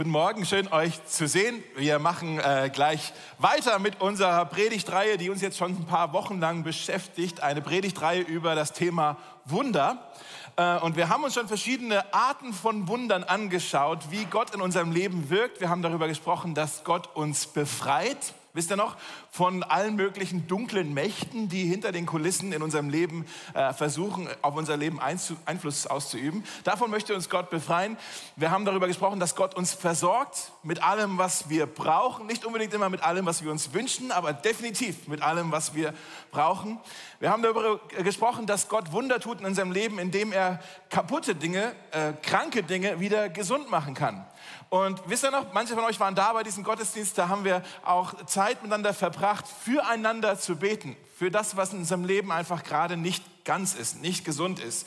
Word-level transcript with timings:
Guten 0.00 0.12
Morgen, 0.12 0.46
schön 0.46 0.72
euch 0.72 1.04
zu 1.04 1.28
sehen. 1.28 1.62
Wir 1.76 1.98
machen 1.98 2.38
äh, 2.38 2.70
gleich 2.72 3.12
weiter 3.36 3.78
mit 3.78 4.00
unserer 4.00 4.46
Predigtreihe, 4.46 5.18
die 5.18 5.28
uns 5.28 5.42
jetzt 5.42 5.58
schon 5.58 5.72
ein 5.72 5.84
paar 5.84 6.14
Wochen 6.14 6.40
lang 6.40 6.62
beschäftigt. 6.62 7.42
Eine 7.42 7.60
Predigtreihe 7.60 8.22
über 8.22 8.54
das 8.54 8.72
Thema 8.72 9.18
Wunder. 9.44 10.10
Äh, 10.56 10.78
und 10.78 10.96
wir 10.96 11.10
haben 11.10 11.22
uns 11.22 11.34
schon 11.34 11.48
verschiedene 11.48 12.14
Arten 12.14 12.54
von 12.54 12.88
Wundern 12.88 13.24
angeschaut, 13.24 13.98
wie 14.08 14.24
Gott 14.24 14.54
in 14.54 14.62
unserem 14.62 14.90
Leben 14.90 15.28
wirkt. 15.28 15.60
Wir 15.60 15.68
haben 15.68 15.82
darüber 15.82 16.08
gesprochen, 16.08 16.54
dass 16.54 16.82
Gott 16.82 17.14
uns 17.14 17.46
befreit 17.46 18.32
wisst 18.52 18.70
ihr 18.70 18.76
noch, 18.76 18.96
von 19.30 19.62
allen 19.62 19.96
möglichen 19.96 20.46
dunklen 20.46 20.92
Mächten, 20.92 21.48
die 21.48 21.64
hinter 21.64 21.92
den 21.92 22.06
Kulissen 22.06 22.52
in 22.52 22.62
unserem 22.62 22.88
Leben 22.88 23.26
äh, 23.54 23.72
versuchen, 23.72 24.28
auf 24.42 24.56
unser 24.56 24.76
Leben 24.76 25.00
Einfluss 25.00 25.86
auszuüben. 25.86 26.44
Davon 26.64 26.90
möchte 26.90 27.14
uns 27.14 27.28
Gott 27.28 27.50
befreien. 27.50 27.96
Wir 28.36 28.50
haben 28.50 28.64
darüber 28.64 28.86
gesprochen, 28.86 29.20
dass 29.20 29.36
Gott 29.36 29.54
uns 29.54 29.72
versorgt 29.72 30.52
mit 30.62 30.82
allem, 30.82 31.18
was 31.18 31.48
wir 31.48 31.66
brauchen. 31.66 32.26
Nicht 32.26 32.44
unbedingt 32.44 32.74
immer 32.74 32.88
mit 32.88 33.02
allem, 33.02 33.26
was 33.26 33.44
wir 33.44 33.50
uns 33.50 33.72
wünschen, 33.72 34.12
aber 34.12 34.32
definitiv 34.32 35.08
mit 35.08 35.22
allem, 35.22 35.52
was 35.52 35.74
wir 35.74 35.94
brauchen. 36.30 36.78
Wir 37.18 37.30
haben 37.30 37.42
darüber 37.42 37.80
gesprochen, 38.02 38.46
dass 38.46 38.68
Gott 38.68 38.92
Wunder 38.92 39.20
tut 39.20 39.40
in 39.40 39.46
unserem 39.46 39.72
Leben, 39.72 39.98
indem 39.98 40.32
er 40.32 40.60
kaputte 40.88 41.34
Dinge, 41.34 41.72
äh, 41.92 42.12
kranke 42.22 42.62
Dinge 42.62 43.00
wieder 43.00 43.28
gesund 43.28 43.70
machen 43.70 43.94
kann. 43.94 44.26
Und 44.68 45.00
wisst 45.06 45.24
ihr 45.24 45.30
noch, 45.30 45.52
manche 45.52 45.74
von 45.74 45.84
euch 45.84 45.98
waren 46.00 46.14
da 46.14 46.32
bei 46.32 46.42
diesem 46.42 46.64
Gottesdienst, 46.64 47.18
da 47.18 47.28
haben 47.28 47.44
wir 47.44 47.62
auch 47.84 48.24
Zeit 48.26 48.62
miteinander 48.62 48.94
verbracht, 48.94 49.44
füreinander 49.64 50.38
zu 50.38 50.56
beten, 50.56 50.96
für 51.18 51.30
das, 51.30 51.56
was 51.56 51.72
in 51.72 51.80
unserem 51.80 52.04
Leben 52.04 52.30
einfach 52.30 52.62
gerade 52.62 52.96
nicht 52.96 53.44
ganz 53.44 53.74
ist, 53.74 54.00
nicht 54.00 54.24
gesund 54.24 54.60
ist. 54.60 54.86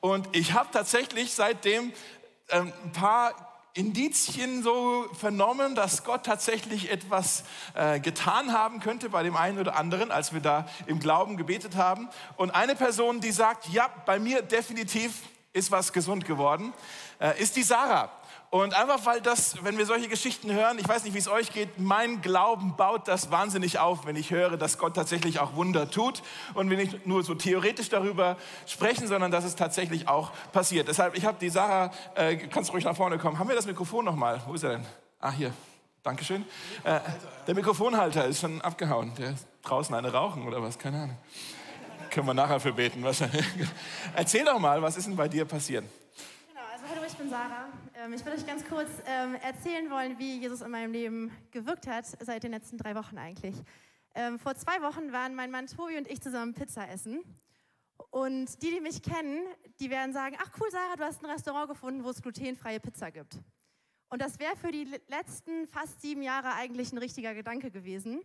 Und 0.00 0.28
ich 0.36 0.52
habe 0.52 0.68
tatsächlich 0.70 1.34
seitdem 1.34 1.92
ähm, 2.50 2.72
ein 2.84 2.92
paar 2.92 3.32
Indizien 3.74 4.62
so 4.62 5.06
vernommen, 5.18 5.74
dass 5.74 6.04
Gott 6.04 6.24
tatsächlich 6.24 6.92
etwas 6.92 7.42
äh, 7.74 7.98
getan 7.98 8.52
haben 8.52 8.78
könnte 8.78 9.10
bei 9.10 9.24
dem 9.24 9.36
einen 9.36 9.58
oder 9.58 9.76
anderen, 9.76 10.12
als 10.12 10.32
wir 10.32 10.40
da 10.40 10.66
im 10.86 11.00
Glauben 11.00 11.36
gebetet 11.36 11.74
haben. 11.74 12.08
Und 12.36 12.52
eine 12.52 12.76
Person, 12.76 13.20
die 13.20 13.32
sagt, 13.32 13.68
ja, 13.68 13.88
bei 14.06 14.20
mir 14.20 14.42
definitiv 14.42 15.22
ist 15.52 15.72
was 15.72 15.92
gesund 15.92 16.24
geworden, 16.24 16.72
äh, 17.18 17.40
ist 17.40 17.56
die 17.56 17.64
Sarah. 17.64 18.10
Und 18.54 18.72
einfach 18.74 19.04
weil 19.04 19.20
das, 19.20 19.64
wenn 19.64 19.78
wir 19.78 19.84
solche 19.84 20.06
Geschichten 20.08 20.52
hören, 20.52 20.78
ich 20.78 20.86
weiß 20.86 21.02
nicht, 21.02 21.12
wie 21.12 21.18
es 21.18 21.26
euch 21.26 21.52
geht, 21.52 21.80
mein 21.80 22.22
Glauben 22.22 22.76
baut 22.76 23.08
das 23.08 23.32
wahnsinnig 23.32 23.80
auf, 23.80 24.06
wenn 24.06 24.14
ich 24.14 24.30
höre, 24.30 24.56
dass 24.56 24.78
Gott 24.78 24.94
tatsächlich 24.94 25.40
auch 25.40 25.56
Wunder 25.56 25.90
tut 25.90 26.22
und 26.54 26.70
wir 26.70 26.76
nicht 26.76 27.04
nur 27.04 27.24
so 27.24 27.34
theoretisch 27.34 27.88
darüber 27.88 28.36
sprechen, 28.66 29.08
sondern 29.08 29.32
dass 29.32 29.42
es 29.42 29.56
tatsächlich 29.56 30.06
auch 30.06 30.30
passiert. 30.52 30.86
Deshalb, 30.86 31.18
ich 31.18 31.24
habe 31.24 31.36
die 31.40 31.48
Sarah, 31.48 31.90
äh, 32.14 32.36
kannst 32.36 32.72
ruhig 32.72 32.84
nach 32.84 32.94
vorne 32.94 33.18
kommen. 33.18 33.40
Haben 33.40 33.48
wir 33.48 33.56
das 33.56 33.66
Mikrofon 33.66 34.04
nochmal? 34.04 34.40
Wo 34.46 34.54
ist 34.54 34.62
er 34.62 34.70
denn? 34.70 34.86
Ah, 35.18 35.32
hier. 35.32 35.52
Dankeschön. 36.04 36.44
Äh, 36.84 37.00
der 37.48 37.56
Mikrofonhalter 37.56 38.26
ist 38.26 38.40
schon 38.40 38.60
abgehauen. 38.60 39.12
Der 39.18 39.30
ist 39.30 39.48
draußen 39.64 39.92
eine 39.96 40.12
rauchen 40.12 40.46
oder 40.46 40.62
was? 40.62 40.78
Keine 40.78 41.02
Ahnung. 41.02 41.18
Können 42.08 42.28
wir 42.28 42.34
nachher 42.34 42.60
für 42.60 42.72
beten. 42.72 43.04
Erzähl 44.14 44.44
doch 44.44 44.60
mal, 44.60 44.80
was 44.80 44.96
ist 44.96 45.08
denn 45.08 45.16
bei 45.16 45.26
dir 45.26 45.44
passiert? 45.44 45.86
Hallo, 47.04 47.12
ich 47.12 47.18
bin 47.18 47.28
Sarah. 47.28 47.68
Ähm, 47.96 48.14
ich 48.14 48.24
würde 48.24 48.38
euch 48.38 48.46
ganz 48.46 48.64
kurz 48.64 48.88
ähm, 49.04 49.34
erzählen 49.34 49.90
wollen, 49.90 50.18
wie 50.18 50.38
Jesus 50.38 50.62
in 50.62 50.70
meinem 50.70 50.90
Leben 50.90 51.30
gewirkt 51.50 51.86
hat, 51.86 52.06
seit 52.06 52.44
den 52.44 52.52
letzten 52.52 52.78
drei 52.78 52.94
Wochen 52.94 53.18
eigentlich. 53.18 53.54
Ähm, 54.14 54.38
vor 54.38 54.54
zwei 54.54 54.80
Wochen 54.80 55.12
waren 55.12 55.34
mein 55.34 55.50
Mann 55.50 55.66
Tobi 55.66 55.98
und 55.98 56.10
ich 56.10 56.22
zusammen 56.22 56.54
Pizza 56.54 56.88
essen. 56.88 57.22
Und 58.08 58.62
die, 58.62 58.70
die 58.70 58.80
mich 58.80 59.02
kennen, 59.02 59.42
die 59.80 59.90
werden 59.90 60.14
sagen, 60.14 60.38
ach 60.40 60.50
cool, 60.58 60.70
Sarah, 60.70 60.96
du 60.96 61.04
hast 61.04 61.22
ein 61.22 61.30
Restaurant 61.30 61.68
gefunden, 61.68 62.04
wo 62.04 62.08
es 62.08 62.22
glutenfreie 62.22 62.80
Pizza 62.80 63.10
gibt. 63.10 63.38
Und 64.08 64.22
das 64.22 64.38
wäre 64.38 64.56
für 64.56 64.72
die 64.72 64.88
letzten 65.08 65.66
fast 65.66 66.00
sieben 66.00 66.22
Jahre 66.22 66.54
eigentlich 66.54 66.90
ein 66.90 66.98
richtiger 66.98 67.34
Gedanke 67.34 67.70
gewesen. 67.70 68.22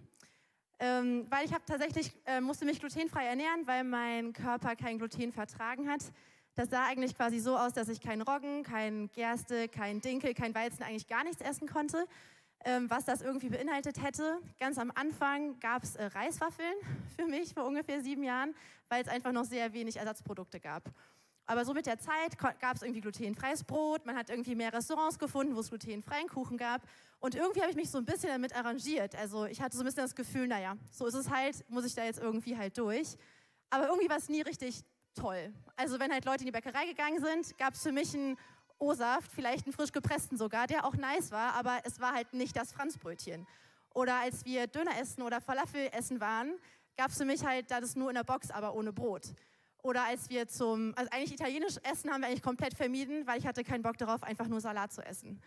Ähm, 0.79 1.27
weil 1.29 1.45
ich 1.45 1.53
habe 1.53 1.65
tatsächlich, 1.65 2.13
äh, 2.25 2.39
musste 2.39 2.63
mich 2.63 2.79
glutenfrei 2.79 3.25
ernähren, 3.25 3.67
weil 3.67 3.83
mein 3.83 4.31
Körper 4.31 4.77
kein 4.77 4.99
Gluten 4.99 5.33
vertragen 5.33 5.89
hat. 5.89 6.13
Das 6.59 6.71
sah 6.71 6.87
eigentlich 6.87 7.15
quasi 7.15 7.39
so 7.39 7.55
aus, 7.55 7.71
dass 7.71 7.87
ich 7.87 8.01
kein 8.01 8.21
Roggen, 8.21 8.63
kein 8.63 9.09
Gerste, 9.13 9.69
kein 9.69 10.01
Dinkel, 10.01 10.33
kein 10.33 10.53
Weizen, 10.53 10.83
eigentlich 10.83 11.07
gar 11.07 11.23
nichts 11.23 11.41
essen 11.41 11.69
konnte, 11.69 12.05
ähm, 12.65 12.89
was 12.89 13.05
das 13.05 13.21
irgendwie 13.21 13.47
beinhaltet 13.47 14.03
hätte. 14.03 14.41
Ganz 14.59 14.77
am 14.77 14.91
Anfang 14.93 15.57
gab 15.61 15.83
es 15.83 15.95
äh, 15.95 16.03
Reiswaffeln 16.03 16.73
für 17.15 17.27
mich 17.27 17.53
vor 17.53 17.65
ungefähr 17.65 18.01
sieben 18.01 18.25
Jahren, 18.25 18.53
weil 18.89 19.01
es 19.01 19.07
einfach 19.07 19.31
noch 19.31 19.45
sehr 19.45 19.71
wenig 19.71 19.95
Ersatzprodukte 19.95 20.59
gab. 20.59 20.83
Aber 21.45 21.63
so 21.63 21.73
mit 21.73 21.85
der 21.85 21.97
Zeit 21.97 22.37
gab 22.37 22.75
es 22.75 22.81
irgendwie 22.81 22.99
glutenfreies 22.99 23.63
Brot, 23.63 24.05
man 24.05 24.17
hat 24.17 24.29
irgendwie 24.29 24.53
mehr 24.53 24.73
Restaurants 24.73 25.17
gefunden, 25.17 25.55
wo 25.55 25.61
es 25.61 25.69
glutenfreien 25.69 26.27
Kuchen 26.27 26.57
gab. 26.57 26.81
Und 27.21 27.35
irgendwie 27.35 27.61
habe 27.61 27.71
ich 27.71 27.77
mich 27.77 27.89
so 27.89 27.99
ein 27.99 28.05
bisschen 28.05 28.31
damit 28.31 28.53
arrangiert. 28.53 29.15
Also 29.15 29.45
ich 29.45 29.61
hatte 29.61 29.77
so 29.77 29.83
ein 29.83 29.85
bisschen 29.85 30.03
das 30.03 30.13
Gefühl, 30.13 30.45
naja, 30.45 30.75
so 30.91 31.05
ist 31.05 31.13
es 31.13 31.29
halt, 31.29 31.63
muss 31.69 31.85
ich 31.85 31.95
da 31.95 32.03
jetzt 32.03 32.19
irgendwie 32.19 32.57
halt 32.57 32.77
durch. 32.77 33.15
Aber 33.69 33.87
irgendwie 33.87 34.09
war 34.09 34.17
es 34.17 34.27
nie 34.27 34.41
richtig 34.41 34.83
toll. 35.15 35.53
Also 35.75 35.99
wenn 35.99 36.11
halt 36.11 36.25
Leute 36.25 36.41
in 36.41 36.45
die 36.45 36.51
Bäckerei 36.51 36.85
gegangen 36.85 37.19
sind, 37.19 37.57
gab 37.57 37.73
es 37.73 37.83
für 37.83 37.91
mich 37.91 38.13
einen 38.13 38.37
O-Saft, 38.79 39.31
vielleicht 39.31 39.65
einen 39.65 39.73
frisch 39.73 39.91
gepressten 39.91 40.37
sogar, 40.37 40.67
der 40.67 40.85
auch 40.85 40.95
nice 40.95 41.31
war, 41.31 41.53
aber 41.53 41.79
es 41.83 41.99
war 41.99 42.13
halt 42.13 42.33
nicht 42.33 42.55
das 42.55 42.71
Franzbrötchen. 42.71 43.45
Oder 43.93 44.15
als 44.15 44.45
wir 44.45 44.67
Döner 44.67 44.97
essen 44.99 45.21
oder 45.21 45.41
Falafel 45.41 45.89
essen 45.91 46.19
waren, 46.21 46.53
gab 46.95 47.09
es 47.09 47.17
für 47.17 47.25
mich 47.25 47.45
halt 47.45 47.71
das 47.71 47.95
nur 47.95 48.09
in 48.09 48.15
der 48.15 48.23
Box, 48.23 48.51
aber 48.51 48.73
ohne 48.75 48.93
Brot. 48.93 49.33
Oder 49.81 50.05
als 50.05 50.29
wir 50.29 50.47
zum, 50.47 50.93
also 50.95 51.09
eigentlich 51.11 51.33
italienisch 51.33 51.77
essen 51.83 52.11
haben 52.11 52.21
wir 52.21 52.27
eigentlich 52.27 52.43
komplett 52.43 52.73
vermieden, 52.73 53.25
weil 53.25 53.39
ich 53.39 53.47
hatte 53.47 53.63
keinen 53.63 53.81
Bock 53.81 53.97
darauf, 53.97 54.23
einfach 54.23 54.47
nur 54.47 54.59
Salat 54.59 54.91
zu 54.91 55.01
essen. 55.05 55.41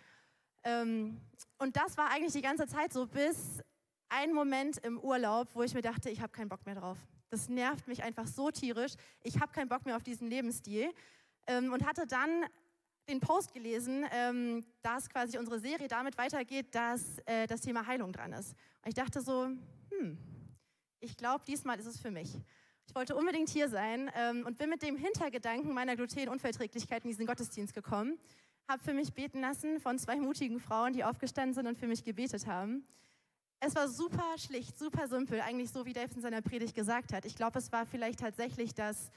Ähm, 0.65 1.21
und 1.59 1.77
das 1.77 1.97
war 1.97 2.11
eigentlich 2.11 2.33
die 2.33 2.43
ganze 2.43 2.67
Zeit 2.67 2.93
so, 2.93 3.07
bis 3.07 3.63
ein 4.09 4.33
Moment 4.33 4.79
im 4.79 4.99
Urlaub, 4.99 5.49
wo 5.55 5.63
ich 5.63 5.75
mir 5.75 5.83
dachte, 5.83 6.11
ich 6.11 6.21
habe 6.21 6.33
keinen 6.33 6.49
Bock 6.49 6.65
mehr 6.67 6.75
drauf. 6.75 6.99
Das 7.33 7.49
nervt 7.49 7.89
mich 7.89 8.03
einfach 8.03 8.27
so 8.27 8.51
tierisch. 8.51 8.93
Ich 9.23 9.41
habe 9.41 9.51
keinen 9.53 9.71
Bock 9.71 9.87
mehr 9.87 9.97
auf 9.97 10.03
diesen 10.03 10.29
Lebensstil. 10.29 10.93
Ähm, 11.47 11.73
und 11.73 11.87
hatte 11.87 12.07
dann 12.07 12.45
den 13.09 13.21
Post 13.21 13.55
gelesen, 13.55 14.05
ähm, 14.13 14.67
dass 14.83 15.09
quasi 15.09 15.39
unsere 15.39 15.59
Serie 15.59 15.89
damit 15.89 16.19
weitergeht, 16.19 16.75
dass 16.75 17.19
äh, 17.25 17.47
das 17.47 17.63
Thema 17.63 17.87
Heilung 17.87 18.13
dran 18.13 18.35
ist. 18.35 18.51
Und 18.83 18.89
ich 18.89 18.95
dachte 18.95 19.23
so, 19.23 19.45
hm, 19.45 20.19
ich 21.01 21.17
glaube, 21.17 21.43
diesmal 21.47 21.79
ist 21.79 21.87
es 21.87 21.99
für 21.99 22.11
mich. 22.11 22.39
Ich 22.87 22.95
wollte 22.95 23.17
unbedingt 23.17 23.49
hier 23.49 23.71
sein 23.71 24.11
ähm, 24.15 24.45
und 24.45 24.59
bin 24.59 24.69
mit 24.69 24.83
dem 24.83 24.99
Hintergedanken 24.99 25.73
meiner 25.73 25.97
Glutenunverträglichkeit 25.97 27.03
in 27.05 27.09
diesen 27.09 27.25
Gottesdienst 27.25 27.73
gekommen. 27.73 28.19
Habe 28.69 28.85
für 28.85 28.93
mich 28.93 29.15
beten 29.15 29.41
lassen 29.41 29.81
von 29.81 29.99
zwei 29.99 30.17
mutigen 30.17 30.61
Frauen, 30.61 30.93
die 30.93 31.03
aufgestanden 31.03 31.55
sind 31.55 31.67
und 31.67 31.79
für 31.79 31.87
mich 31.87 32.05
gebetet 32.05 32.47
haben. 32.47 32.85
Es 33.65 33.77
war 33.77 33.87
super 33.87 34.37
schlicht, 34.39 34.77
super 34.77 35.07
simpel, 35.07 35.41
eigentlich 35.41 35.71
so, 35.71 35.87
wie 35.87 35.93
Dave 35.93 36.13
in 36.17 36.21
seiner 36.21 36.43
Predigt 36.43 36.75
gesagt 36.75 37.13
hat. 37.13 37.25
Ich 37.25 37.37
glaube, 37.37 37.61
es 37.61 37.71
war 37.71 37.87
vielleicht 37.87 38.19
tatsächlich 38.19 38.75
das, 38.75 39.13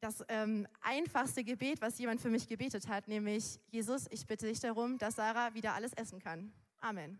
das 0.00 0.22
ähm, 0.28 0.68
einfachste 0.82 1.42
Gebet, 1.42 1.80
was 1.80 1.98
jemand 1.98 2.20
für 2.20 2.28
mich 2.28 2.48
gebetet 2.48 2.86
hat, 2.86 3.08
nämlich, 3.08 3.58
Jesus, 3.70 4.08
ich 4.10 4.26
bitte 4.26 4.46
dich 4.46 4.60
darum, 4.60 4.98
dass 4.98 5.14
Sarah 5.16 5.54
wieder 5.54 5.72
alles 5.72 5.94
essen 5.94 6.18
kann. 6.18 6.52
Amen. 6.80 7.18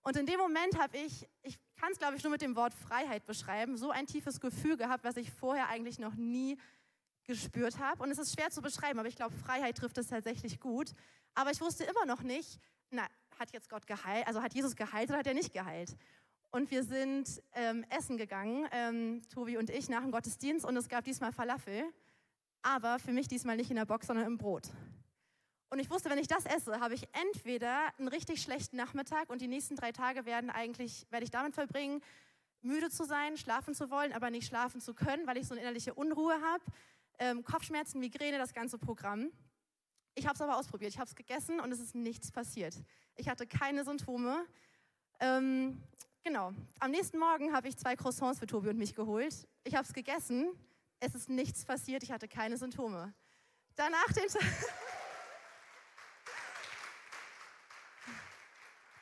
Und 0.00 0.16
in 0.16 0.24
dem 0.24 0.38
Moment 0.40 0.80
habe 0.80 0.96
ich, 0.96 1.28
ich 1.42 1.58
kann 1.76 1.92
es 1.92 1.98
glaube 1.98 2.16
ich 2.16 2.22
nur 2.22 2.32
mit 2.32 2.40
dem 2.40 2.56
Wort 2.56 2.72
Freiheit 2.72 3.26
beschreiben, 3.26 3.76
so 3.76 3.90
ein 3.90 4.06
tiefes 4.06 4.40
Gefühl 4.40 4.78
gehabt, 4.78 5.04
was 5.04 5.18
ich 5.18 5.30
vorher 5.30 5.68
eigentlich 5.68 5.98
noch 5.98 6.14
nie 6.14 6.56
gespürt 7.24 7.78
habe. 7.78 8.02
Und 8.02 8.10
es 8.10 8.18
ist 8.18 8.32
schwer 8.32 8.50
zu 8.50 8.62
beschreiben, 8.62 8.98
aber 8.98 9.08
ich 9.08 9.16
glaube, 9.16 9.34
Freiheit 9.36 9.76
trifft 9.76 9.98
es 9.98 10.06
tatsächlich 10.06 10.60
gut. 10.60 10.94
Aber 11.34 11.50
ich 11.50 11.60
wusste 11.60 11.84
immer 11.84 12.06
noch 12.06 12.22
nicht, 12.22 12.58
na, 12.90 13.06
hat 13.42 13.52
jetzt 13.52 13.68
Gott 13.68 13.86
geheilt, 13.86 14.26
also 14.26 14.40
hat 14.40 14.54
Jesus 14.54 14.76
geheilt 14.76 15.10
oder 15.10 15.18
hat 15.18 15.26
er 15.26 15.34
nicht 15.34 15.52
geheilt? 15.52 15.96
Und 16.52 16.70
wir 16.70 16.84
sind 16.84 17.42
ähm, 17.54 17.84
essen 17.90 18.16
gegangen, 18.16 18.68
ähm, 18.72 19.22
Tobi 19.34 19.56
und 19.56 19.68
ich, 19.68 19.88
nach 19.88 20.02
dem 20.02 20.12
Gottesdienst 20.12 20.64
und 20.64 20.76
es 20.76 20.88
gab 20.88 21.04
diesmal 21.04 21.32
Falafel, 21.32 21.82
aber 22.62 22.98
für 22.98 23.12
mich 23.12 23.26
diesmal 23.26 23.56
nicht 23.56 23.70
in 23.70 23.76
der 23.76 23.84
Box, 23.84 24.06
sondern 24.06 24.26
im 24.26 24.38
Brot. 24.38 24.68
Und 25.70 25.80
ich 25.80 25.90
wusste, 25.90 26.08
wenn 26.10 26.18
ich 26.18 26.28
das 26.28 26.44
esse, 26.44 26.78
habe 26.80 26.94
ich 26.94 27.08
entweder 27.12 27.78
einen 27.98 28.08
richtig 28.08 28.42
schlechten 28.42 28.76
Nachmittag 28.76 29.28
und 29.28 29.40
die 29.40 29.48
nächsten 29.48 29.74
drei 29.74 29.90
Tage 29.90 30.24
werden 30.24 30.50
eigentlich, 30.50 31.06
werde 31.10 31.24
ich 31.24 31.30
damit 31.30 31.54
verbringen, 31.54 32.00
müde 32.60 32.90
zu 32.90 33.04
sein, 33.04 33.36
schlafen 33.36 33.74
zu 33.74 33.90
wollen, 33.90 34.12
aber 34.12 34.30
nicht 34.30 34.46
schlafen 34.46 34.80
zu 34.80 34.94
können, 34.94 35.26
weil 35.26 35.38
ich 35.38 35.48
so 35.48 35.54
eine 35.54 35.62
innerliche 35.62 35.94
Unruhe 35.94 36.34
habe, 36.42 36.62
ähm, 37.18 37.42
Kopfschmerzen, 37.42 37.98
Migräne, 37.98 38.38
das 38.38 38.52
ganze 38.52 38.78
Programm. 38.78 39.32
Ich 40.14 40.26
habe 40.26 40.34
es 40.34 40.40
aber 40.42 40.58
ausprobiert. 40.58 40.92
Ich 40.92 40.98
habe 40.98 41.08
es 41.08 41.14
gegessen 41.14 41.60
und 41.60 41.72
es 41.72 41.80
ist 41.80 41.94
nichts 41.94 42.30
passiert. 42.30 42.74
Ich 43.16 43.28
hatte 43.28 43.46
keine 43.46 43.84
Symptome. 43.84 44.44
Ähm, 45.20 45.82
genau. 46.22 46.52
Am 46.80 46.90
nächsten 46.90 47.18
Morgen 47.18 47.54
habe 47.54 47.68
ich 47.68 47.76
zwei 47.78 47.96
Croissants 47.96 48.38
für 48.38 48.46
Tobi 48.46 48.68
und 48.68 48.76
mich 48.78 48.94
geholt. 48.94 49.48
Ich 49.64 49.74
habe 49.74 49.84
es 49.84 49.92
gegessen. 49.94 50.50
Es 51.00 51.14
ist 51.14 51.30
nichts 51.30 51.64
passiert. 51.64 52.02
Ich 52.02 52.12
hatte 52.12 52.28
keine 52.28 52.58
Symptome. 52.58 53.14
Danach 53.74 54.12
den 54.12 54.28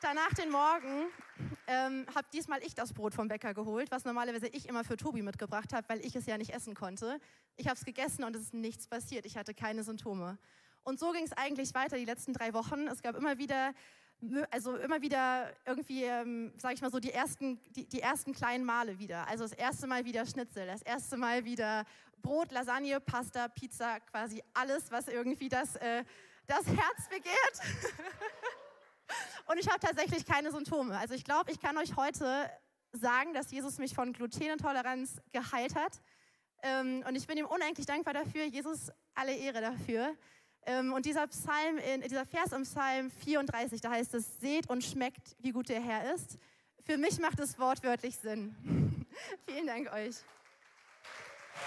Danach 0.01 0.33
den 0.33 0.49
Morgen 0.49 1.11
ähm, 1.67 2.07
habe 2.15 2.27
diesmal 2.33 2.63
ich 2.63 2.73
das 2.73 2.91
Brot 2.93 3.13
vom 3.13 3.27
Bäcker 3.27 3.53
geholt, 3.53 3.91
was 3.91 4.03
normalerweise 4.03 4.47
ich 4.47 4.67
immer 4.67 4.83
für 4.83 4.97
Tobi 4.97 5.21
mitgebracht 5.21 5.73
habe, 5.73 5.87
weil 5.89 6.03
ich 6.03 6.15
es 6.15 6.25
ja 6.25 6.39
nicht 6.39 6.53
essen 6.53 6.73
konnte. 6.73 7.19
Ich 7.55 7.67
habe 7.67 7.77
es 7.77 7.85
gegessen 7.85 8.23
und 8.23 8.35
es 8.35 8.41
ist 8.43 8.53
nichts 8.53 8.87
passiert. 8.87 9.25
Ich 9.25 9.37
hatte 9.37 9.53
keine 9.53 9.83
Symptome. 9.83 10.39
Und 10.83 10.99
so 10.99 11.11
ging 11.11 11.23
es 11.23 11.33
eigentlich 11.33 11.73
weiter 11.73 11.97
die 11.97 12.05
letzten 12.05 12.33
drei 12.33 12.53
Wochen. 12.53 12.87
Es 12.87 13.01
gab 13.01 13.15
immer 13.15 13.37
wieder 13.37 13.73
also 14.51 14.75
immer 14.75 15.01
wieder 15.01 15.51
irgendwie, 15.65 16.03
ähm, 16.03 16.53
sage 16.57 16.75
ich 16.75 16.81
mal 16.81 16.91
so, 16.91 16.99
die 16.99 17.11
ersten, 17.11 17.59
die, 17.71 17.87
die, 17.87 18.01
ersten 18.01 18.33
kleinen 18.33 18.63
Male 18.63 18.99
wieder. 18.99 19.27
Also 19.27 19.43
das 19.43 19.53
erste 19.53 19.87
Mal 19.87 20.05
wieder 20.05 20.25
Schnitzel, 20.25 20.67
das 20.67 20.83
erste 20.83 21.17
Mal 21.17 21.43
wieder 21.43 21.85
Brot, 22.21 22.51
Lasagne, 22.51 22.99
Pasta, 22.99 23.47
Pizza, 23.47 23.99
quasi 23.99 24.43
alles, 24.53 24.91
was 24.91 25.07
irgendwie 25.07 25.49
das, 25.49 25.75
äh, 25.77 26.03
das 26.45 26.67
Herz 26.67 27.09
begehrt. 27.09 27.61
Und 29.47 29.57
ich 29.57 29.67
habe 29.67 29.79
tatsächlich 29.79 30.25
keine 30.25 30.51
Symptome. 30.51 30.97
Also 30.97 31.15
ich 31.15 31.23
glaube, 31.23 31.51
ich 31.51 31.59
kann 31.59 31.77
euch 31.77 31.95
heute 31.95 32.49
sagen, 32.93 33.33
dass 33.33 33.51
Jesus 33.51 33.79
mich 33.79 33.95
von 33.95 34.13
Glutenintoleranz 34.13 35.19
geheilt 35.31 35.75
hat. 35.75 35.99
Ähm, 36.63 37.03
und 37.07 37.15
ich 37.15 37.25
bin 37.25 37.37
ihm 37.37 37.47
unendlich 37.47 37.85
dankbar 37.85 38.13
dafür. 38.13 38.45
Jesus, 38.45 38.91
alle 39.15 39.35
Ehre 39.35 39.61
dafür. 39.61 40.15
Ähm, 40.65 40.93
und 40.93 41.05
dieser 41.05 41.27
Psalm, 41.27 41.77
in, 41.77 42.01
dieser 42.01 42.25
Vers 42.25 42.51
im 42.51 42.63
Psalm 42.63 43.09
34, 43.09 43.81
da 43.81 43.91
heißt 43.91 44.13
es, 44.13 44.39
seht 44.39 44.69
und 44.69 44.83
schmeckt, 44.83 45.35
wie 45.39 45.51
gut 45.51 45.69
der 45.69 45.81
Herr 45.81 46.13
ist. 46.13 46.37
Für 46.85 46.97
mich 46.97 47.19
macht 47.19 47.39
es 47.39 47.57
wortwörtlich 47.57 48.15
Sinn. 48.17 48.55
Vielen 49.47 49.67
Dank 49.67 49.91
euch. 49.91 50.17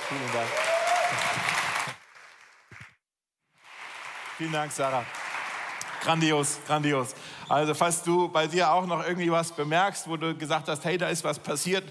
Vielen 0.09 0.33
Dank. 0.33 0.49
Vielen 4.37 4.53
Dank, 4.53 4.73
Sarah. 4.73 5.05
Grandios, 6.01 6.59
grandios. 6.67 7.15
Also 7.49 7.75
falls 7.75 8.03
du 8.03 8.29
bei 8.29 8.47
dir 8.47 8.71
auch 8.71 8.87
noch 8.87 9.07
irgendwie 9.07 9.31
was 9.31 9.53
bemerkst, 9.53 10.09
wo 10.09 10.17
du 10.17 10.37
gesagt 10.37 10.69
hast, 10.69 10.85
hey, 10.85 10.99
da 10.99 11.09
ist 11.09 11.25
was 11.25 11.39
passiert, 11.39 11.85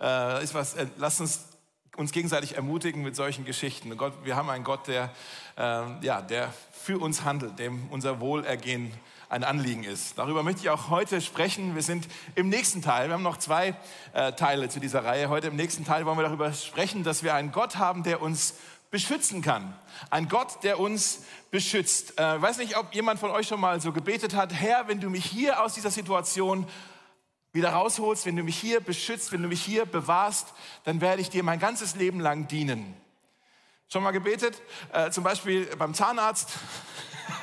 äh, 0.00 0.42
ist 0.42 0.54
was, 0.54 0.74
äh, 0.74 0.86
lass 0.96 1.20
uns 1.20 1.51
uns 1.96 2.12
gegenseitig 2.12 2.56
ermutigen 2.56 3.02
mit 3.02 3.14
solchen 3.14 3.44
Geschichten. 3.44 3.94
Gott, 3.98 4.14
wir 4.24 4.34
haben 4.34 4.48
einen 4.48 4.64
Gott, 4.64 4.88
der, 4.88 5.10
äh, 5.58 6.04
ja, 6.04 6.22
der 6.22 6.52
für 6.72 6.98
uns 6.98 7.22
handelt, 7.24 7.58
dem 7.58 7.88
unser 7.90 8.20
Wohlergehen 8.20 8.92
ein 9.28 9.44
Anliegen 9.44 9.84
ist. 9.84 10.18
Darüber 10.18 10.42
möchte 10.42 10.62
ich 10.62 10.70
auch 10.70 10.88
heute 10.88 11.20
sprechen. 11.20 11.74
Wir 11.74 11.82
sind 11.82 12.08
im 12.34 12.48
nächsten 12.48 12.80
Teil. 12.80 13.08
Wir 13.08 13.14
haben 13.14 13.22
noch 13.22 13.36
zwei 13.36 13.74
äh, 14.14 14.32
Teile 14.32 14.68
zu 14.68 14.80
dieser 14.80 15.04
Reihe. 15.04 15.28
Heute 15.28 15.48
im 15.48 15.56
nächsten 15.56 15.84
Teil 15.84 16.06
wollen 16.06 16.18
wir 16.18 16.24
darüber 16.24 16.52
sprechen, 16.52 17.04
dass 17.04 17.22
wir 17.22 17.34
einen 17.34 17.52
Gott 17.52 17.76
haben, 17.76 18.02
der 18.02 18.22
uns 18.22 18.54
beschützen 18.90 19.42
kann. 19.42 19.74
Ein 20.10 20.28
Gott, 20.28 20.62
der 20.62 20.80
uns 20.80 21.24
beschützt. 21.50 22.12
Ich 22.12 22.18
äh, 22.18 22.40
weiß 22.40 22.58
nicht, 22.58 22.76
ob 22.76 22.94
jemand 22.94 23.20
von 23.20 23.30
euch 23.30 23.48
schon 23.48 23.60
mal 23.60 23.80
so 23.80 23.92
gebetet 23.92 24.34
hat, 24.34 24.52
Herr, 24.52 24.88
wenn 24.88 25.00
du 25.00 25.10
mich 25.10 25.24
hier 25.24 25.62
aus 25.62 25.74
dieser 25.74 25.90
Situation 25.90 26.66
wieder 27.52 27.70
rausholst, 27.70 28.26
wenn 28.26 28.36
du 28.36 28.42
mich 28.42 28.56
hier 28.56 28.80
beschützt, 28.80 29.32
wenn 29.32 29.42
du 29.42 29.48
mich 29.48 29.62
hier 29.62 29.84
bewahrst, 29.84 30.54
dann 30.84 31.00
werde 31.00 31.20
ich 31.20 31.30
dir 31.30 31.42
mein 31.42 31.58
ganzes 31.58 31.94
Leben 31.96 32.20
lang 32.20 32.48
dienen. 32.48 32.94
Schon 33.92 34.02
mal 34.02 34.12
gebetet? 34.12 34.62
Äh, 34.90 35.10
zum 35.10 35.22
Beispiel 35.22 35.66
beim 35.76 35.92
Zahnarzt 35.92 36.48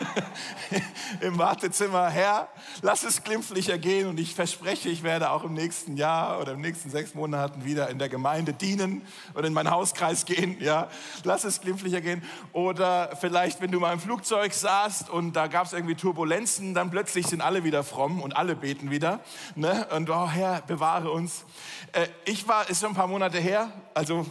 im 1.22 1.38
Wartezimmer. 1.38 2.10
Herr, 2.10 2.48
lass 2.81 3.04
es 3.04 3.24
glimpflicher 3.24 3.78
gehen 3.78 4.07
und 4.07 4.19
ich 4.19 4.34
verspreche, 4.34 4.90
ich 4.90 5.04
werde 5.04 5.30
auch 5.30 5.44
im 5.44 5.54
nächsten 5.54 5.96
Jahr 5.96 6.40
oder 6.42 6.54
im 6.54 6.62
nächsten 6.62 6.90
sechs 6.90 7.13
Monaten 7.13 7.66
wieder 7.66 7.92
in 7.92 8.00
der 8.00 8.10
Gemeinde 8.10 8.54
dienen 8.54 9.04
oder 9.36 9.46
in 9.46 9.54
meinen 9.54 9.69
Hauskreis 9.69 10.25
gehen. 10.25 10.60
Ja, 10.60 10.90
lass 11.24 11.44
es 11.44 11.62
glimpflicher 11.62 12.01
gehen. 12.01 12.24
Oder 12.52 13.16
vielleicht, 13.22 13.62
wenn 13.62 13.69
du 13.69 13.80
mal 13.80 13.94
im 13.94 14.00
Flugzeug 14.00 14.52
saßt 14.52 15.07
und 15.12 15.36
da 15.36 15.45
gab 15.45 15.68
es 15.68 15.74
irgendwie 15.74 15.94
Turbulenzen, 15.94 16.74
dann 16.74 16.90
plötzlich 16.90 17.28
sind 17.28 17.42
alle 17.42 17.63
wieder 17.63 17.84
fromm 17.84 18.24
und 18.24 18.36
alle 18.36 18.56
beten 18.56 18.90
wieder. 18.90 19.19
Ne? 19.54 19.86
Und 19.95 20.10
oh 20.10 20.28
Herr, 20.28 20.63
bewahre 20.66 21.12
uns. 21.12 21.45
Äh, 21.92 22.07
ich 22.25 22.48
war, 22.48 22.68
ist 22.72 22.81
schon 22.81 22.94
ein 22.94 22.95
paar 22.95 23.06
Monate 23.06 23.38
her, 23.38 23.72
also 23.94 24.25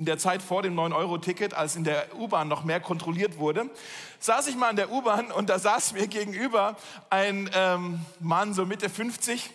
in 0.00 0.06
der 0.06 0.18
Zeit 0.18 0.40
vor 0.40 0.62
dem 0.62 0.74
9-Euro-Ticket, 0.74 1.52
als 1.52 1.76
in 1.76 1.84
der 1.84 2.06
U-Bahn 2.18 2.48
noch 2.48 2.64
mehr 2.64 2.80
kontrolliert 2.80 3.38
wurde, 3.38 3.68
saß 4.18 4.46
ich 4.46 4.56
mal 4.56 4.70
in 4.70 4.76
der 4.76 4.90
U-Bahn 4.90 5.30
und 5.30 5.50
da 5.50 5.58
saß 5.58 5.92
mir 5.92 6.06
gegenüber 6.06 6.76
ein 7.10 7.50
ähm, 7.54 8.00
Mann, 8.18 8.54
so 8.54 8.64
Mitte 8.64 8.88
50. 8.88 9.50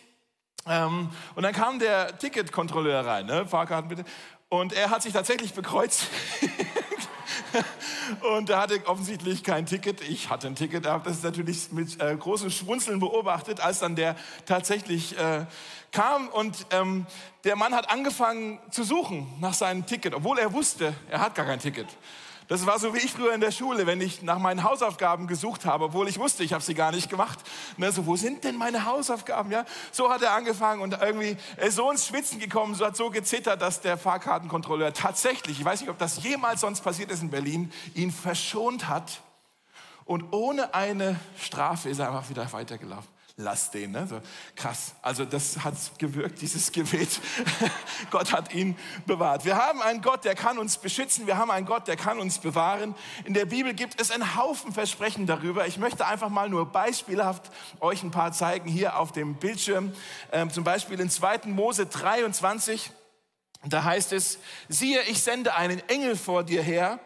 Ähm, 0.68 1.09
und 1.33 1.42
dann 1.42 1.51
kam 1.51 1.80
der 1.80 2.19
Ticketkontrolleur 2.19 3.03
rein, 3.03 3.25
ne? 3.25 3.47
Fahrkarten 3.47 3.89
bitte. 3.89 4.06
Und 4.47 4.71
er 4.71 4.92
hat 4.92 5.01
sich 5.01 5.13
tatsächlich 5.13 5.53
bekreuzt. 5.53 6.09
und 8.35 8.49
er 8.49 8.59
hatte 8.59 8.79
offensichtlich 8.87 9.43
kein 9.43 9.65
Ticket. 9.65 10.01
Ich 10.01 10.29
hatte 10.29 10.47
ein 10.47 10.55
Ticket, 10.55 10.85
habe 10.85 11.09
das 11.09 11.23
natürlich 11.23 11.71
mit 11.71 12.01
äh, 12.01 12.15
großem 12.15 12.49
Schwunzeln 12.49 12.99
beobachtet, 12.99 13.59
als 13.59 13.79
dann 13.79 13.95
der 13.95 14.15
tatsächlich 14.45 15.17
äh, 15.17 15.45
kam 15.91 16.27
und 16.29 16.67
ähm, 16.71 17.05
der 17.43 17.55
Mann 17.55 17.73
hat 17.73 17.89
angefangen 17.89 18.59
zu 18.69 18.83
suchen 18.83 19.27
nach 19.39 19.53
seinem 19.53 19.85
Ticket, 19.85 20.13
obwohl 20.13 20.39
er 20.39 20.51
wusste, 20.53 20.93
er 21.09 21.21
hat 21.21 21.35
gar 21.35 21.45
kein 21.45 21.59
Ticket. 21.59 21.87
Das 22.47 22.65
war 22.65 22.77
so 22.77 22.94
wie 22.94 23.00
ich 23.00 23.12
früher 23.12 23.33
in 23.33 23.42
der 23.42 23.51
Schule, 23.51 23.88
wenn 23.88 24.00
ich 24.01 24.21
nach 24.21 24.38
meinen 24.38 24.63
Hausaufgaben 24.63 25.25
gesucht 25.25 25.65
habe, 25.65 25.86
obwohl 25.86 26.07
ich 26.07 26.19
wusste, 26.19 26.44
ich 26.44 26.53
habe 26.53 26.63
sie 26.63 26.75
gar 26.75 26.92
nicht 26.92 27.09
gemacht. 27.09 27.39
Ne, 27.77 27.92
so, 27.92 28.06
wo 28.06 28.15
sind 28.15 28.44
denn 28.44 28.56
meine 28.56 28.86
Hausaufgaben? 28.86 29.51
Ja, 29.51 29.65
so 29.92 30.12
hat 30.12 30.21
er 30.21 30.33
angefangen 30.33 30.81
und 30.81 30.94
irgendwie 31.01 31.38
er 31.57 31.68
ist 31.68 31.75
so 31.75 31.89
ins 31.89 32.06
Schwitzen 32.06 32.39
gekommen, 32.39 32.75
so 32.75 32.86
hat 32.86 32.95
so 32.95 33.09
gezittert, 33.09 33.62
dass 33.62 33.81
der 33.81 33.97
Fahrkartenkontrolleur 33.97 34.94
tatsächlich, 34.94 35.59
ich 35.59 35.65
weiß 35.65 35.81
nicht, 35.81 35.89
ob 35.89 35.97
das 35.97 36.24
jemals 36.24 36.62
sonst 36.62 36.81
passiert 36.81 37.12
ist 37.12 37.24
in 37.24 37.31
Berlin, 37.31 37.71
ihn 37.95 38.12
verschont 38.12 38.88
hat. 38.88 39.21
Und 40.06 40.33
ohne 40.33 40.75
eine 40.75 41.19
Strafe 41.41 41.89
ist 41.89 41.98
er 41.98 42.09
einfach 42.09 42.30
wieder 42.30 42.51
weitergelaufen 42.53 43.14
lass 43.37 43.69
den. 43.71 43.91
Ne? 43.91 44.07
So, 44.07 44.21
krass. 44.55 44.95
Also 45.01 45.25
das 45.25 45.63
hat 45.63 45.73
gewirkt, 45.99 46.41
dieses 46.41 46.71
Gebet. 46.71 47.19
Gott 48.11 48.31
hat 48.31 48.53
ihn 48.53 48.77
bewahrt. 49.05 49.43
Wir 49.43 49.57
haben 49.57 49.81
einen 49.81 50.01
Gott, 50.01 50.23
der 50.23 50.35
kann 50.35 50.57
uns 50.57 50.77
beschützen. 50.77 51.27
Wir 51.27 51.37
haben 51.37 51.51
einen 51.51 51.65
Gott, 51.65 51.87
der 51.87 51.97
kann 51.97 52.19
uns 52.19 52.39
bewahren. 52.39 52.95
In 53.25 53.33
der 53.33 53.45
Bibel 53.45 53.73
gibt 53.73 53.99
es 53.99 54.11
einen 54.11 54.35
Haufen 54.35 54.71
Versprechen 54.71 55.27
darüber. 55.27 55.67
Ich 55.67 55.77
möchte 55.77 56.05
einfach 56.05 56.29
mal 56.29 56.49
nur 56.49 56.71
beispielhaft 56.71 57.51
euch 57.81 58.03
ein 58.03 58.11
paar 58.11 58.31
zeigen 58.31 58.69
hier 58.69 58.97
auf 58.97 59.11
dem 59.11 59.35
Bildschirm. 59.35 59.93
Ähm, 60.31 60.49
zum 60.49 60.63
Beispiel 60.63 60.99
in 60.99 61.09
2. 61.09 61.41
Mose 61.45 61.85
23. 61.85 62.91
Da 63.67 63.83
heißt 63.83 64.13
es, 64.13 64.39
siehe, 64.69 65.01
ich 65.03 65.21
sende 65.21 65.55
einen 65.55 65.79
Engel 65.89 66.15
vor 66.15 66.43
dir 66.43 66.61
her, 66.61 66.99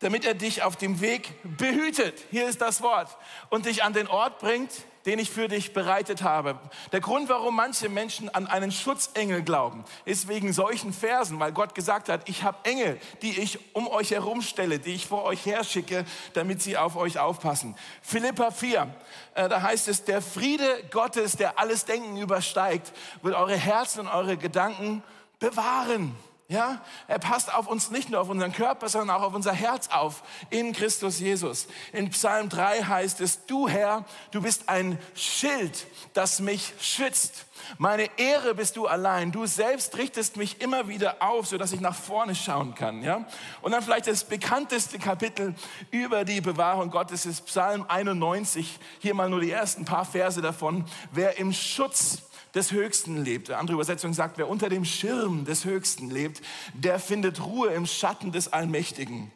damit 0.00 0.24
er 0.24 0.34
dich 0.34 0.62
auf 0.62 0.76
dem 0.76 1.00
Weg 1.00 1.32
behütet. 1.56 2.22
Hier 2.30 2.48
ist 2.48 2.60
das 2.60 2.82
Wort. 2.82 3.16
Und 3.48 3.66
dich 3.66 3.82
an 3.82 3.94
den 3.94 4.06
Ort 4.06 4.38
bringt, 4.38 4.70
den 5.06 5.18
ich 5.18 5.30
für 5.30 5.48
dich 5.48 5.72
bereitet 5.72 6.22
habe. 6.22 6.58
Der 6.92 7.00
Grund, 7.00 7.28
warum 7.28 7.56
manche 7.56 7.88
Menschen 7.88 8.28
an 8.28 8.46
einen 8.46 8.70
Schutzengel 8.72 9.42
glauben, 9.42 9.84
ist 10.04 10.28
wegen 10.28 10.52
solchen 10.52 10.92
Versen, 10.92 11.40
weil 11.40 11.52
Gott 11.52 11.74
gesagt 11.74 12.08
hat, 12.08 12.28
ich 12.28 12.42
habe 12.42 12.58
Engel, 12.64 13.00
die 13.22 13.40
ich 13.40 13.58
um 13.74 13.88
euch 13.88 14.10
herum 14.10 14.42
stelle, 14.42 14.78
die 14.78 14.94
ich 14.94 15.06
vor 15.06 15.24
euch 15.24 15.46
herschicke, 15.46 16.04
damit 16.34 16.62
sie 16.62 16.76
auf 16.76 16.96
euch 16.96 17.18
aufpassen. 17.18 17.76
Philippa 18.02 18.50
4, 18.50 18.94
äh, 19.34 19.48
da 19.48 19.62
heißt 19.62 19.88
es, 19.88 20.04
der 20.04 20.22
Friede 20.22 20.84
Gottes, 20.90 21.36
der 21.36 21.58
alles 21.58 21.84
Denken 21.84 22.16
übersteigt, 22.16 22.92
wird 23.22 23.34
eure 23.34 23.56
Herzen 23.56 24.00
und 24.00 24.08
eure 24.08 24.36
Gedanken 24.36 25.02
bewahren. 25.38 26.14
Ja, 26.50 26.80
er 27.06 27.20
passt 27.20 27.54
auf 27.54 27.68
uns 27.68 27.92
nicht 27.92 28.10
nur 28.10 28.20
auf 28.20 28.28
unseren 28.28 28.50
Körper, 28.50 28.88
sondern 28.88 29.16
auch 29.16 29.22
auf 29.22 29.34
unser 29.34 29.52
Herz 29.52 29.86
auf 29.86 30.24
in 30.50 30.72
Christus 30.72 31.20
Jesus. 31.20 31.68
In 31.92 32.10
Psalm 32.10 32.48
3 32.48 32.82
heißt 32.82 33.20
es, 33.20 33.46
du 33.46 33.68
Herr, 33.68 34.04
du 34.32 34.42
bist 34.42 34.68
ein 34.68 34.98
Schild, 35.14 35.86
das 36.12 36.40
mich 36.40 36.72
schützt. 36.80 37.46
Meine 37.78 38.10
Ehre 38.18 38.56
bist 38.56 38.76
du 38.76 38.88
allein. 38.88 39.30
Du 39.30 39.46
selbst 39.46 39.96
richtest 39.96 40.36
mich 40.38 40.60
immer 40.60 40.88
wieder 40.88 41.22
auf, 41.22 41.46
sodass 41.46 41.70
ich 41.70 41.80
nach 41.80 41.94
vorne 41.94 42.34
schauen 42.34 42.74
kann. 42.74 43.04
Ja? 43.04 43.26
Und 43.62 43.70
dann 43.70 43.82
vielleicht 43.82 44.08
das 44.08 44.24
bekannteste 44.24 44.98
Kapitel 44.98 45.54
über 45.92 46.24
die 46.24 46.40
Bewahrung 46.40 46.90
Gottes 46.90 47.26
ist 47.26 47.46
Psalm 47.46 47.84
91. 47.86 48.80
Hier 48.98 49.14
mal 49.14 49.30
nur 49.30 49.40
die 49.40 49.52
ersten 49.52 49.84
paar 49.84 50.04
Verse 50.04 50.42
davon. 50.42 50.84
Wer 51.12 51.38
im 51.38 51.52
Schutz 51.52 52.22
des 52.54 52.72
Höchsten 52.72 53.24
lebt. 53.24 53.50
Eine 53.50 53.58
andere 53.58 53.74
Übersetzung 53.74 54.12
sagt, 54.12 54.38
wer 54.38 54.48
unter 54.48 54.68
dem 54.68 54.84
Schirm 54.84 55.44
des 55.44 55.64
Höchsten 55.64 56.10
lebt, 56.10 56.42
der 56.74 56.98
findet 56.98 57.40
Ruhe 57.44 57.70
im 57.70 57.86
Schatten 57.86 58.32
des 58.32 58.52
Allmächtigen. 58.52 59.30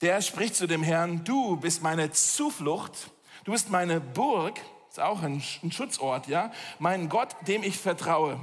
Der 0.00 0.20
spricht 0.20 0.56
zu 0.56 0.66
dem 0.66 0.82
Herrn, 0.82 1.24
du 1.24 1.56
bist 1.56 1.82
meine 1.82 2.10
Zuflucht, 2.12 3.10
du 3.44 3.52
bist 3.52 3.70
meine 3.70 4.00
Burg, 4.00 4.60
ist 4.90 5.00
auch 5.00 5.22
ein, 5.22 5.42
ein 5.62 5.72
Schutzort, 5.72 6.28
ja, 6.28 6.52
mein 6.78 7.08
Gott, 7.08 7.34
dem 7.48 7.62
ich 7.62 7.78
vertraue. 7.78 8.38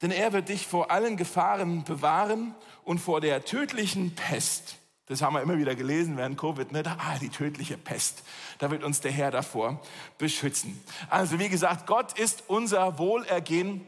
Denn 0.00 0.10
er 0.10 0.32
wird 0.32 0.48
dich 0.48 0.66
vor 0.66 0.90
allen 0.90 1.16
Gefahren 1.16 1.84
bewahren 1.84 2.54
und 2.84 3.00
vor 3.00 3.20
der 3.20 3.44
tödlichen 3.44 4.14
Pest. 4.14 4.77
Das 5.08 5.22
haben 5.22 5.34
wir 5.34 5.42
immer 5.42 5.56
wieder 5.56 5.74
gelesen 5.74 6.16
während 6.16 6.38
Covid. 6.38 6.70
Ne? 6.72 6.82
Ah, 6.86 7.18
die 7.18 7.30
tödliche 7.30 7.78
Pest. 7.78 8.22
Da 8.58 8.70
wird 8.70 8.84
uns 8.84 9.00
der 9.00 9.10
Herr 9.10 9.30
davor 9.30 9.80
beschützen. 10.18 10.82
Also 11.08 11.38
wie 11.38 11.48
gesagt, 11.48 11.86
Gott 11.86 12.18
ist 12.18 12.44
unser 12.46 12.98
Wohlergehen 12.98 13.86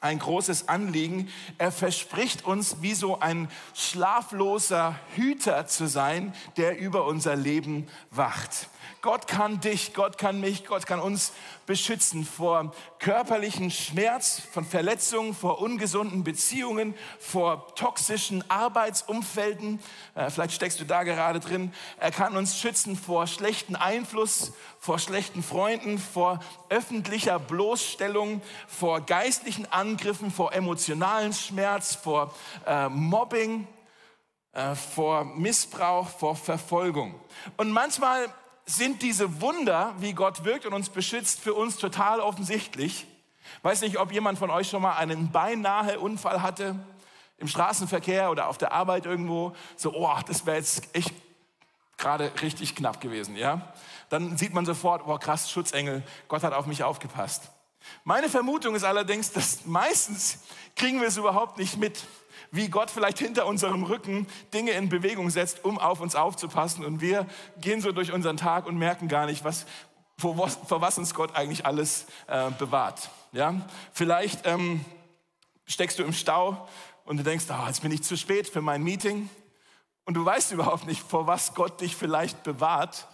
ein 0.00 0.18
großes 0.18 0.68
Anliegen. 0.68 1.28
Er 1.58 1.72
verspricht 1.72 2.44
uns, 2.44 2.76
wie 2.80 2.94
so 2.94 3.20
ein 3.20 3.50
schlafloser 3.74 4.98
Hüter 5.14 5.66
zu 5.66 5.86
sein, 5.86 6.34
der 6.56 6.78
über 6.78 7.04
unser 7.06 7.36
Leben 7.36 7.86
wacht. 8.10 8.68
Gott 9.02 9.26
kann 9.26 9.60
dich, 9.60 9.94
Gott 9.94 10.18
kann 10.18 10.40
mich, 10.40 10.66
Gott 10.66 10.86
kann 10.86 11.00
uns 11.00 11.32
beschützen 11.64 12.24
vor 12.26 12.74
körperlichen 12.98 13.70
Schmerz, 13.70 14.42
von 14.52 14.64
Verletzungen, 14.64 15.34
vor 15.34 15.62
ungesunden 15.62 16.22
Beziehungen, 16.22 16.94
vor 17.18 17.74
toxischen 17.76 18.44
Arbeitsumfelden. 18.50 19.80
Äh, 20.14 20.28
vielleicht 20.28 20.52
steckst 20.52 20.80
du 20.80 20.84
da 20.84 21.04
gerade 21.04 21.40
drin. 21.40 21.72
Er 21.98 22.10
kann 22.10 22.36
uns 22.36 22.58
schützen 22.58 22.94
vor 22.94 23.26
schlechten 23.26 23.74
Einfluss, 23.74 24.52
vor 24.80 24.98
schlechten 24.98 25.44
Freunden, 25.44 25.98
vor 25.98 26.40
öffentlicher 26.70 27.38
Bloßstellung, 27.38 28.42
vor 28.66 29.02
geistlichen 29.02 29.70
Angriffen, 29.70 30.32
vor 30.32 30.52
emotionalen 30.52 31.32
Schmerz, 31.32 31.94
vor 31.94 32.34
äh, 32.66 32.88
Mobbing 32.88 33.68
äh, 34.52 34.74
vor 34.74 35.24
Missbrauch, 35.24 36.08
vor 36.08 36.34
Verfolgung. 36.34 37.14
Und 37.56 37.70
manchmal 37.70 38.26
sind 38.66 39.00
diese 39.02 39.40
Wunder, 39.40 39.94
wie 39.98 40.12
Gott 40.12 40.44
wirkt 40.44 40.66
und 40.66 40.72
uns 40.72 40.88
beschützt, 40.88 41.38
für 41.38 41.54
uns 41.54 41.76
total 41.76 42.18
offensichtlich. 42.18 43.06
Weiß 43.62 43.80
nicht, 43.82 43.98
ob 43.98 44.10
jemand 44.10 44.40
von 44.40 44.50
euch 44.50 44.68
schon 44.68 44.82
mal 44.82 44.96
einen 44.96 45.30
beinahe 45.30 46.00
Unfall 46.00 46.42
hatte 46.42 46.74
im 47.38 47.46
Straßenverkehr 47.46 48.30
oder 48.30 48.48
auf 48.48 48.58
der 48.58 48.72
Arbeit 48.72 49.06
irgendwo. 49.06 49.54
So, 49.76 49.94
oh, 49.94 50.18
das 50.26 50.46
wäre 50.46 50.56
jetzt 50.56 50.96
echt 50.96 51.14
gerade 52.00 52.32
richtig 52.42 52.74
knapp 52.74 53.00
gewesen, 53.00 53.36
ja? 53.36 53.72
Dann 54.08 54.36
sieht 54.36 54.52
man 54.52 54.66
sofort, 54.66 55.02
oh 55.06 55.16
krass, 55.18 55.50
Schutzengel, 55.50 56.02
Gott 56.26 56.42
hat 56.42 56.52
auf 56.52 56.66
mich 56.66 56.82
aufgepasst. 56.82 57.50
Meine 58.04 58.28
Vermutung 58.28 58.74
ist 58.74 58.84
allerdings, 58.84 59.30
dass 59.32 59.64
meistens 59.64 60.40
kriegen 60.74 61.00
wir 61.00 61.08
es 61.08 61.16
überhaupt 61.16 61.58
nicht 61.58 61.76
mit 61.76 62.04
wie 62.52 62.68
Gott 62.68 62.90
vielleicht 62.90 63.18
hinter 63.18 63.46
unserem 63.46 63.84
Rücken 63.84 64.26
Dinge 64.52 64.72
in 64.72 64.88
Bewegung 64.88 65.30
setzt, 65.30 65.64
um 65.64 65.78
auf 65.78 66.00
uns 66.00 66.16
aufzupassen. 66.16 66.84
Und 66.84 67.00
wir 67.00 67.26
gehen 67.60 67.80
so 67.80 67.92
durch 67.92 68.12
unseren 68.12 68.36
Tag 68.36 68.66
und 68.66 68.76
merken 68.76 69.08
gar 69.08 69.26
nicht, 69.26 69.44
was, 69.44 69.66
vor, 70.18 70.48
vor 70.48 70.80
was 70.80 70.98
uns 70.98 71.14
Gott 71.14 71.36
eigentlich 71.36 71.64
alles 71.64 72.06
äh, 72.26 72.50
bewahrt. 72.58 73.10
Ja? 73.32 73.54
Vielleicht 73.92 74.46
ähm, 74.46 74.84
steckst 75.66 75.98
du 75.98 76.02
im 76.02 76.12
Stau 76.12 76.68
und 77.04 77.18
du 77.18 77.22
denkst, 77.22 77.44
oh, 77.50 77.66
jetzt 77.66 77.82
bin 77.82 77.92
ich 77.92 78.02
zu 78.02 78.16
spät 78.16 78.48
für 78.48 78.60
mein 78.60 78.82
Meeting. 78.82 79.28
Und 80.10 80.14
du 80.14 80.24
weißt 80.24 80.50
überhaupt 80.50 80.88
nicht, 80.88 81.00
vor 81.08 81.28
was 81.28 81.54
Gott 81.54 81.80
dich 81.80 81.94
vielleicht 81.94 82.42
bewahrt 82.42 83.06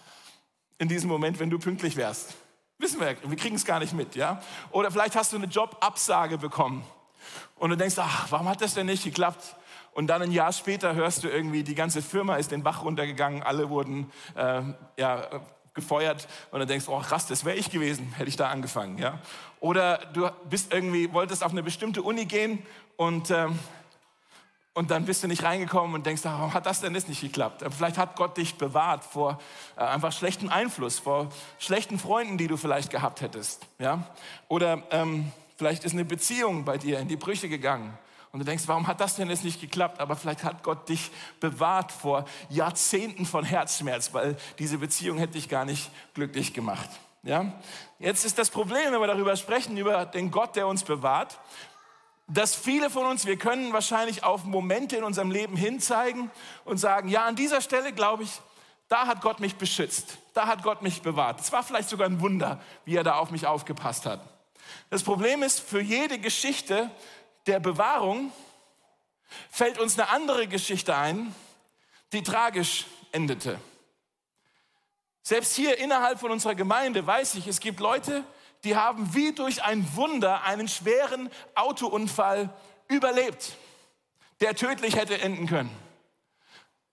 in 0.78 0.88
diesem 0.88 1.10
Moment, 1.10 1.38
wenn 1.38 1.50
du 1.50 1.58
pünktlich 1.58 1.94
wärst. 1.94 2.32
Wissen 2.78 2.98
wir, 3.00 3.14
wir 3.22 3.36
kriegen 3.36 3.54
es 3.54 3.66
gar 3.66 3.80
nicht 3.80 3.92
mit, 3.92 4.14
ja? 4.14 4.40
Oder 4.70 4.90
vielleicht 4.90 5.14
hast 5.14 5.30
du 5.34 5.36
eine 5.36 5.44
Jobabsage 5.44 6.38
bekommen 6.38 6.82
und 7.56 7.68
du 7.68 7.76
denkst, 7.76 7.96
ach, 7.98 8.28
warum 8.30 8.48
hat 8.48 8.62
das 8.62 8.72
denn 8.72 8.86
nicht 8.86 9.04
geklappt? 9.04 9.56
Und 9.92 10.06
dann 10.06 10.22
ein 10.22 10.32
Jahr 10.32 10.54
später 10.54 10.94
hörst 10.94 11.22
du 11.22 11.28
irgendwie, 11.28 11.64
die 11.64 11.74
ganze 11.74 12.00
Firma 12.00 12.36
ist 12.36 12.50
den 12.50 12.62
Bach 12.62 12.82
runtergegangen, 12.82 13.42
alle 13.42 13.68
wurden 13.68 14.10
äh, 14.34 14.62
ja, 14.96 15.28
gefeuert 15.74 16.26
und 16.50 16.60
dann 16.60 16.68
denkst, 16.68 16.86
oh 16.88 17.00
krass, 17.00 17.26
das 17.26 17.44
wäre 17.44 17.58
ich 17.58 17.70
gewesen, 17.70 18.14
hätte 18.16 18.30
ich 18.30 18.36
da 18.36 18.48
angefangen. 18.48 18.96
Ja? 18.96 19.18
Oder 19.60 19.98
du 20.14 20.30
bist 20.48 20.72
irgendwie, 20.72 21.12
wolltest 21.12 21.44
auf 21.44 21.52
eine 21.52 21.62
bestimmte 21.62 22.00
Uni 22.00 22.24
gehen 22.24 22.62
und, 22.96 23.30
ähm, 23.30 23.58
und 24.76 24.90
dann 24.90 25.04
bist 25.06 25.22
du 25.22 25.26
nicht 25.26 25.42
reingekommen 25.42 25.94
und 25.94 26.06
denkst, 26.06 26.22
warum 26.24 26.54
hat 26.54 26.66
das 26.66 26.80
denn 26.80 26.94
jetzt 26.94 27.08
nicht 27.08 27.20
geklappt? 27.20 27.64
Vielleicht 27.76 27.98
hat 27.98 28.14
Gott 28.14 28.36
dich 28.36 28.56
bewahrt 28.56 29.04
vor 29.04 29.40
äh, 29.76 29.80
einfach 29.80 30.12
schlechtem 30.12 30.50
Einfluss, 30.50 30.98
vor 31.00 31.28
schlechten 31.58 31.98
Freunden, 31.98 32.38
die 32.38 32.46
du 32.46 32.56
vielleicht 32.56 32.90
gehabt 32.90 33.20
hättest. 33.20 33.66
Ja? 33.78 34.04
Oder 34.48 34.82
ähm, 34.90 35.32
Vielleicht 35.56 35.84
ist 35.84 35.92
eine 35.92 36.04
Beziehung 36.04 36.64
bei 36.64 36.76
dir 36.76 36.98
in 36.98 37.08
die 37.08 37.16
Brüche 37.16 37.48
gegangen. 37.48 37.96
Und 38.30 38.40
du 38.40 38.44
denkst, 38.44 38.64
warum 38.66 38.86
hat 38.86 39.00
das 39.00 39.16
denn 39.16 39.30
jetzt 39.30 39.44
nicht 39.44 39.60
geklappt? 39.60 40.00
Aber 40.00 40.14
vielleicht 40.14 40.44
hat 40.44 40.62
Gott 40.62 40.86
dich 40.90 41.10
bewahrt 41.40 41.90
vor 41.90 42.26
Jahrzehnten 42.50 43.24
von 43.24 43.44
Herzschmerz, 43.44 44.12
weil 44.12 44.36
diese 44.58 44.76
Beziehung 44.76 45.16
hätte 45.16 45.32
dich 45.32 45.48
gar 45.48 45.64
nicht 45.64 45.90
glücklich 46.12 46.52
gemacht. 46.52 46.90
Ja? 47.22 47.52
Jetzt 47.98 48.26
ist 48.26 48.38
das 48.38 48.50
Problem, 48.50 48.92
wenn 48.92 49.00
wir 49.00 49.06
darüber 49.06 49.34
sprechen, 49.36 49.78
über 49.78 50.04
den 50.04 50.30
Gott, 50.30 50.56
der 50.56 50.66
uns 50.66 50.84
bewahrt, 50.84 51.38
dass 52.28 52.56
viele 52.56 52.90
von 52.90 53.06
uns, 53.06 53.24
wir 53.24 53.36
können 53.36 53.72
wahrscheinlich 53.72 54.24
auf 54.24 54.44
Momente 54.44 54.96
in 54.96 55.04
unserem 55.04 55.30
Leben 55.30 55.56
hinzeigen 55.56 56.30
und 56.64 56.78
sagen, 56.78 57.08
ja, 57.08 57.24
an 57.24 57.36
dieser 57.36 57.60
Stelle 57.60 57.92
glaube 57.92 58.24
ich, 58.24 58.30
da 58.88 59.06
hat 59.06 59.20
Gott 59.20 59.40
mich 59.40 59.56
beschützt, 59.56 60.18
da 60.34 60.46
hat 60.46 60.62
Gott 60.62 60.82
mich 60.82 61.02
bewahrt. 61.02 61.40
Es 61.40 61.52
war 61.52 61.62
vielleicht 61.62 61.88
sogar 61.88 62.08
ein 62.08 62.20
Wunder, 62.20 62.60
wie 62.84 62.96
er 62.96 63.04
da 63.04 63.18
auf 63.18 63.30
mich 63.30 63.46
aufgepasst 63.46 64.06
hat. 64.06 64.20
Das 64.90 65.02
Problem 65.02 65.42
ist, 65.42 65.60
für 65.60 65.80
jede 65.80 66.18
Geschichte 66.18 66.90
der 67.46 67.60
Bewahrung 67.60 68.32
fällt 69.50 69.78
uns 69.78 69.98
eine 69.98 70.08
andere 70.08 70.46
Geschichte 70.46 70.96
ein, 70.96 71.34
die 72.12 72.22
tragisch 72.22 72.86
endete. 73.12 73.60
Selbst 75.22 75.56
hier 75.56 75.78
innerhalb 75.78 76.20
von 76.20 76.30
unserer 76.30 76.54
Gemeinde 76.54 77.04
weiß 77.04 77.34
ich, 77.34 77.48
es 77.48 77.58
gibt 77.58 77.80
Leute, 77.80 78.24
die 78.66 78.74
haben 78.74 79.14
wie 79.14 79.32
durch 79.32 79.62
ein 79.62 79.86
Wunder 79.94 80.42
einen 80.42 80.66
schweren 80.66 81.30
Autounfall 81.54 82.50
überlebt, 82.88 83.56
der 84.40 84.56
tödlich 84.56 84.96
hätte 84.96 85.20
enden 85.20 85.46
können. 85.46 85.70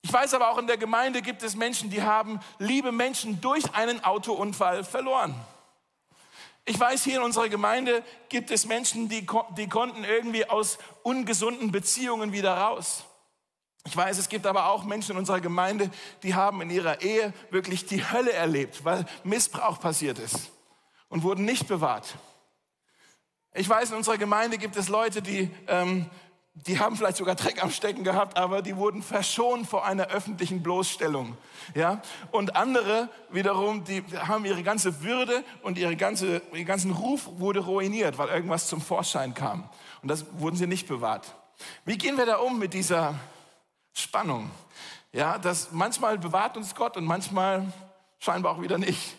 Ich 0.03 0.13
weiß 0.13 0.35
aber 0.35 0.51
auch 0.51 0.59
in 0.59 0.67
der 0.67 0.77
Gemeinde 0.77 1.23
gibt 1.23 1.41
es 1.41 1.55
Menschen, 1.55 1.89
die 1.89 2.03
haben 2.03 2.39
liebe 2.59 2.91
Menschen 2.91 3.41
durch 3.41 3.73
einen 3.73 4.03
Autounfall 4.03 4.83
verloren. 4.83 5.33
Ich 6.65 6.79
weiß, 6.79 7.03
hier 7.03 7.17
in 7.17 7.23
unserer 7.23 7.49
Gemeinde 7.49 8.03
gibt 8.29 8.51
es 8.51 8.67
Menschen, 8.67 9.09
die, 9.09 9.25
die 9.57 9.67
konnten 9.67 10.03
irgendwie 10.03 10.47
aus 10.47 10.77
ungesunden 11.01 11.71
Beziehungen 11.71 12.33
wieder 12.33 12.55
raus. 12.55 13.03
Ich 13.85 13.97
weiß, 13.97 14.19
es 14.19 14.29
gibt 14.29 14.45
aber 14.45 14.67
auch 14.67 14.83
Menschen 14.83 15.13
in 15.13 15.17
unserer 15.17 15.41
Gemeinde, 15.41 15.89
die 16.21 16.35
haben 16.35 16.61
in 16.61 16.69
ihrer 16.69 17.01
Ehe 17.01 17.33
wirklich 17.49 17.87
die 17.87 18.11
Hölle 18.11 18.31
erlebt, 18.31 18.85
weil 18.85 19.05
Missbrauch 19.23 19.79
passiert 19.79 20.19
ist 20.19 20.51
und 21.13 21.21
wurden 21.21 21.45
nicht 21.45 21.67
bewahrt. 21.67 22.15
Ich 23.53 23.69
weiß, 23.69 23.91
in 23.91 23.97
unserer 23.97 24.17
Gemeinde 24.17 24.57
gibt 24.57 24.75
es 24.77 24.89
Leute, 24.89 25.21
die 25.21 25.51
ähm, 25.67 26.09
die 26.55 26.79
haben 26.79 26.95
vielleicht 26.95 27.17
sogar 27.17 27.35
Dreck 27.35 27.63
am 27.63 27.71
Stecken 27.71 28.03
gehabt, 28.03 28.37
aber 28.37 28.61
die 28.61 28.77
wurden 28.77 29.01
verschont 29.01 29.67
vor 29.67 29.85
einer 29.85 30.07
öffentlichen 30.09 30.61
Bloßstellung. 30.61 31.35
Ja? 31.73 32.01
Und 32.31 32.55
andere 32.55 33.09
wiederum, 33.31 33.83
die 33.83 34.03
haben 34.15 34.45
ihre 34.45 34.61
ganze 34.61 35.01
Würde 35.01 35.43
und 35.63 35.79
ihre 35.79 35.95
ganze, 35.95 36.43
ihr 36.53 36.65
ganzen 36.65 36.91
Ruf 36.91 37.27
wurde 37.37 37.61
ruiniert, 37.61 38.19
weil 38.19 38.29
irgendwas 38.29 38.67
zum 38.67 38.81
Vorschein 38.81 39.33
kam. 39.33 39.67
Und 40.03 40.09
das 40.09 40.25
wurden 40.39 40.55
sie 40.55 40.67
nicht 40.67 40.87
bewahrt. 40.87 41.33
Wie 41.85 41.97
gehen 41.97 42.17
wir 42.17 42.27
da 42.27 42.37
um 42.37 42.59
mit 42.59 42.75
dieser 42.75 43.15
Spannung? 43.93 44.51
Ja, 45.11 45.39
dass 45.39 45.71
manchmal 45.71 46.19
bewahrt 46.19 46.55
uns 46.55 46.75
Gott 46.75 46.97
und 46.97 47.05
manchmal 47.05 47.71
scheinbar 48.19 48.55
auch 48.55 48.61
wieder 48.61 48.77
nicht. 48.77 49.15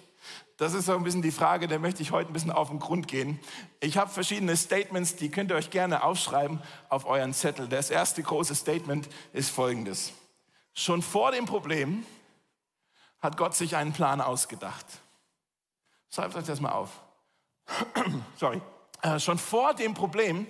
Das 0.57 0.73
ist 0.73 0.87
so 0.87 0.95
ein 0.95 1.03
bisschen 1.03 1.23
die 1.23 1.33
Frage, 1.33 1.67
der 1.67 1.81
möchte 1.81 2.03
ich 2.03 2.13
heute 2.13 2.31
ein 2.31 2.33
bisschen 2.33 2.53
auf 2.53 2.69
den 2.69 2.79
Grund 2.79 3.09
gehen. 3.09 3.41
Ich 3.81 3.97
habe 3.97 4.11
verschiedene 4.11 4.57
Statements, 4.57 5.17
die 5.17 5.29
könnt 5.29 5.51
ihr 5.51 5.57
euch 5.57 5.71
gerne 5.71 6.05
aufschreiben 6.05 6.63
auf 6.89 7.07
euren 7.07 7.35
Zettel. 7.35 7.69
Das 7.69 7.91
erste 7.91 8.23
große 8.23 8.55
Statement 8.55 9.09
ist 9.33 9.51
folgendes. 9.51 10.13
Schon 10.73 11.03
vor 11.03 11.33
dem 11.33 11.47
Problem 11.47 12.07
hat 13.21 13.37
Gott 13.37 13.57
sich 13.57 13.75
einen 13.75 13.93
Plan 13.93 14.21
ausgedacht. 14.21 14.87
Schreibt 16.15 16.37
euch 16.37 16.45
das 16.45 16.61
mal 16.61 16.73
auf. 16.73 16.91
Sorry. 18.37 18.61
Äh, 19.03 19.19
schon 19.19 19.39
vor 19.39 19.75
dem 19.75 19.95
Problem 19.95 20.47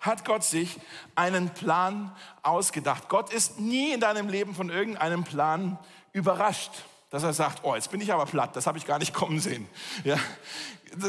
hat 0.00 0.24
Gott 0.24 0.44
sich 0.44 0.78
einen 1.16 1.50
Plan 1.50 2.14
ausgedacht. 2.42 3.08
Gott 3.08 3.32
ist 3.32 3.58
nie 3.58 3.92
in 3.92 4.00
deinem 4.00 4.28
Leben 4.28 4.54
von 4.54 4.70
irgendeinem 4.70 5.24
Plan 5.24 5.78
überrascht 6.12 6.70
dass 7.10 7.22
er 7.22 7.32
sagt, 7.32 7.64
oh, 7.64 7.74
jetzt 7.74 7.90
bin 7.90 8.00
ich 8.00 8.12
aber 8.12 8.26
platt, 8.26 8.54
das 8.54 8.66
habe 8.66 8.78
ich 8.78 8.86
gar 8.86 8.98
nicht 8.98 9.14
kommen 9.14 9.40
sehen. 9.40 9.66
Ja? 10.04 10.16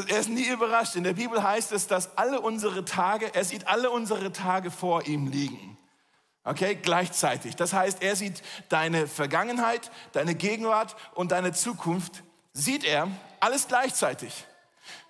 Er 0.08 0.18
ist 0.18 0.28
nie 0.28 0.46
überrascht. 0.46 0.96
In 0.96 1.04
der 1.04 1.14
Bibel 1.14 1.42
heißt 1.42 1.72
es, 1.72 1.86
dass 1.86 2.16
alle 2.16 2.40
unsere 2.40 2.84
Tage, 2.84 3.34
er 3.34 3.44
sieht 3.44 3.66
alle 3.68 3.90
unsere 3.90 4.32
Tage 4.32 4.70
vor 4.70 5.06
ihm 5.06 5.26
liegen. 5.26 5.78
Okay, 6.42 6.74
gleichzeitig. 6.74 7.56
Das 7.56 7.72
heißt, 7.72 8.02
er 8.02 8.16
sieht 8.16 8.42
deine 8.70 9.06
Vergangenheit, 9.06 9.90
deine 10.12 10.34
Gegenwart 10.34 10.96
und 11.14 11.32
deine 11.32 11.52
Zukunft, 11.52 12.22
sieht 12.52 12.84
er 12.84 13.08
alles 13.40 13.68
gleichzeitig. 13.68 14.46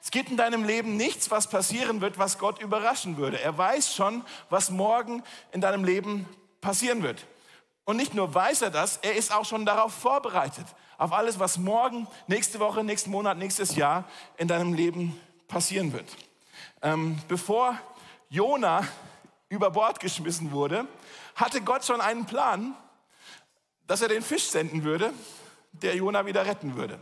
Es 0.02 0.10
gibt 0.10 0.30
in 0.30 0.36
deinem 0.36 0.64
Leben 0.64 0.96
nichts, 0.96 1.30
was 1.30 1.48
passieren 1.48 2.00
wird, 2.00 2.18
was 2.18 2.38
Gott 2.38 2.60
überraschen 2.60 3.16
würde. 3.16 3.40
Er 3.40 3.56
weiß 3.56 3.94
schon, 3.94 4.24
was 4.48 4.70
morgen 4.70 5.22
in 5.52 5.60
deinem 5.60 5.84
Leben 5.84 6.28
passieren 6.60 7.02
wird. 7.02 7.24
Und 7.84 7.96
nicht 7.96 8.14
nur 8.14 8.32
weiß 8.34 8.62
er 8.62 8.70
das, 8.70 8.98
er 8.98 9.14
ist 9.14 9.32
auch 9.32 9.44
schon 9.44 9.66
darauf 9.66 9.92
vorbereitet, 9.92 10.66
auf 10.98 11.12
alles, 11.12 11.38
was 11.38 11.58
morgen, 11.58 12.06
nächste 12.26 12.60
Woche, 12.60 12.84
nächsten 12.84 13.10
Monat, 13.10 13.38
nächstes 13.38 13.74
Jahr 13.74 14.04
in 14.36 14.48
deinem 14.48 14.74
Leben 14.74 15.18
passieren 15.48 15.92
wird. 15.92 16.06
Ähm, 16.82 17.18
bevor 17.26 17.78
Jona 18.28 18.86
über 19.48 19.70
Bord 19.70 19.98
geschmissen 19.98 20.52
wurde, 20.52 20.86
hatte 21.34 21.62
Gott 21.62 21.84
schon 21.84 22.00
einen 22.00 22.26
Plan, 22.26 22.74
dass 23.86 24.02
er 24.02 24.08
den 24.08 24.22
Fisch 24.22 24.48
senden 24.48 24.84
würde, 24.84 25.12
der 25.72 25.96
Jona 25.96 26.26
wieder 26.26 26.46
retten 26.46 26.76
würde. 26.76 27.00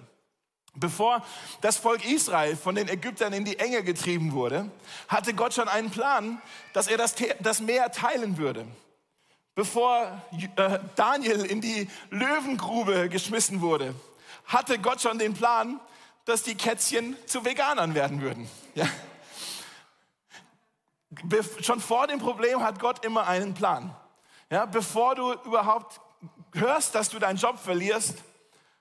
Bevor 0.74 1.24
das 1.60 1.76
Volk 1.76 2.04
Israel 2.04 2.56
von 2.56 2.76
den 2.76 2.88
Ägyptern 2.88 3.32
in 3.32 3.44
die 3.44 3.58
Enge 3.58 3.82
getrieben 3.82 4.32
wurde, 4.32 4.70
hatte 5.08 5.34
Gott 5.34 5.54
schon 5.54 5.68
einen 5.68 5.90
Plan, 5.90 6.40
dass 6.72 6.86
er 6.86 6.96
das, 6.96 7.16
das 7.40 7.60
Meer 7.60 7.90
teilen 7.90 8.38
würde 8.38 8.64
bevor 9.58 10.22
äh, 10.54 10.78
Daniel 10.94 11.44
in 11.44 11.60
die 11.60 11.90
Löwengrube 12.10 13.08
geschmissen 13.08 13.60
wurde, 13.60 13.92
hatte 14.46 14.78
Gott 14.78 15.00
schon 15.00 15.18
den 15.18 15.34
Plan, 15.34 15.80
dass 16.26 16.44
die 16.44 16.54
Kätzchen 16.54 17.16
zu 17.26 17.44
Veganern 17.44 17.96
werden 17.96 18.20
würden. 18.20 18.48
Ja? 18.76 18.86
Schon 21.60 21.80
vor 21.80 22.06
dem 22.06 22.20
Problem 22.20 22.62
hat 22.62 22.78
Gott 22.78 23.04
immer 23.04 23.26
einen 23.26 23.52
Plan. 23.54 23.92
Ja, 24.48 24.64
bevor 24.64 25.16
du 25.16 25.32
überhaupt 25.32 26.00
hörst, 26.52 26.94
dass 26.94 27.08
du 27.08 27.18
deinen 27.18 27.38
Job 27.38 27.58
verlierst, 27.58 28.14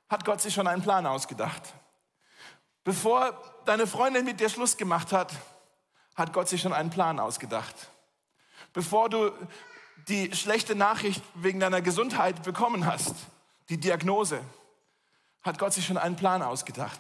hat 0.10 0.26
Gott 0.26 0.42
sich 0.42 0.54
schon 0.54 0.68
einen 0.68 0.84
Plan 0.84 1.08
ausgedacht. 1.08 1.74
Bevor 2.84 3.34
deine 3.66 3.88
Freundin 3.88 4.26
mit 4.26 4.40
dir 4.40 4.50
Schluss 4.50 4.78
gemacht 4.78 5.12
hat, 5.12 5.34
hat 6.14 6.34
Gott 6.34 6.50
sich 6.50 6.62
schon 6.62 6.74
einen 6.74 6.92
Plan 6.92 7.20
ausgedacht. 7.20 7.74
Bevor 8.74 9.10
du 9.10 9.32
die 10.08 10.34
schlechte 10.36 10.76
Nachricht 10.76 11.22
wegen 11.36 11.60
deiner 11.60 11.82
Gesundheit 11.82 12.44
bekommen 12.44 12.86
hast, 12.86 13.16
die 13.70 13.78
Diagnose, 13.78 14.42
hat 15.42 15.60
Gott 15.60 15.74
sich 15.74 15.86
schon 15.86 15.98
einen 15.98 16.16
Plan 16.16 16.42
ausgedacht. 16.42 17.00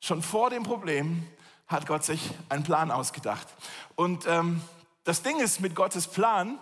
Schon 0.00 0.22
vor 0.22 0.50
dem 0.50 0.62
Problem 0.62 1.26
hat 1.66 1.86
Gott 1.86 2.04
sich 2.04 2.30
einen 2.48 2.62
Plan 2.62 2.90
ausgedacht. 2.90 3.46
Und 3.94 4.26
ähm, 4.26 4.60
das 5.04 5.22
Ding 5.22 5.40
ist 5.40 5.60
mit 5.60 5.74
Gottes 5.74 6.06
Plan, 6.06 6.58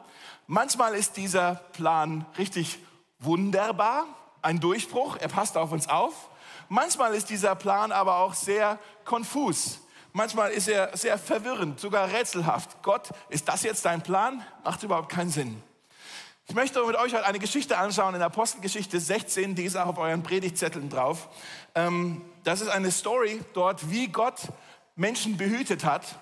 manchmal 0.46 0.94
ist 0.94 1.16
dieser 1.16 1.56
Plan 1.72 2.26
richtig 2.38 2.78
wunderbar, 3.18 4.06
ein 4.42 4.60
Durchbruch, 4.60 5.16
er 5.16 5.28
passt 5.28 5.56
auf 5.56 5.72
uns 5.72 5.88
auf. 5.88 6.30
Manchmal 6.68 7.14
ist 7.14 7.30
dieser 7.30 7.54
Plan 7.54 7.92
aber 7.92 8.18
auch 8.18 8.34
sehr 8.34 8.78
konfus. 9.04 9.80
Manchmal 10.16 10.50
ist 10.52 10.66
er 10.66 10.96
sehr 10.96 11.18
verwirrend, 11.18 11.78
sogar 11.78 12.10
rätselhaft. 12.10 12.82
Gott, 12.82 13.10
ist 13.28 13.46
das 13.48 13.64
jetzt 13.64 13.84
dein 13.84 14.00
Plan? 14.00 14.42
Macht 14.64 14.82
überhaupt 14.82 15.10
keinen 15.10 15.28
Sinn. 15.28 15.62
Ich 16.46 16.54
möchte 16.54 16.82
mit 16.86 16.96
euch 16.96 17.12
heute 17.12 17.26
eine 17.26 17.38
Geschichte 17.38 17.76
anschauen 17.76 18.14
in 18.14 18.22
Apostelgeschichte 18.22 18.98
16, 18.98 19.54
die 19.54 19.64
ist 19.64 19.76
auch 19.76 19.88
auf 19.88 19.98
euren 19.98 20.22
Predigtzetteln 20.22 20.88
drauf. 20.88 21.28
Ähm, 21.74 22.22
das 22.44 22.62
ist 22.62 22.68
eine 22.68 22.90
Story 22.92 23.42
dort, 23.52 23.90
wie 23.90 24.08
Gott 24.08 24.40
Menschen 24.94 25.36
behütet 25.36 25.84
hat, 25.84 26.18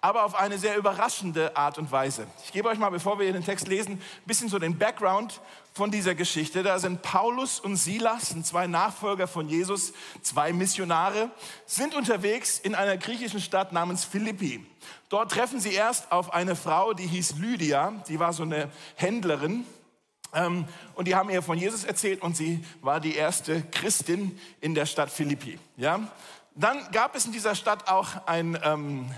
aber 0.00 0.24
auf 0.24 0.34
eine 0.34 0.58
sehr 0.58 0.76
überraschende 0.76 1.56
Art 1.56 1.78
und 1.78 1.92
Weise. 1.92 2.26
Ich 2.44 2.50
gebe 2.50 2.68
euch 2.68 2.78
mal, 2.78 2.90
bevor 2.90 3.20
wir 3.20 3.32
den 3.32 3.44
Text 3.44 3.68
lesen, 3.68 3.92
ein 3.92 4.26
bisschen 4.26 4.48
so 4.48 4.58
den 4.58 4.76
Background 4.76 5.40
von 5.76 5.90
dieser 5.90 6.14
Geschichte. 6.14 6.62
Da 6.62 6.78
sind 6.78 7.02
Paulus 7.02 7.60
und 7.60 7.76
Silas, 7.76 8.34
zwei 8.44 8.66
Nachfolger 8.66 9.28
von 9.28 9.46
Jesus, 9.46 9.92
zwei 10.22 10.54
Missionare, 10.54 11.30
sind 11.66 11.94
unterwegs 11.94 12.58
in 12.58 12.74
einer 12.74 12.96
griechischen 12.96 13.42
Stadt 13.42 13.72
namens 13.72 14.02
Philippi. 14.02 14.64
Dort 15.10 15.32
treffen 15.32 15.60
sie 15.60 15.74
erst 15.74 16.10
auf 16.12 16.32
eine 16.32 16.56
Frau, 16.56 16.94
die 16.94 17.06
hieß 17.06 17.34
Lydia, 17.36 17.92
die 18.08 18.18
war 18.18 18.32
so 18.32 18.42
eine 18.42 18.70
Händlerin. 18.94 19.66
Ähm, 20.32 20.64
und 20.94 21.08
die 21.08 21.14
haben 21.14 21.28
ihr 21.28 21.42
von 21.42 21.58
Jesus 21.58 21.84
erzählt 21.84 22.22
und 22.22 22.34
sie 22.38 22.64
war 22.80 22.98
die 22.98 23.14
erste 23.14 23.60
Christin 23.70 24.40
in 24.62 24.74
der 24.74 24.86
Stadt 24.86 25.10
Philippi. 25.10 25.58
Ja? 25.76 26.00
Dann 26.54 26.90
gab 26.90 27.14
es 27.14 27.26
in 27.26 27.32
dieser 27.32 27.54
Stadt 27.54 27.86
auch 27.86 28.26
ein, 28.26 28.58
ähm, 28.64 29.10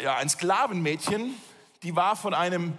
ja, 0.00 0.16
ein 0.16 0.28
Sklavenmädchen, 0.28 1.34
die 1.82 1.96
war 1.96 2.14
von 2.14 2.34
einem 2.34 2.78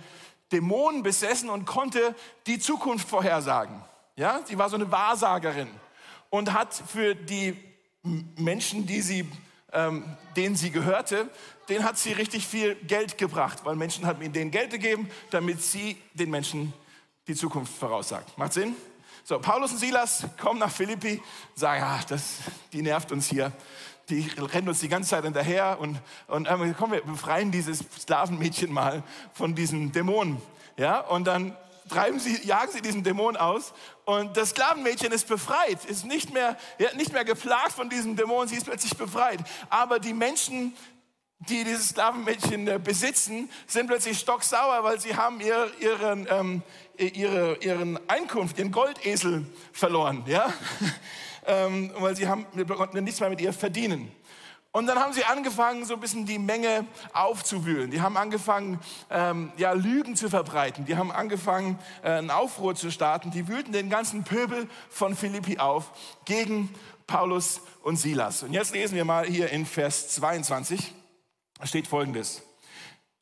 Dämon 0.52 1.04
besessen 1.04 1.50
und 1.50 1.66
konnte 1.66 2.16
die 2.48 2.60
Zukunft 2.60 3.08
vorhersagen. 3.08 3.82
Ja, 4.16 4.42
sie 4.46 4.58
war 4.58 4.70
so 4.70 4.76
eine 4.76 4.92
Wahrsagerin 4.92 5.70
und 6.30 6.54
hat 6.54 6.74
für 6.74 7.16
die 7.16 7.56
Menschen, 8.04 8.86
die 8.86 9.02
sie, 9.02 9.30
ähm, 9.72 10.04
denen 10.36 10.56
sie 10.56 10.72
gehörte, 10.72 11.30
denen 11.70 11.84
hat 11.84 11.98
sie 11.98 12.14
richtig 12.14 12.48
viel 12.48 12.76
Geld 12.76 13.18
gebracht, 13.18 13.60
weil 13.64 13.76
Menschen 13.76 14.06
hat 14.06 14.22
ihnen 14.22 14.52
Geld 14.52 14.72
gegeben, 14.72 15.10
damit 15.30 15.62
sie 15.62 15.98
den 16.14 16.30
Menschen 16.30 16.74
die 17.28 17.36
Zukunft 17.36 17.78
voraussagt. 17.78 18.38
Macht 18.38 18.54
Sinn? 18.54 18.76
So, 19.24 19.40
Paulus 19.40 19.72
und 19.72 19.78
Silas 19.78 20.26
kommen 20.42 20.60
nach 20.60 20.72
Philippi, 20.72 21.22
sagen, 21.54 21.84
ah, 21.84 22.00
das, 22.08 22.38
die 22.74 22.82
nervt 22.82 23.12
uns 23.12 23.28
hier 23.28 23.52
die 24.10 24.30
rennen 24.38 24.70
uns 24.70 24.80
die 24.80 24.90
ganze 24.90 25.10
Zeit 25.10 25.24
hinterher 25.24 25.80
und, 25.80 26.00
und 26.28 26.48
komm, 26.78 26.92
wir 26.92 27.02
befreien 27.02 27.52
dieses 27.52 27.84
Sklavenmädchen 28.00 28.72
mal 28.72 29.04
von 29.34 29.56
diesen 29.56 29.92
Dämonen. 29.92 30.42
Ja, 30.78 31.00
und 31.00 31.26
dann 31.26 31.56
treiben 31.90 32.20
sie, 32.20 32.40
jagen 32.46 32.72
sie 32.72 32.82
diesen 32.82 33.04
Dämon 33.04 33.36
aus 33.36 33.74
und 34.06 34.38
das 34.38 34.52
Sklavenmädchen 34.52 35.12
ist 35.12 35.28
befreit, 35.28 35.84
ist 35.86 36.06
nicht 36.06 36.34
mehr, 36.34 36.58
ja, 36.78 36.94
nicht 36.96 37.12
mehr 37.12 37.26
geplagt 37.26 37.74
von 37.74 37.90
diesem 37.90 38.16
Dämon, 38.16 38.48
sie 38.48 38.56
ist 38.56 38.66
plötzlich 38.66 38.96
befreit. 38.96 39.40
Aber 39.70 40.00
die 40.00 40.14
Menschen, 40.14 40.76
die 41.40 41.64
dieses 41.64 41.90
Sklavenmädchen 41.90 42.68
äh, 42.68 42.80
besitzen, 42.82 43.50
sind 43.68 43.88
plötzlich 43.88 44.20
stocksauer, 44.20 44.84
weil 44.84 45.00
sie 45.00 45.16
haben 45.16 45.42
ihr, 45.42 45.72
ihren, 45.80 46.28
ähm, 46.30 46.62
ihre, 46.98 47.58
ihren 47.58 48.00
Einkunft, 48.10 48.58
ihren 48.58 48.72
Goldesel 48.72 49.46
verloren. 49.74 50.24
Ja? 50.28 50.54
Ähm, 51.50 51.92
weil 51.98 52.16
sie 52.16 52.28
haben, 52.28 52.46
konnten 52.68 53.04
nichts 53.04 53.20
mehr 53.20 53.30
mit 53.30 53.42
ihr 53.42 53.52
verdienen. 53.52 54.12
Und 54.72 54.86
dann 54.86 55.00
haben 55.00 55.14
sie 55.14 55.26
angefangen, 55.26 55.84
so 55.84 55.96
ein 55.96 56.00
bisschen 56.00 56.28
die 56.28 56.38
Menge 56.38 56.86
aufzuwühlen. 57.12 57.90
Die 57.90 58.02
haben 58.02 58.18
angefangen, 58.18 58.80
ähm, 59.10 59.52
ja, 59.58 59.72
Lügen 59.72 60.16
zu 60.16 60.30
verbreiten. 60.30 60.86
Die 60.86 60.96
haben 60.96 61.12
angefangen, 61.12 61.80
äh, 62.04 62.12
einen 62.12 62.30
Aufruhr 62.30 62.76
zu 62.76 62.92
starten. 62.92 63.32
Die 63.32 63.48
wühlten 63.48 63.72
den 63.72 63.90
ganzen 63.90 64.24
Pöbel 64.24 64.70
von 64.90 65.16
Philippi 65.16 65.58
auf 65.58 65.92
gegen 66.26 66.70
Paulus 67.08 67.62
und 67.82 67.96
Silas. 67.96 68.44
Und 68.44 68.54
jetzt 68.54 68.74
lesen 68.74 68.96
wir 68.96 69.06
mal 69.06 69.26
hier 69.26 69.50
in 69.50 69.66
Vers 69.66 70.10
22. 70.10 70.94
Da 71.58 71.66
steht 71.66 71.88
Folgendes. 71.88 72.44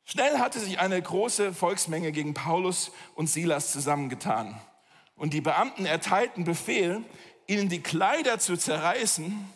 Schnell 0.04 0.38
hatte 0.38 0.60
sich 0.60 0.78
eine 0.78 1.00
große 1.00 1.54
Volksmenge 1.54 2.12
gegen 2.12 2.34
Paulus 2.34 2.92
und 3.14 3.26
Silas 3.28 3.72
zusammengetan. 3.72 4.60
Und 5.18 5.34
die 5.34 5.40
Beamten 5.40 5.84
erteilten 5.84 6.44
Befehl, 6.44 7.02
ihnen 7.48 7.68
die 7.68 7.82
Kleider 7.82 8.38
zu 8.38 8.56
zerreißen 8.56 9.48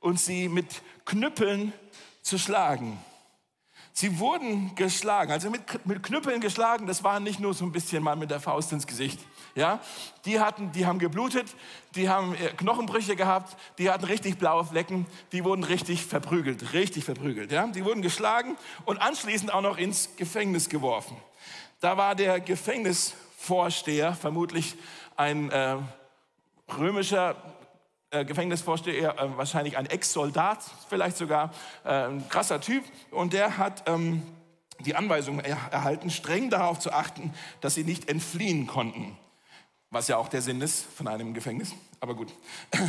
und 0.00 0.18
sie 0.18 0.48
mit 0.48 0.82
Knüppeln 1.04 1.74
zu 2.22 2.38
schlagen. 2.38 2.98
Sie 3.92 4.18
wurden 4.18 4.74
geschlagen, 4.76 5.32
also 5.32 5.50
mit, 5.50 5.84
mit 5.84 6.02
Knüppeln 6.02 6.40
geschlagen, 6.40 6.86
das 6.86 7.02
war 7.02 7.18
nicht 7.20 7.40
nur 7.40 7.52
so 7.52 7.64
ein 7.64 7.72
bisschen 7.72 8.02
mal 8.02 8.16
mit 8.16 8.30
der 8.30 8.40
Faust 8.40 8.72
ins 8.72 8.86
Gesicht. 8.86 9.18
Ja? 9.56 9.80
Die, 10.24 10.38
hatten, 10.38 10.70
die 10.72 10.86
haben 10.86 11.00
geblutet, 11.00 11.54
die 11.96 12.08
haben 12.08 12.34
äh, 12.36 12.48
Knochenbrüche 12.56 13.16
gehabt, 13.16 13.56
die 13.78 13.90
hatten 13.90 14.04
richtig 14.04 14.38
blaue 14.38 14.64
Flecken, 14.64 15.06
die 15.32 15.44
wurden 15.44 15.64
richtig 15.64 16.06
verprügelt, 16.06 16.72
richtig 16.72 17.04
verprügelt. 17.04 17.50
Ja? 17.50 17.66
Die 17.66 17.84
wurden 17.84 18.00
geschlagen 18.00 18.56
und 18.84 18.98
anschließend 18.98 19.52
auch 19.52 19.60
noch 19.60 19.76
ins 19.76 20.16
Gefängnis 20.16 20.68
geworfen. 20.68 21.16
Da 21.80 21.96
war 21.96 22.14
der 22.14 22.40
Gefängnisvorsteher, 22.40 24.14
vermutlich 24.14 24.76
ein 25.16 25.50
äh, 25.50 25.76
römischer 26.78 27.36
äh, 28.10 28.24
Gefängnisvorsteher, 28.24 29.18
äh, 29.18 29.36
wahrscheinlich 29.36 29.76
ein 29.76 29.86
Ex-Soldat, 29.86 30.58
vielleicht 30.88 31.16
sogar 31.16 31.52
äh, 31.84 32.06
ein 32.06 32.28
krasser 32.28 32.60
Typ. 32.60 32.84
Und 33.10 33.32
der 33.32 33.56
hat 33.56 33.84
ähm, 33.86 34.22
die 34.80 34.96
Anweisung 34.96 35.40
erhalten, 35.40 36.10
streng 36.10 36.50
darauf 36.50 36.78
zu 36.78 36.92
achten, 36.92 37.32
dass 37.60 37.74
sie 37.74 37.84
nicht 37.84 38.08
entfliehen 38.08 38.66
konnten. 38.66 39.16
Was 39.90 40.08
ja 40.08 40.16
auch 40.16 40.28
der 40.28 40.42
Sinn 40.42 40.60
ist 40.60 40.86
von 40.96 41.08
einem 41.08 41.34
Gefängnis. 41.34 41.74
Aber 42.00 42.14
gut. 42.14 42.34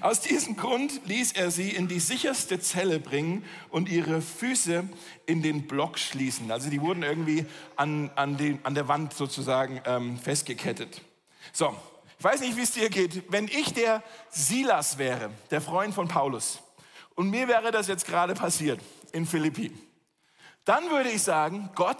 Aus 0.00 0.20
diesem 0.20 0.56
Grund 0.56 1.00
ließ 1.06 1.32
er 1.32 1.50
sie 1.50 1.70
in 1.70 1.88
die 1.88 1.98
sicherste 1.98 2.60
Zelle 2.60 3.00
bringen 3.00 3.44
und 3.70 3.88
ihre 3.88 4.22
Füße 4.22 4.84
in 5.26 5.42
den 5.42 5.66
Block 5.66 5.98
schließen. 5.98 6.50
Also 6.52 6.70
die 6.70 6.80
wurden 6.80 7.02
irgendwie 7.02 7.44
an, 7.76 8.10
an, 8.14 8.36
den, 8.36 8.64
an 8.64 8.74
der 8.74 8.86
Wand 8.86 9.14
sozusagen 9.14 9.80
ähm, 9.84 10.16
festgekettet. 10.16 11.00
So, 11.52 11.74
ich 12.22 12.24
weiß 12.24 12.40
nicht, 12.42 12.56
wie 12.56 12.62
es 12.62 12.70
dir 12.70 12.88
geht. 12.88 13.32
Wenn 13.32 13.48
ich 13.48 13.74
der 13.74 14.00
Silas 14.30 14.96
wäre, 14.96 15.32
der 15.50 15.60
Freund 15.60 15.92
von 15.92 16.06
Paulus, 16.06 16.60
und 17.16 17.30
mir 17.30 17.48
wäre 17.48 17.72
das 17.72 17.88
jetzt 17.88 18.06
gerade 18.06 18.34
passiert 18.34 18.80
in 19.10 19.26
Philippi, 19.26 19.76
dann 20.64 20.88
würde 20.88 21.10
ich 21.10 21.20
sagen, 21.20 21.70
Gott, 21.74 21.98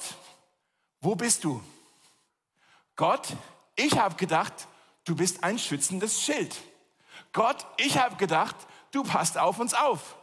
wo 1.01 1.17
bist 1.17 1.43
du? 1.43 1.61
Gott, 2.95 3.31
ich 3.75 3.99
habe 3.99 4.15
gedacht, 4.15 4.69
du 5.07 5.17
bist 5.17 5.43
ein 5.43 5.59
schützendes 5.59 6.23
Schild. 6.23 6.55
Gott, 7.33 7.67
ich 7.77 7.99
habe 7.99 8.15
gedacht, 8.15 8.55
du 8.93 9.03
passt 9.03 9.37
auf 9.39 9.59
uns 9.59 9.75
auf. 9.75 10.15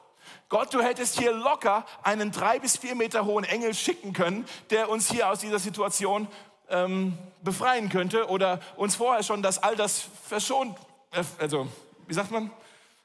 Gott, 0.47 0.73
du 0.73 0.81
hättest 0.81 1.19
hier 1.19 1.33
locker 1.33 1.85
einen 2.03 2.31
drei 2.31 2.59
bis 2.59 2.77
vier 2.77 2.95
Meter 2.95 3.25
hohen 3.25 3.43
Engel 3.43 3.73
schicken 3.73 4.13
können, 4.13 4.47
der 4.69 4.87
uns 4.87 5.11
hier 5.11 5.29
aus 5.29 5.39
dieser 5.39 5.59
Situation 5.59 6.29
ähm, 6.69 7.17
befreien 7.43 7.89
könnte 7.89 8.27
oder 8.29 8.59
uns 8.75 8.95
vorher 8.95 9.23
schon 9.23 9.41
das 9.41 9.61
all 9.61 9.75
das 9.75 10.05
verschont, 10.25 10.77
äh, 11.11 11.23
also 11.39 11.67
wie 12.07 12.13
sagt 12.13 12.31
man? 12.31 12.51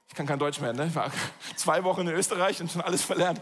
Ich 0.08 0.14
kann 0.16 0.26
kein 0.26 0.38
Deutsch 0.38 0.60
mehr, 0.60 0.72
ne? 0.72 0.86
Ich 0.86 0.94
war 0.94 1.10
zwei 1.56 1.82
Wochen 1.82 2.02
in 2.02 2.14
Österreich 2.14 2.60
und 2.60 2.70
schon 2.70 2.82
alles 2.82 3.02
verlernt. 3.02 3.40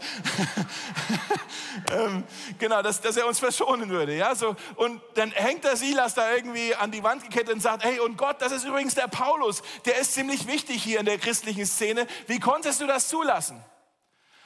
ähm, 1.91 2.23
genau, 2.57 2.81
dass, 2.81 2.99
dass 3.01 3.15
er 3.15 3.27
uns 3.27 3.39
verschonen 3.39 3.89
würde, 3.89 4.15
ja? 4.15 4.33
So, 4.33 4.55
und 4.75 5.01
dann 5.15 5.31
hängt 5.31 5.63
der 5.65 5.75
Silas 5.75 6.15
da 6.15 6.33
irgendwie 6.33 6.73
an 6.73 6.91
die 6.91 7.03
Wand 7.03 7.23
gekettet 7.23 7.53
und 7.53 7.61
sagt, 7.61 7.83
hey, 7.83 7.99
und 7.99 8.17
Gott, 8.17 8.41
das 8.41 8.51
ist 8.51 8.65
übrigens 8.65 8.95
der 8.95 9.07
Paulus, 9.07 9.61
der 9.85 9.99
ist 9.99 10.13
ziemlich 10.13 10.47
wichtig 10.47 10.81
hier 10.81 10.99
in 10.99 11.05
der 11.05 11.19
christlichen 11.19 11.65
Szene. 11.65 12.07
Wie 12.27 12.39
konntest 12.39 12.81
du 12.81 12.87
das 12.87 13.07
zulassen? 13.07 13.63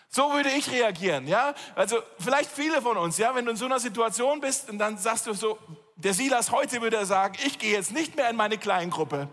So 0.10 0.32
würde 0.32 0.50
ich 0.50 0.72
reagieren, 0.72 1.28
ja? 1.28 1.54
Also 1.76 1.98
vielleicht 2.20 2.50
viele 2.50 2.82
von 2.82 2.98
uns, 2.98 3.18
ja, 3.18 3.36
wenn 3.36 3.46
du 3.46 3.52
in 3.52 3.58
so 3.58 3.66
einer 3.66 3.80
Situation 3.80 4.40
bist 4.40 4.70
und 4.70 4.78
dann 4.78 4.98
sagst 4.98 5.28
du 5.28 5.34
so, 5.34 5.58
der 5.96 6.14
Silas 6.14 6.52
heute 6.52 6.82
würde 6.82 7.06
sagen, 7.06 7.38
ich 7.46 7.60
gehe 7.60 7.74
jetzt 7.74 7.92
nicht 7.92 8.16
mehr 8.16 8.30
in 8.30 8.36
meine 8.36 8.58
Kleingruppe. 8.58 9.28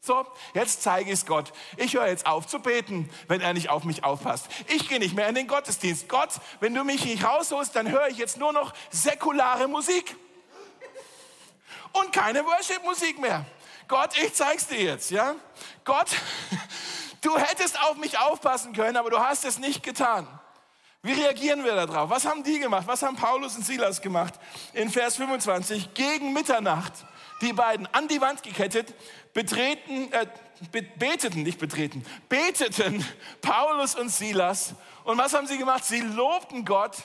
So, 0.00 0.24
jetzt 0.54 0.82
zeige 0.82 1.10
ich 1.10 1.20
es 1.20 1.26
Gott. 1.26 1.52
Ich 1.76 1.94
höre 1.94 2.06
jetzt 2.06 2.26
auf 2.26 2.46
zu 2.46 2.60
beten, 2.60 3.10
wenn 3.26 3.40
er 3.40 3.52
nicht 3.52 3.68
auf 3.68 3.84
mich 3.84 4.04
aufpasst. 4.04 4.46
Ich 4.68 4.88
gehe 4.88 4.98
nicht 5.00 5.14
mehr 5.14 5.28
in 5.28 5.34
den 5.34 5.48
Gottesdienst. 5.48 6.08
Gott, 6.08 6.30
wenn 6.60 6.74
du 6.74 6.84
mich 6.84 7.04
nicht 7.04 7.24
rausholst, 7.24 7.74
dann 7.74 7.90
höre 7.90 8.08
ich 8.08 8.16
jetzt 8.16 8.36
nur 8.36 8.52
noch 8.52 8.74
säkulare 8.90 9.66
Musik. 9.66 10.16
Und 11.92 12.12
keine 12.12 12.44
Worship-Musik 12.44 13.18
mehr. 13.18 13.44
Gott, 13.88 14.10
ich 14.22 14.34
zeig's 14.34 14.66
dir 14.66 14.80
jetzt, 14.80 15.10
ja? 15.10 15.34
Gott, 15.84 16.08
du 17.20 17.36
hättest 17.36 17.80
auf 17.82 17.96
mich 17.96 18.18
aufpassen 18.18 18.72
können, 18.72 18.96
aber 18.96 19.10
du 19.10 19.18
hast 19.18 19.44
es 19.44 19.58
nicht 19.58 19.82
getan. 19.82 20.26
Wie 21.02 21.12
reagieren 21.12 21.64
wir 21.64 21.74
darauf? 21.74 22.10
Was 22.10 22.24
haben 22.24 22.42
die 22.42 22.58
gemacht? 22.58 22.86
Was 22.86 23.02
haben 23.02 23.16
Paulus 23.16 23.56
und 23.56 23.64
Silas 23.64 24.02
gemacht? 24.02 24.34
In 24.72 24.90
Vers 24.90 25.16
25, 25.16 25.94
gegen 25.94 26.32
Mitternacht, 26.32 26.92
die 27.40 27.52
beiden 27.52 27.86
an 27.94 28.08
die 28.08 28.20
Wand 28.20 28.42
gekettet, 28.42 28.94
betreten, 29.32 30.12
äh, 30.12 30.26
beteten, 30.98 31.44
nicht 31.44 31.60
betreten, 31.60 32.04
beteten 32.28 33.06
Paulus 33.40 33.94
und 33.94 34.08
Silas. 34.08 34.74
Und 35.04 35.18
was 35.18 35.34
haben 35.34 35.46
sie 35.46 35.56
gemacht? 35.56 35.84
Sie 35.84 36.00
lobten 36.00 36.64
Gott 36.64 36.96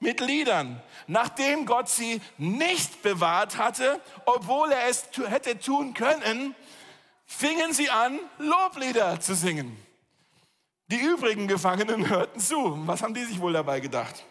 mit 0.00 0.20
Liedern, 0.20 0.82
nachdem 1.06 1.66
Gott 1.66 1.88
sie 1.88 2.20
nicht 2.36 3.02
bewahrt 3.02 3.58
hatte, 3.58 4.00
obwohl 4.24 4.72
er 4.72 4.88
es 4.88 5.04
hätte 5.28 5.58
tun 5.58 5.94
können, 5.94 6.56
fingen 7.32 7.72
sie 7.72 7.90
an, 7.90 8.18
Loblieder 8.38 9.20
zu 9.20 9.34
singen. 9.34 9.76
Die 10.88 11.00
übrigen 11.00 11.48
Gefangenen 11.48 12.08
hörten 12.08 12.38
zu. 12.38 12.86
Was 12.86 13.02
haben 13.02 13.14
die 13.14 13.24
sich 13.24 13.40
wohl 13.40 13.52
dabei 13.52 13.80
gedacht? 13.80 14.24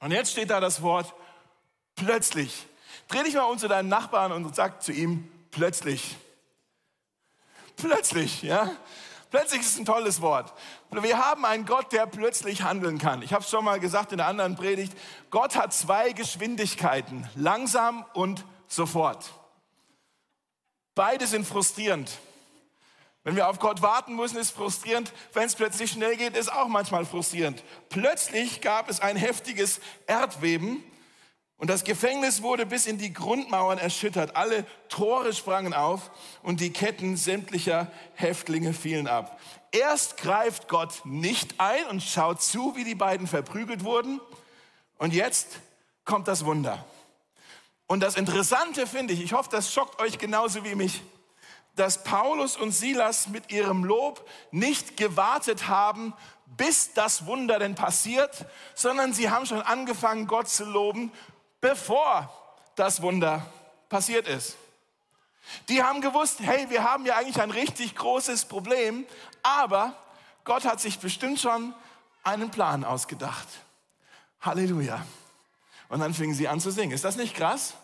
Und 0.00 0.12
jetzt 0.12 0.32
steht 0.32 0.50
da 0.50 0.60
das 0.60 0.82
Wort 0.82 1.14
plötzlich. 1.96 2.66
Dreh 3.08 3.22
dich 3.22 3.34
mal 3.34 3.44
um 3.44 3.58
zu 3.58 3.68
deinem 3.68 3.88
Nachbarn 3.88 4.32
und 4.32 4.54
sag 4.54 4.82
zu 4.82 4.92
ihm 4.92 5.30
plötzlich. 5.50 6.16
Plötzlich, 7.76 8.42
ja? 8.42 8.70
Plötzlich 9.30 9.60
ist 9.60 9.78
ein 9.78 9.84
tolles 9.84 10.20
Wort. 10.20 10.52
Wir 10.90 11.18
haben 11.18 11.44
einen 11.44 11.66
Gott, 11.66 11.92
der 11.92 12.06
plötzlich 12.06 12.62
handeln 12.62 12.98
kann. 12.98 13.22
Ich 13.22 13.32
habe 13.32 13.44
es 13.44 13.50
schon 13.50 13.64
mal 13.64 13.80
gesagt 13.80 14.12
in 14.12 14.18
der 14.18 14.26
anderen 14.26 14.56
Predigt. 14.56 14.96
Gott 15.30 15.56
hat 15.56 15.72
zwei 15.72 16.12
Geschwindigkeiten, 16.12 17.28
langsam 17.34 18.04
und 18.14 18.44
sofort. 18.68 19.30
Beide 20.98 21.28
sind 21.28 21.46
frustrierend. 21.46 22.10
Wenn 23.22 23.36
wir 23.36 23.48
auf 23.48 23.60
Gott 23.60 23.82
warten 23.82 24.16
müssen, 24.16 24.36
ist 24.36 24.50
frustrierend. 24.50 25.12
Wenn 25.32 25.44
es 25.44 25.54
plötzlich 25.54 25.92
schnell 25.92 26.16
geht, 26.16 26.36
ist 26.36 26.52
auch 26.52 26.66
manchmal 26.66 27.06
frustrierend. 27.06 27.62
Plötzlich 27.88 28.62
gab 28.62 28.90
es 28.90 28.98
ein 28.98 29.14
heftiges 29.14 29.78
Erdbeben 30.08 30.82
und 31.56 31.70
das 31.70 31.84
Gefängnis 31.84 32.42
wurde 32.42 32.66
bis 32.66 32.86
in 32.86 32.98
die 32.98 33.12
Grundmauern 33.12 33.78
erschüttert. 33.78 34.34
Alle 34.34 34.66
Tore 34.88 35.32
sprangen 35.32 35.72
auf 35.72 36.10
und 36.42 36.58
die 36.58 36.72
Ketten 36.72 37.16
sämtlicher 37.16 37.92
Häftlinge 38.14 38.72
fielen 38.72 39.06
ab. 39.06 39.38
Erst 39.70 40.16
greift 40.16 40.66
Gott 40.66 41.02
nicht 41.04 41.60
ein 41.60 41.86
und 41.86 42.02
schaut 42.02 42.42
zu, 42.42 42.74
wie 42.74 42.82
die 42.82 42.96
beiden 42.96 43.28
verprügelt 43.28 43.84
wurden. 43.84 44.20
Und 44.96 45.14
jetzt 45.14 45.60
kommt 46.04 46.26
das 46.26 46.44
Wunder. 46.44 46.84
Und 47.88 48.00
das 48.00 48.16
Interessante 48.16 48.86
finde 48.86 49.14
ich, 49.14 49.20
ich 49.20 49.32
hoffe, 49.32 49.48
das 49.50 49.72
schockt 49.72 50.00
euch 50.00 50.18
genauso 50.18 50.64
wie 50.64 50.76
mich 50.76 51.02
dass 51.78 52.02
Paulus 52.02 52.56
und 52.56 52.72
Silas 52.72 53.28
mit 53.28 53.52
ihrem 53.52 53.84
Lob 53.84 54.28
nicht 54.50 54.96
gewartet 54.96 55.68
haben, 55.68 56.12
bis 56.46 56.92
das 56.92 57.26
Wunder 57.26 57.58
denn 57.58 57.74
passiert, 57.74 58.46
sondern 58.74 59.12
sie 59.12 59.30
haben 59.30 59.46
schon 59.46 59.62
angefangen, 59.62 60.26
Gott 60.26 60.48
zu 60.48 60.64
loben, 60.64 61.12
bevor 61.60 62.32
das 62.74 63.00
Wunder 63.02 63.46
passiert 63.88 64.26
ist. 64.26 64.56
Die 65.68 65.82
haben 65.82 66.00
gewusst, 66.00 66.40
hey, 66.40 66.68
wir 66.68 66.82
haben 66.82 67.06
ja 67.06 67.16
eigentlich 67.16 67.40
ein 67.40 67.50
richtig 67.50 67.94
großes 67.94 68.46
Problem, 68.46 69.06
aber 69.42 69.94
Gott 70.44 70.64
hat 70.64 70.80
sich 70.80 70.98
bestimmt 70.98 71.38
schon 71.38 71.74
einen 72.24 72.50
Plan 72.50 72.84
ausgedacht. 72.84 73.46
Halleluja. 74.40 75.04
Und 75.88 76.00
dann 76.00 76.14
fingen 76.14 76.34
sie 76.34 76.48
an 76.48 76.60
zu 76.60 76.70
singen. 76.70 76.92
Ist 76.92 77.04
das 77.04 77.16
nicht 77.16 77.34
krass? 77.34 77.74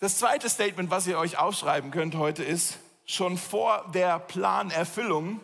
Das 0.00 0.18
zweite 0.18 0.50
Statement, 0.50 0.90
was 0.90 1.06
ihr 1.06 1.18
euch 1.18 1.38
aufschreiben 1.38 1.90
könnt 1.90 2.14
heute 2.14 2.44
ist, 2.44 2.78
schon 3.06 3.38
vor 3.38 3.90
der 3.94 4.18
Planerfüllung 4.18 5.40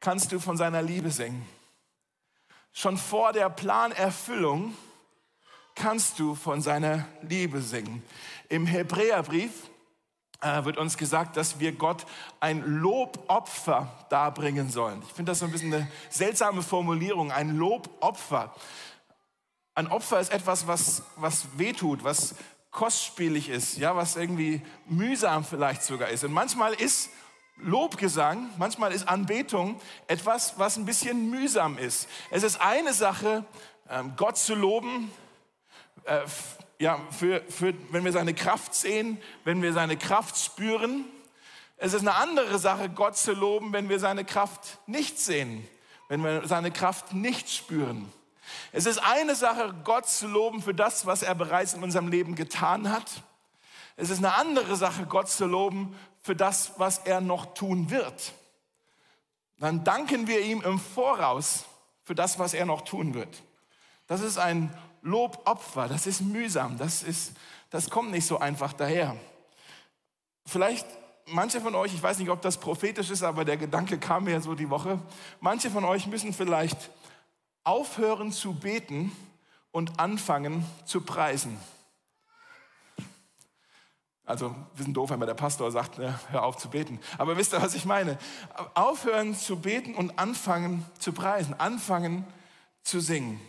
kannst 0.00 0.32
du 0.32 0.40
von 0.40 0.56
seiner 0.56 0.82
Liebe 0.82 1.10
singen. 1.10 1.46
Schon 2.72 2.96
vor 2.96 3.32
der 3.32 3.50
Planerfüllung 3.50 4.76
kannst 5.74 6.18
du 6.18 6.34
von 6.34 6.62
seiner 6.62 7.06
Liebe 7.22 7.60
singen. 7.62 8.02
Im 8.48 8.66
Hebräerbrief 8.66 9.52
äh, 10.40 10.64
wird 10.64 10.78
uns 10.78 10.96
gesagt, 10.96 11.36
dass 11.36 11.58
wir 11.58 11.72
Gott 11.72 12.06
ein 12.38 12.62
Lobopfer 12.64 13.88
darbringen 14.08 14.70
sollen. 14.70 15.02
Ich 15.06 15.12
finde 15.12 15.32
das 15.32 15.40
so 15.40 15.46
ein 15.46 15.52
bisschen 15.52 15.72
eine 15.72 15.90
seltsame 16.08 16.62
Formulierung, 16.62 17.32
ein 17.32 17.56
Lobopfer. 17.56 18.54
Ein 19.80 19.86
Opfer 19.86 20.20
ist 20.20 20.30
etwas, 20.30 20.66
was, 20.66 21.02
was 21.16 21.46
wehtut, 21.56 22.04
was, 22.04 22.34
kostspielig 22.70 23.48
ist, 23.48 23.78
ja, 23.78 23.96
was 23.96 24.14
irgendwie 24.14 24.60
mühsam 24.86 25.42
vielleicht 25.42 25.82
sogar 25.82 26.10
ist. 26.10 26.22
Und 26.22 26.32
manchmal 26.32 26.74
ist 26.74 27.08
Lobgesang, 27.56 28.50
manchmal 28.58 28.92
ist 28.92 29.08
Anbetung 29.08 29.80
etwas, 30.06 30.58
was 30.58 30.76
ein 30.76 30.84
bisschen 30.84 31.30
mühsam 31.30 31.78
ist. 31.78 32.08
Es 32.30 32.42
ist 32.42 32.60
eine 32.60 32.92
Sache, 32.92 33.44
ähm, 33.88 34.12
Gott 34.16 34.36
zu 34.36 34.54
loben, 34.54 35.10
äh, 36.04 36.20
ja, 36.78 37.00
für, 37.10 37.42
für, 37.48 37.72
wenn 37.90 38.04
wir 38.04 38.12
seine 38.12 38.34
Kraft 38.34 38.74
sehen, 38.74 39.18
wenn 39.44 39.62
wir 39.62 39.72
seine 39.72 39.96
Kraft 39.96 40.36
spüren. 40.36 41.06
Es 41.78 41.94
ist 41.94 42.00
eine 42.00 42.16
andere 42.16 42.58
Sache, 42.58 42.90
Gott 42.90 43.16
zu 43.16 43.32
loben, 43.32 43.72
wenn 43.72 43.88
wir 43.88 43.98
seine 43.98 44.26
Kraft 44.26 44.78
nicht 44.86 45.18
sehen, 45.18 45.66
wenn 46.08 46.22
wir 46.22 46.46
seine 46.46 46.70
Kraft 46.70 47.14
nicht 47.14 47.50
spüren. 47.50 48.12
Es 48.72 48.86
ist 48.86 48.98
eine 48.98 49.34
Sache, 49.34 49.74
Gott 49.84 50.08
zu 50.08 50.26
loben 50.26 50.62
für 50.62 50.74
das, 50.74 51.06
was 51.06 51.22
er 51.22 51.34
bereits 51.34 51.74
in 51.74 51.82
unserem 51.82 52.08
Leben 52.08 52.34
getan 52.34 52.90
hat. 52.90 53.22
Es 53.96 54.10
ist 54.10 54.18
eine 54.18 54.34
andere 54.34 54.76
Sache, 54.76 55.06
Gott 55.06 55.28
zu 55.28 55.46
loben 55.46 55.96
für 56.22 56.36
das, 56.36 56.72
was 56.78 56.98
er 56.98 57.20
noch 57.20 57.54
tun 57.54 57.90
wird. 57.90 58.32
Dann 59.58 59.84
danken 59.84 60.26
wir 60.26 60.40
ihm 60.40 60.62
im 60.62 60.78
Voraus 60.78 61.64
für 62.04 62.14
das, 62.14 62.38
was 62.38 62.54
er 62.54 62.64
noch 62.64 62.82
tun 62.82 63.14
wird. 63.14 63.42
Das 64.06 64.22
ist 64.22 64.38
ein 64.38 64.74
Lobopfer, 65.02 65.88
das 65.88 66.06
ist 66.06 66.20
mühsam, 66.20 66.78
das, 66.78 67.02
ist, 67.02 67.32
das 67.70 67.90
kommt 67.90 68.10
nicht 68.10 68.26
so 68.26 68.38
einfach 68.38 68.72
daher. 68.72 69.16
Vielleicht 70.46 70.86
manche 71.26 71.60
von 71.60 71.74
euch, 71.74 71.94
ich 71.94 72.02
weiß 72.02 72.18
nicht, 72.18 72.30
ob 72.30 72.42
das 72.42 72.58
prophetisch 72.58 73.10
ist, 73.10 73.22
aber 73.22 73.44
der 73.44 73.56
Gedanke 73.56 73.98
kam 73.98 74.24
mir 74.24 74.40
so 74.40 74.54
die 74.54 74.70
Woche, 74.70 74.98
manche 75.40 75.70
von 75.70 75.84
euch 75.84 76.06
müssen 76.06 76.32
vielleicht 76.32 76.90
aufhören 77.64 78.32
zu 78.32 78.54
beten 78.54 79.12
und 79.70 80.00
anfangen 80.00 80.64
zu 80.84 81.00
preisen. 81.02 81.58
Also, 84.24 84.54
wir 84.76 84.84
sind 84.84 84.96
doof, 84.96 85.10
wenn 85.10 85.20
der 85.20 85.34
Pastor 85.34 85.72
sagt, 85.72 85.98
ne, 85.98 86.18
hör 86.30 86.44
auf 86.44 86.56
zu 86.56 86.70
beten. 86.70 87.00
Aber 87.18 87.36
wisst 87.36 87.52
ihr, 87.52 87.60
was 87.60 87.74
ich 87.74 87.84
meine? 87.84 88.16
Aufhören 88.74 89.34
zu 89.34 89.58
beten 89.58 89.96
und 89.96 90.20
anfangen 90.20 90.86
zu 91.00 91.12
preisen, 91.12 91.58
anfangen 91.58 92.24
zu 92.82 93.00
singen. 93.00 93.40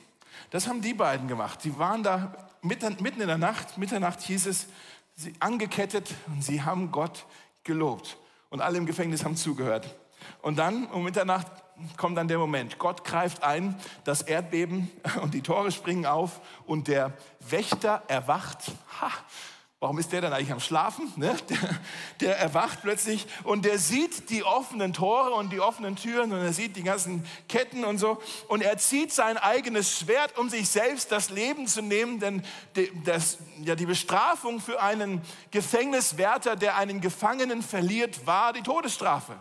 Das 0.49 0.67
haben 0.67 0.81
die 0.81 0.95
beiden 0.95 1.27
gemacht. 1.27 1.63
Die 1.63 1.77
waren 1.77 2.01
da 2.01 2.33
mitten 2.61 3.21
in 3.21 3.27
der 3.27 3.37
Nacht, 3.37 3.77
Mitternacht 3.77 4.21
hieß 4.21 4.47
es, 4.47 4.67
sie 5.15 5.33
angekettet 5.39 6.13
und 6.27 6.43
sie 6.43 6.63
haben 6.63 6.91
Gott 6.91 7.25
gelobt. 7.63 8.17
Und 8.49 8.61
alle 8.61 8.77
im 8.77 8.85
Gefängnis 8.85 9.23
haben 9.23 9.35
zugehört. 9.35 9.95
Und 10.41 10.57
dann 10.57 10.87
um 10.87 11.03
Mitternacht 11.03 11.47
kommt 11.97 12.17
dann 12.17 12.27
der 12.27 12.37
Moment. 12.37 12.79
Gott 12.79 13.03
greift 13.03 13.43
ein, 13.43 13.75
das 14.03 14.21
Erdbeben 14.21 14.89
und 15.21 15.33
die 15.33 15.41
Tore 15.41 15.71
springen 15.71 16.05
auf 16.05 16.41
und 16.65 16.87
der 16.87 17.13
Wächter 17.39 18.03
erwacht. 18.07 18.71
Ha, 19.01 19.11
warum 19.81 19.97
ist 19.97 20.11
der 20.11 20.21
dann 20.21 20.31
eigentlich 20.31 20.51
am 20.51 20.59
Schlafen? 20.59 21.11
Ne? 21.15 21.35
Der, 21.49 21.57
der, 22.19 22.39
erwacht 22.39 22.81
plötzlich 22.83 23.25
und 23.43 23.65
der 23.65 23.79
sieht 23.79 24.29
die 24.29 24.43
offenen 24.43 24.93
Tore 24.93 25.31
und 25.31 25.51
die 25.51 25.59
offenen 25.59 25.95
Türen 25.95 26.31
und 26.31 26.39
er 26.39 26.53
sieht 26.53 26.75
die 26.75 26.83
ganzen 26.83 27.25
Ketten 27.49 27.83
und 27.83 27.97
so. 27.97 28.21
Und 28.47 28.61
er 28.61 28.77
zieht 28.77 29.11
sein 29.11 29.37
eigenes 29.37 29.97
Schwert, 29.97 30.37
um 30.37 30.49
sich 30.49 30.69
selbst 30.69 31.11
das 31.11 31.31
Leben 31.31 31.65
zu 31.65 31.81
nehmen, 31.81 32.19
denn 32.19 32.43
das, 33.05 33.39
ja, 33.63 33.75
die 33.75 33.87
Bestrafung 33.87 34.59
für 34.59 34.81
einen 34.81 35.21
Gefängniswärter, 35.49 36.55
der 36.55 36.77
einen 36.77 37.01
Gefangenen 37.01 37.63
verliert, 37.63 38.27
war 38.27 38.53
die 38.53 38.61
Todesstrafe. 38.61 39.35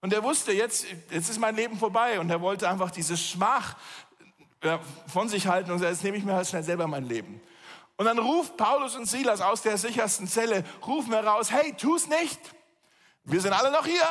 Und 0.00 0.12
er 0.12 0.22
wusste, 0.22 0.52
jetzt, 0.52 0.86
jetzt 1.10 1.30
ist 1.30 1.38
mein 1.38 1.56
Leben 1.56 1.78
vorbei. 1.78 2.20
Und 2.20 2.30
er 2.30 2.40
wollte 2.40 2.68
einfach 2.68 2.90
diese 2.90 3.16
Schmach 3.16 3.76
von 5.06 5.28
sich 5.28 5.46
halten 5.46 5.70
und 5.70 5.78
sagt, 5.78 5.92
jetzt 5.92 6.04
nehme 6.04 6.16
ich 6.16 6.24
mir 6.24 6.34
halt 6.34 6.46
schnell 6.46 6.62
selber 6.62 6.86
mein 6.86 7.04
Leben. 7.04 7.40
Und 7.96 8.04
dann 8.04 8.18
ruft 8.18 8.56
Paulus 8.56 8.94
und 8.94 9.06
Silas 9.06 9.40
aus 9.40 9.62
der 9.62 9.78
sichersten 9.78 10.28
Zelle, 10.28 10.64
rufen 10.86 11.12
heraus, 11.12 11.50
hey, 11.50 11.72
tu's 11.72 12.08
nicht. 12.08 12.38
Wir 13.24 13.40
sind 13.40 13.52
alle 13.52 13.70
noch 13.70 13.86
hier. 13.86 14.06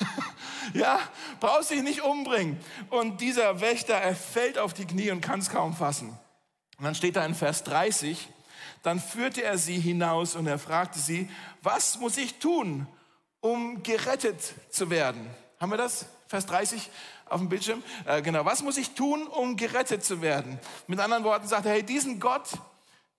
ja, 0.74 0.98
brauchst 1.38 1.70
dich 1.70 1.82
nicht 1.82 2.02
umbringen. 2.02 2.58
Und 2.90 3.20
dieser 3.20 3.60
Wächter, 3.60 3.94
er 3.94 4.16
fällt 4.16 4.58
auf 4.58 4.72
die 4.72 4.86
Knie 4.86 5.10
und 5.10 5.20
kann 5.20 5.40
es 5.40 5.50
kaum 5.50 5.76
fassen. 5.76 6.18
Und 6.78 6.84
dann 6.84 6.94
steht 6.94 7.16
da 7.16 7.24
in 7.24 7.34
Vers 7.34 7.64
30, 7.64 8.28
dann 8.82 8.98
führte 8.98 9.42
er 9.42 9.58
sie 9.58 9.78
hinaus 9.78 10.34
und 10.34 10.46
er 10.46 10.58
fragte 10.58 10.98
sie, 10.98 11.30
was 11.62 11.98
muss 11.98 12.16
ich 12.16 12.38
tun, 12.38 12.86
um 13.42 13.82
gerettet 13.82 14.40
zu 14.70 14.88
werden? 14.88 15.28
Haben 15.60 15.72
wir 15.72 15.76
das? 15.76 16.06
Vers 16.28 16.46
30 16.46 16.90
auf 17.26 17.40
dem 17.40 17.50
Bildschirm. 17.50 17.82
Äh, 18.06 18.22
genau. 18.22 18.46
Was 18.46 18.62
muss 18.62 18.78
ich 18.78 18.94
tun, 18.94 19.26
um 19.26 19.56
gerettet 19.56 20.02
zu 20.02 20.22
werden? 20.22 20.58
Mit 20.86 20.98
anderen 20.98 21.24
Worten 21.24 21.46
sagt 21.46 21.66
er, 21.66 21.72
hey, 21.72 21.82
diesen 21.82 22.18
Gott, 22.18 22.48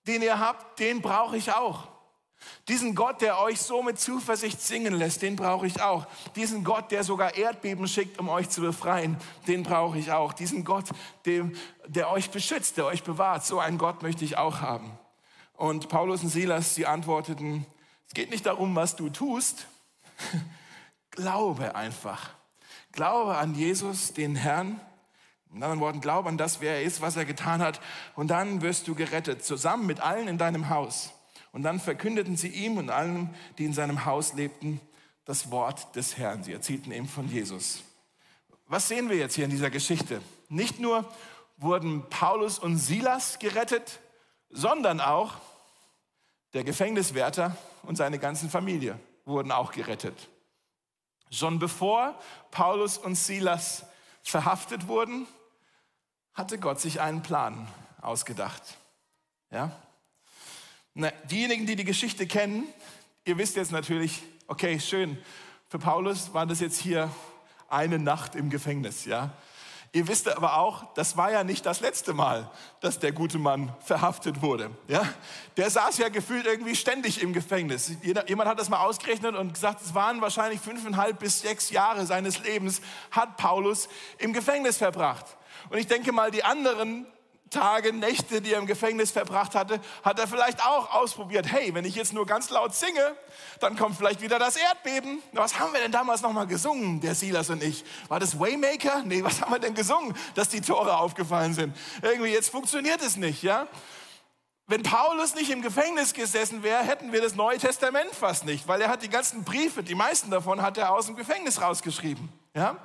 den 0.08 0.22
ihr 0.22 0.40
habt, 0.40 0.80
den 0.80 1.00
brauche 1.00 1.36
ich 1.36 1.52
auch. 1.52 1.88
Diesen 2.68 2.94
Gott, 2.94 3.20
der 3.20 3.40
euch 3.40 3.60
so 3.60 3.82
mit 3.82 3.98
Zuversicht 3.98 4.60
singen 4.60 4.94
lässt, 4.94 5.22
den 5.22 5.36
brauche 5.36 5.66
ich 5.66 5.80
auch. 5.80 6.06
Diesen 6.36 6.64
Gott, 6.64 6.90
der 6.90 7.04
sogar 7.04 7.36
Erdbeben 7.36 7.86
schickt, 7.86 8.18
um 8.18 8.28
euch 8.28 8.50
zu 8.50 8.60
befreien, 8.60 9.16
den 9.46 9.62
brauche 9.62 9.98
ich 9.98 10.12
auch. 10.12 10.32
Diesen 10.32 10.64
Gott, 10.64 10.86
der, 11.24 11.50
der 11.86 12.10
euch 12.10 12.30
beschützt, 12.30 12.76
der 12.76 12.86
euch 12.86 13.02
bewahrt, 13.02 13.44
so 13.44 13.58
einen 13.58 13.78
Gott 13.78 14.02
möchte 14.02 14.24
ich 14.24 14.36
auch 14.36 14.60
haben. 14.60 14.98
Und 15.54 15.88
Paulus 15.88 16.22
und 16.22 16.30
Silas, 16.30 16.74
sie 16.74 16.86
antworteten, 16.86 17.66
es 18.06 18.14
geht 18.14 18.30
nicht 18.30 18.46
darum, 18.46 18.74
was 18.74 18.96
du 18.96 19.08
tust, 19.08 19.66
glaube 21.10 21.74
einfach. 21.74 22.30
Glaube 22.92 23.36
an 23.36 23.54
Jesus, 23.54 24.12
den 24.12 24.36
Herrn. 24.36 24.80
In 25.50 25.62
anderen 25.62 25.80
Worten, 25.80 26.00
glaube 26.00 26.28
an 26.28 26.38
das, 26.38 26.60
wer 26.60 26.76
er 26.76 26.82
ist, 26.82 27.00
was 27.00 27.16
er 27.16 27.24
getan 27.24 27.60
hat. 27.60 27.80
Und 28.16 28.28
dann 28.28 28.62
wirst 28.62 28.88
du 28.88 28.94
gerettet, 28.94 29.44
zusammen 29.44 29.86
mit 29.86 30.00
allen 30.00 30.28
in 30.28 30.38
deinem 30.38 30.68
Haus. 30.68 31.12
Und 31.52 31.62
dann 31.62 31.78
verkündeten 31.78 32.36
sie 32.36 32.48
ihm 32.48 32.76
und 32.78 32.90
allen, 32.90 33.34
die 33.58 33.64
in 33.64 33.72
seinem 33.72 34.04
Haus 34.04 34.34
lebten, 34.34 34.80
das 35.24 35.50
Wort 35.50 35.94
des 35.96 36.18
Herrn. 36.18 36.42
Sie 36.42 36.52
erzählten 36.52 36.92
ihm 36.92 37.08
von 37.08 37.28
Jesus. 37.28 37.82
Was 38.66 38.88
sehen 38.88 39.08
wir 39.08 39.16
jetzt 39.16 39.34
hier 39.34 39.44
in 39.44 39.50
dieser 39.50 39.70
Geschichte? 39.70 40.20
Nicht 40.48 40.80
nur 40.80 41.08
wurden 41.56 42.08
Paulus 42.10 42.58
und 42.58 42.78
Silas 42.78 43.38
gerettet, 43.38 44.00
sondern 44.50 45.00
auch 45.00 45.34
der 46.52 46.64
Gefängniswärter 46.64 47.56
und 47.82 47.96
seine 47.96 48.18
ganzen 48.18 48.50
Familie 48.50 48.98
wurden 49.24 49.52
auch 49.52 49.72
gerettet. 49.72 50.28
Schon 51.30 51.58
bevor 51.58 52.18
Paulus 52.50 52.98
und 52.98 53.16
Silas 53.16 53.84
verhaftet 54.22 54.86
wurden, 54.86 55.26
hatte 56.32 56.58
Gott 56.58 56.80
sich 56.80 57.00
einen 57.00 57.22
Plan 57.22 57.68
ausgedacht. 58.00 58.62
Ja? 59.50 59.80
Na, 60.94 61.10
diejenigen, 61.24 61.66
die 61.66 61.76
die 61.76 61.84
Geschichte 61.84 62.26
kennen, 62.26 62.66
ihr 63.24 63.38
wisst 63.38 63.56
jetzt 63.56 63.72
natürlich, 63.72 64.22
okay, 64.46 64.78
schön, 64.78 65.18
für 65.68 65.78
Paulus 65.78 66.32
war 66.34 66.46
das 66.46 66.60
jetzt 66.60 66.78
hier 66.78 67.10
eine 67.68 67.98
Nacht 67.98 68.34
im 68.34 68.50
Gefängnis, 68.50 69.04
ja. 69.04 69.32
Ihr 69.94 70.08
wisst 70.08 70.28
aber 70.28 70.58
auch, 70.58 70.92
das 70.94 71.16
war 71.16 71.30
ja 71.30 71.44
nicht 71.44 71.64
das 71.64 71.78
letzte 71.78 72.14
Mal, 72.14 72.50
dass 72.80 72.98
der 72.98 73.12
gute 73.12 73.38
Mann 73.38 73.72
verhaftet 73.78 74.42
wurde. 74.42 74.72
Ja? 74.88 75.06
Der 75.56 75.70
saß 75.70 75.98
ja 75.98 76.08
gefühlt 76.08 76.46
irgendwie 76.46 76.74
ständig 76.74 77.22
im 77.22 77.32
Gefängnis. 77.32 77.92
Jemand 78.02 78.50
hat 78.50 78.58
das 78.58 78.68
mal 78.68 78.84
ausgerechnet 78.84 79.36
und 79.36 79.54
gesagt, 79.54 79.80
es 79.82 79.94
waren 79.94 80.20
wahrscheinlich 80.20 80.60
fünfeinhalb 80.60 81.20
bis 81.20 81.42
sechs 81.42 81.70
Jahre 81.70 82.06
seines 82.06 82.40
Lebens, 82.40 82.80
hat 83.12 83.36
Paulus 83.36 83.88
im 84.18 84.32
Gefängnis 84.32 84.78
verbracht. 84.78 85.26
Und 85.70 85.78
ich 85.78 85.86
denke 85.86 86.10
mal, 86.10 86.32
die 86.32 86.42
anderen 86.42 87.06
Tage, 87.54 87.92
Nächte, 87.92 88.42
die 88.42 88.52
er 88.52 88.58
im 88.58 88.66
Gefängnis 88.66 89.10
verbracht 89.10 89.54
hatte, 89.54 89.80
hat 90.02 90.18
er 90.18 90.26
vielleicht 90.26 90.64
auch 90.66 90.92
ausprobiert. 90.92 91.46
Hey, 91.50 91.72
wenn 91.74 91.84
ich 91.84 91.94
jetzt 91.94 92.12
nur 92.12 92.26
ganz 92.26 92.50
laut 92.50 92.74
singe, 92.74 93.16
dann 93.60 93.76
kommt 93.76 93.96
vielleicht 93.96 94.20
wieder 94.20 94.38
das 94.38 94.56
Erdbeben. 94.56 95.22
Was 95.32 95.58
haben 95.58 95.72
wir 95.72 95.80
denn 95.80 95.92
damals 95.92 96.20
nochmal 96.22 96.46
gesungen, 96.46 97.00
der 97.00 97.14
Silas 97.14 97.50
und 97.50 97.62
ich? 97.62 97.84
War 98.08 98.20
das 98.20 98.38
Waymaker? 98.38 99.02
Nee, 99.04 99.22
was 99.22 99.40
haben 99.40 99.52
wir 99.52 99.60
denn 99.60 99.74
gesungen, 99.74 100.14
dass 100.34 100.48
die 100.48 100.60
Tore 100.60 100.96
aufgefallen 100.98 101.54
sind? 101.54 101.76
Irgendwie, 102.02 102.30
jetzt 102.30 102.50
funktioniert 102.50 103.00
es 103.00 103.16
nicht, 103.16 103.42
ja? 103.42 103.66
Wenn 104.66 104.82
Paulus 104.82 105.34
nicht 105.34 105.50
im 105.50 105.62
Gefängnis 105.62 106.14
gesessen 106.14 106.62
wäre, 106.62 106.82
hätten 106.82 107.12
wir 107.12 107.20
das 107.20 107.34
Neue 107.34 107.58
Testament 107.58 108.10
fast 108.12 108.46
nicht, 108.46 108.66
weil 108.66 108.80
er 108.80 108.88
hat 108.88 109.02
die 109.02 109.10
ganzen 109.10 109.44
Briefe, 109.44 109.82
die 109.82 109.94
meisten 109.94 110.30
davon 110.30 110.62
hat 110.62 110.78
er 110.78 110.90
aus 110.90 111.06
dem 111.06 111.16
Gefängnis 111.16 111.60
rausgeschrieben, 111.60 112.32
ja? 112.54 112.78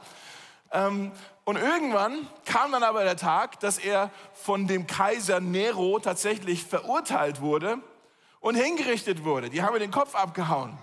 Ähm, 0.71 1.11
und 1.49 1.55
irgendwann 1.55 2.27
kam 2.45 2.71
dann 2.73 2.83
aber 2.83 3.03
der 3.03 3.17
Tag, 3.17 3.59
dass 3.59 3.79
er 3.79 4.11
von 4.35 4.67
dem 4.67 4.85
Kaiser 4.85 5.39
Nero 5.39 5.97
tatsächlich 5.97 6.63
verurteilt 6.63 7.41
wurde 7.41 7.79
und 8.39 8.53
hingerichtet 8.53 9.23
wurde. 9.23 9.49
Die 9.49 9.63
haben 9.63 9.73
ihm 9.73 9.79
den 9.79 9.89
Kopf 9.89 10.13
abgehauen. 10.13 10.77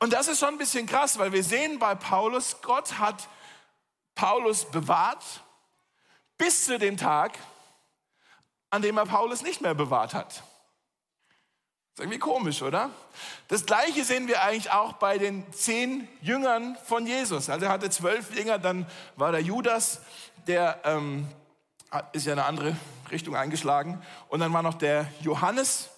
Und 0.00 0.12
das 0.12 0.26
ist 0.26 0.40
schon 0.40 0.48
ein 0.48 0.58
bisschen 0.58 0.86
krass, 0.88 1.16
weil 1.20 1.30
wir 1.30 1.44
sehen 1.44 1.78
bei 1.78 1.94
Paulus, 1.94 2.60
Gott 2.60 2.98
hat 2.98 3.28
Paulus 4.16 4.64
bewahrt 4.68 5.44
bis 6.38 6.64
zu 6.64 6.76
dem 6.80 6.96
Tag, 6.96 7.38
an 8.70 8.82
dem 8.82 8.98
er 8.98 9.06
Paulus 9.06 9.42
nicht 9.42 9.60
mehr 9.60 9.74
bewahrt 9.74 10.12
hat. 10.12 10.42
Ist 11.98 12.02
irgendwie 12.02 12.20
komisch, 12.20 12.62
oder? 12.62 12.90
Das 13.48 13.66
gleiche 13.66 14.04
sehen 14.04 14.28
wir 14.28 14.40
eigentlich 14.44 14.70
auch 14.70 14.92
bei 14.92 15.18
den 15.18 15.44
zehn 15.52 16.06
Jüngern 16.20 16.78
von 16.84 17.04
Jesus. 17.08 17.50
Also 17.50 17.66
er 17.66 17.72
hatte 17.72 17.90
zwölf 17.90 18.32
Jünger, 18.38 18.60
dann 18.60 18.86
war 19.16 19.32
der 19.32 19.40
Judas, 19.40 20.00
der 20.46 20.80
ähm, 20.84 21.26
ist 22.12 22.24
ja 22.24 22.34
eine 22.34 22.44
andere 22.44 22.76
Richtung 23.10 23.34
eingeschlagen. 23.34 24.00
Und 24.28 24.38
dann 24.38 24.52
war 24.52 24.62
noch 24.62 24.74
der 24.74 25.08
Johannes, 25.22 25.90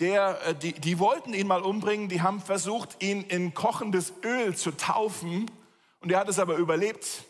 der, 0.00 0.38
äh, 0.46 0.54
die, 0.54 0.72
die 0.72 0.98
wollten 0.98 1.34
ihn 1.34 1.46
mal 1.46 1.60
umbringen, 1.60 2.08
die 2.08 2.22
haben 2.22 2.40
versucht, 2.40 3.02
ihn 3.02 3.20
in 3.24 3.52
kochendes 3.52 4.14
Öl 4.24 4.56
zu 4.56 4.70
taufen. 4.70 5.50
Und 6.00 6.10
er 6.10 6.20
hat 6.20 6.30
es 6.30 6.38
aber 6.38 6.54
überlebt. 6.54 7.24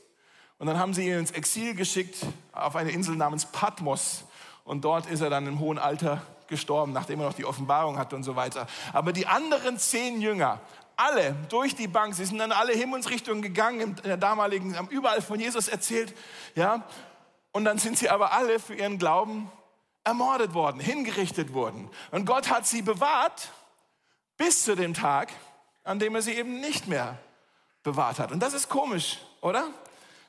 Und 0.58 0.68
dann 0.68 0.78
haben 0.78 0.94
sie 0.94 1.08
ihn 1.08 1.18
ins 1.18 1.32
Exil 1.32 1.74
geschickt 1.74 2.18
auf 2.52 2.76
eine 2.76 2.92
Insel 2.92 3.16
namens 3.16 3.46
Patmos. 3.46 4.22
Und 4.62 4.84
dort 4.84 5.06
ist 5.06 5.20
er 5.20 5.30
dann 5.30 5.48
im 5.48 5.58
hohen 5.58 5.78
Alter 5.78 6.22
gestorben, 6.48 6.92
nachdem 6.92 7.20
er 7.20 7.26
noch 7.26 7.34
die 7.34 7.44
Offenbarung 7.44 7.98
hatte 7.98 8.16
und 8.16 8.24
so 8.24 8.36
weiter. 8.36 8.66
Aber 8.92 9.12
die 9.12 9.26
anderen 9.26 9.78
zehn 9.78 10.20
Jünger, 10.20 10.60
alle 10.96 11.34
durch 11.48 11.74
die 11.74 11.88
Bank, 11.88 12.14
sie 12.14 12.24
sind 12.24 12.38
dann 12.38 12.52
alle 12.52 12.72
Himmelsrichtungen 12.72 13.42
gegangen 13.42 13.80
in 13.80 13.96
der 14.02 14.16
damaligen, 14.16 14.76
haben 14.76 14.88
überall 14.88 15.22
von 15.22 15.40
Jesus 15.40 15.68
erzählt, 15.68 16.14
ja. 16.54 16.84
Und 17.52 17.64
dann 17.64 17.78
sind 17.78 17.98
sie 17.98 18.10
aber 18.10 18.32
alle 18.32 18.58
für 18.58 18.74
ihren 18.74 18.98
Glauben 18.98 19.50
ermordet 20.02 20.54
worden, 20.54 20.80
hingerichtet 20.80 21.54
worden. 21.54 21.88
Und 22.10 22.26
Gott 22.26 22.50
hat 22.50 22.66
sie 22.66 22.82
bewahrt 22.82 23.50
bis 24.36 24.64
zu 24.64 24.74
dem 24.74 24.92
Tag, 24.92 25.32
an 25.84 25.98
dem 25.98 26.14
er 26.14 26.22
sie 26.22 26.32
eben 26.32 26.60
nicht 26.60 26.88
mehr 26.88 27.18
bewahrt 27.82 28.18
hat. 28.18 28.32
Und 28.32 28.40
das 28.40 28.54
ist 28.54 28.68
komisch, 28.68 29.18
oder? 29.40 29.68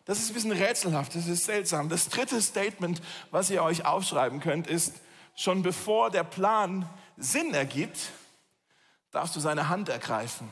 Das 0.06 0.20
ist 0.20 0.30
ein 0.30 0.34
bisschen 0.36 0.52
rätselhaft, 0.52 1.16
das 1.16 1.26
ist 1.28 1.46
seltsam. 1.46 1.90
Das 1.90 2.10
dritte 2.10 2.40
Statement, 2.40 3.02
was 3.32 3.50
ihr 3.50 3.64
euch 3.64 3.86
aufschreiben 3.86 4.40
könnt, 4.40 4.68
ist, 4.68 4.94
schon 5.36 5.62
bevor 5.62 6.10
der 6.10 6.24
Plan 6.24 6.90
Sinn 7.18 7.54
ergibt, 7.54 8.12
darfst 9.12 9.36
du 9.36 9.40
seine 9.40 9.70
Hand 9.70 9.90
ergreifen. 9.90 10.50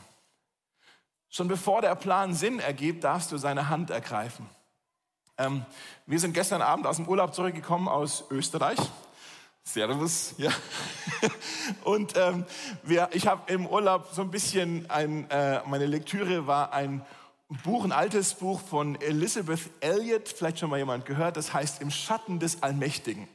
Schon 1.28 1.48
bevor 1.48 1.82
der 1.82 1.94
Plan 1.96 2.32
Sinn 2.34 2.60
ergibt, 2.60 3.02
darfst 3.02 3.32
du 3.32 3.38
seine 3.38 3.68
Hand 3.68 3.90
ergreifen. 3.90 4.48
Ähm, 5.36 5.64
wir 6.06 6.20
sind 6.20 6.32
gestern 6.32 6.62
Abend 6.62 6.86
aus 6.86 6.96
dem 6.96 7.08
Urlaub 7.08 7.34
zurückgekommen 7.34 7.88
aus 7.88 8.24
Österreich. 8.30 8.78
Servus, 9.64 10.34
ja. 10.36 10.52
Und 11.84 12.16
ähm, 12.16 12.44
wir, 12.82 13.08
ich 13.12 13.26
habe 13.26 13.50
im 13.52 13.66
Urlaub 13.66 14.08
so 14.12 14.22
ein 14.22 14.30
bisschen, 14.30 14.88
ein, 14.90 15.28
äh, 15.30 15.60
meine 15.66 15.86
Lektüre 15.86 16.46
war 16.46 16.72
ein 16.72 17.04
Buch, 17.64 17.84
ein 17.84 17.92
altes 17.92 18.34
Buch 18.34 18.60
von 18.60 19.00
Elizabeth 19.00 19.70
Elliot, 19.80 20.28
vielleicht 20.28 20.58
schon 20.58 20.70
mal 20.70 20.78
jemand 20.78 21.06
gehört, 21.06 21.36
das 21.36 21.52
heißt 21.52 21.80
Im 21.80 21.90
Schatten 21.90 22.38
des 22.38 22.62
Allmächtigen. 22.62 23.26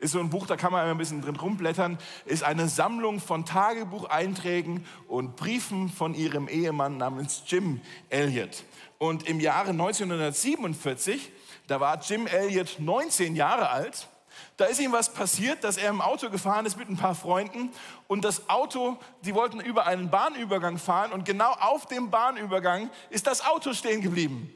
Ist 0.00 0.12
so 0.12 0.20
ein 0.20 0.30
Buch, 0.30 0.46
da 0.46 0.56
kann 0.56 0.72
man 0.72 0.86
ein 0.86 0.96
bisschen 0.96 1.20
drin 1.20 1.36
rumblättern. 1.36 1.98
Ist 2.24 2.42
eine 2.42 2.68
Sammlung 2.68 3.20
von 3.20 3.44
Tagebucheinträgen 3.44 4.86
und 5.08 5.36
Briefen 5.36 5.90
von 5.90 6.14
ihrem 6.14 6.48
Ehemann 6.48 6.96
namens 6.96 7.42
Jim 7.46 7.82
Elliot. 8.08 8.64
Und 8.98 9.28
im 9.28 9.40
Jahre 9.40 9.70
1947, 9.70 11.30
da 11.66 11.80
war 11.80 12.00
Jim 12.00 12.26
Elliot 12.26 12.76
19 12.78 13.36
Jahre 13.36 13.68
alt, 13.68 14.08
da 14.56 14.64
ist 14.66 14.80
ihm 14.80 14.92
was 14.92 15.12
passiert, 15.12 15.64
dass 15.64 15.76
er 15.76 15.90
im 15.90 16.00
Auto 16.00 16.30
gefahren 16.30 16.66
ist 16.66 16.78
mit 16.78 16.88
ein 16.88 16.96
paar 16.96 17.14
Freunden 17.14 17.70
und 18.08 18.24
das 18.24 18.48
Auto, 18.48 18.98
die 19.22 19.34
wollten 19.34 19.60
über 19.60 19.86
einen 19.86 20.10
Bahnübergang 20.10 20.78
fahren 20.78 21.12
und 21.12 21.24
genau 21.24 21.50
auf 21.52 21.86
dem 21.86 22.10
Bahnübergang 22.10 22.90
ist 23.10 23.26
das 23.26 23.44
Auto 23.44 23.72
stehen 23.74 24.00
geblieben. 24.00 24.52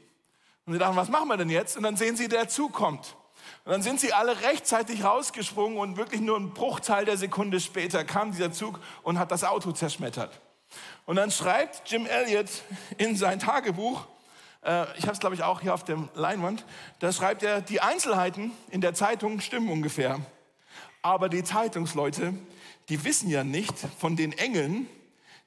Und 0.67 0.73
sie 0.73 0.79
dachten, 0.79 0.97
was 0.97 1.09
machen 1.09 1.29
wir 1.29 1.37
denn 1.37 1.51
jetzt? 1.51 1.77
Und 1.77 1.83
dann 1.83 1.97
sehen 1.97 2.17
sie, 2.17 2.29
der 2.29 2.49
Zug 2.49 2.73
kommt. 2.73 3.17
Und 3.65 3.73
dann 3.73 3.83
sind 3.83 3.99
sie 3.99 4.13
alle 4.13 4.43
rechtzeitig 4.43 5.05
rausgesprungen 5.05 5.79
und 5.79 5.97
wirklich 5.97 6.21
nur 6.21 6.37
ein 6.37 6.53
Bruchteil 6.53 7.07
der 7.07 7.17
Sekunde 7.17 7.61
später 7.61 8.05
kam 8.05 8.33
dieser 8.33 8.53
Zug 8.53 8.79
und 9.03 9.19
hat 9.19 9.31
das 9.31 9.43
Auto 9.43 9.73
zerschmettert. 9.73 10.39
Und 11.07 11.17
dann 11.17 11.31
schreibt 11.31 11.91
Jim 11.91 12.05
Elliot 12.05 12.49
in 12.99 13.17
sein 13.17 13.39
Tagebuch, 13.39 14.07
äh, 14.63 14.85
ich 14.99 15.05
habe 15.05 15.13
es 15.13 15.21
glaube 15.21 15.35
ich 15.35 15.43
auch 15.43 15.63
hier 15.63 15.73
auf 15.73 15.83
dem 15.83 16.11
Leinwand, 16.15 16.67
da 16.99 17.11
schreibt 17.11 17.43
er, 17.43 17.63
die 17.63 17.81
Einzelheiten 17.81 18.53
in 18.71 18.83
der 18.83 18.93
Zeitung 18.93 19.41
stimmen 19.41 19.71
ungefähr. 19.71 20.21
Aber 21.01 21.31
die 21.31 21.45
Zeitungsleute, 21.45 22.35
die 22.91 23.05
wissen 23.05 23.31
ja 23.31 23.45
nicht 23.45 23.75
von 23.99 24.15
den 24.15 24.33
Engeln, 24.33 24.89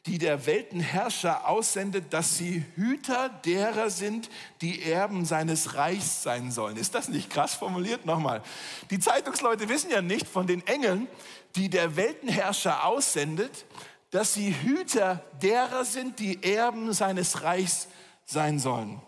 die 0.07 0.17
der 0.17 0.45
Weltenherrscher 0.45 1.47
aussendet, 1.47 2.13
dass 2.13 2.37
sie 2.37 2.63
Hüter 2.75 3.29
derer 3.45 3.89
sind, 3.89 4.29
die 4.61 4.83
Erben 4.83 5.25
seines 5.25 5.75
Reichs 5.75 6.23
sein 6.23 6.49
sollen. 6.49 6.77
Ist 6.77 6.95
das 6.95 7.09
nicht 7.09 7.29
krass 7.29 7.55
formuliert? 7.55 8.05
Nochmal. 8.05 8.41
Die 8.89 8.99
Zeitungsleute 8.99 9.67
wissen 9.67 9.91
ja 9.91 10.01
nicht 10.01 10.27
von 10.27 10.47
den 10.47 10.65
Engeln, 10.65 11.07
die 11.55 11.69
der 11.69 11.97
Weltenherrscher 11.97 12.85
aussendet, 12.85 13.65
dass 14.09 14.33
sie 14.33 14.55
Hüter 14.63 15.23
derer 15.41 15.83
sind, 15.83 16.19
die 16.19 16.41
Erben 16.41 16.93
seines 16.93 17.43
Reichs 17.43 17.89
sein 18.25 18.59
sollen. 18.59 19.01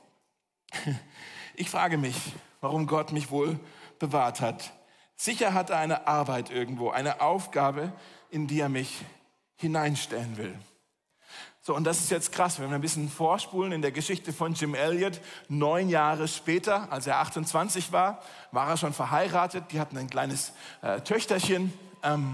Ich 1.56 1.70
frage 1.70 1.98
mich, 1.98 2.16
warum 2.60 2.88
Gott 2.88 3.14
mich 3.14 3.32
wohl 3.32 3.58
bewahrt 4.00 4.42
hat. 4.42 4.74
Sicher 5.16 5.54
hat 5.54 5.70
er 5.70 5.78
eine 5.78 6.08
Arbeit 6.08 6.50
irgendwo, 6.50 6.90
eine 6.90 7.22
Aufgabe, 7.22 7.94
in 8.30 8.48
die 8.48 8.60
er 8.60 8.70
mich 8.70 9.02
hineinstellen 9.56 10.38
will. 10.38 10.58
So, 11.70 11.76
und 11.76 11.84
das 11.84 12.00
ist 12.00 12.10
jetzt 12.10 12.32
krass, 12.32 12.60
wenn 12.60 12.70
wir 12.70 12.74
ein 12.74 12.82
bisschen 12.82 13.08
vorspulen 13.10 13.74
in 13.74 13.84
der 13.84 13.92
Geschichte 13.92 14.34
von 14.34 14.56
Jim 14.56 14.74
Elliot. 14.74 15.22
Neun 15.50 15.88
Jahre 15.88 16.28
später, 16.28 16.92
als 16.92 17.06
er 17.06 17.20
28 17.20 17.92
war, 17.92 18.24
war 18.52 18.70
er 18.70 18.76
schon 18.76 18.92
verheiratet. 18.92 19.66
Die 19.72 19.80
hatten 19.80 19.96
ein 19.96 20.10
kleines 20.10 20.52
äh, 20.82 21.00
Töchterchen. 21.02 21.72
Ähm, 22.02 22.34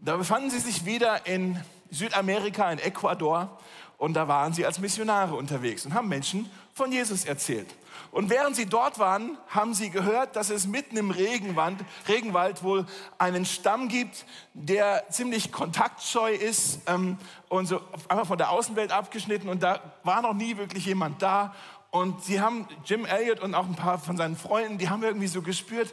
da 0.00 0.16
befanden 0.16 0.48
sie 0.48 0.60
sich 0.60 0.86
wieder 0.86 1.26
in 1.26 1.60
Südamerika, 1.90 2.72
in 2.72 2.78
Ecuador. 2.78 3.58
Und 3.98 4.14
da 4.14 4.28
waren 4.28 4.54
sie 4.54 4.64
als 4.64 4.78
Missionare 4.78 5.34
unterwegs 5.34 5.84
und 5.84 5.92
haben 5.92 6.08
Menschen 6.08 6.50
von 6.72 6.90
Jesus 6.90 7.26
erzählt. 7.26 7.68
Und 8.14 8.30
während 8.30 8.54
sie 8.54 8.66
dort 8.66 9.00
waren, 9.00 9.36
haben 9.48 9.74
sie 9.74 9.90
gehört, 9.90 10.36
dass 10.36 10.48
es 10.48 10.68
mitten 10.68 10.96
im 10.96 11.10
Regenwald, 11.10 11.78
Regenwald 12.06 12.62
wohl 12.62 12.86
einen 13.18 13.44
Stamm 13.44 13.88
gibt, 13.88 14.24
der 14.52 15.02
ziemlich 15.10 15.50
kontaktscheu 15.50 16.32
ist 16.32 16.78
ähm, 16.86 17.18
und 17.48 17.66
so 17.66 17.80
einfach 18.08 18.28
von 18.28 18.38
der 18.38 18.52
Außenwelt 18.52 18.92
abgeschnitten. 18.92 19.48
Und 19.48 19.64
da 19.64 19.80
war 20.04 20.22
noch 20.22 20.32
nie 20.32 20.56
wirklich 20.56 20.86
jemand 20.86 21.22
da. 21.22 21.56
Und 21.90 22.22
sie 22.22 22.40
haben, 22.40 22.68
Jim 22.84 23.04
Elliot 23.04 23.40
und 23.40 23.52
auch 23.56 23.66
ein 23.66 23.74
paar 23.74 23.98
von 23.98 24.16
seinen 24.16 24.36
Freunden, 24.36 24.78
die 24.78 24.88
haben 24.88 25.02
irgendwie 25.02 25.26
so 25.26 25.42
gespürt, 25.42 25.92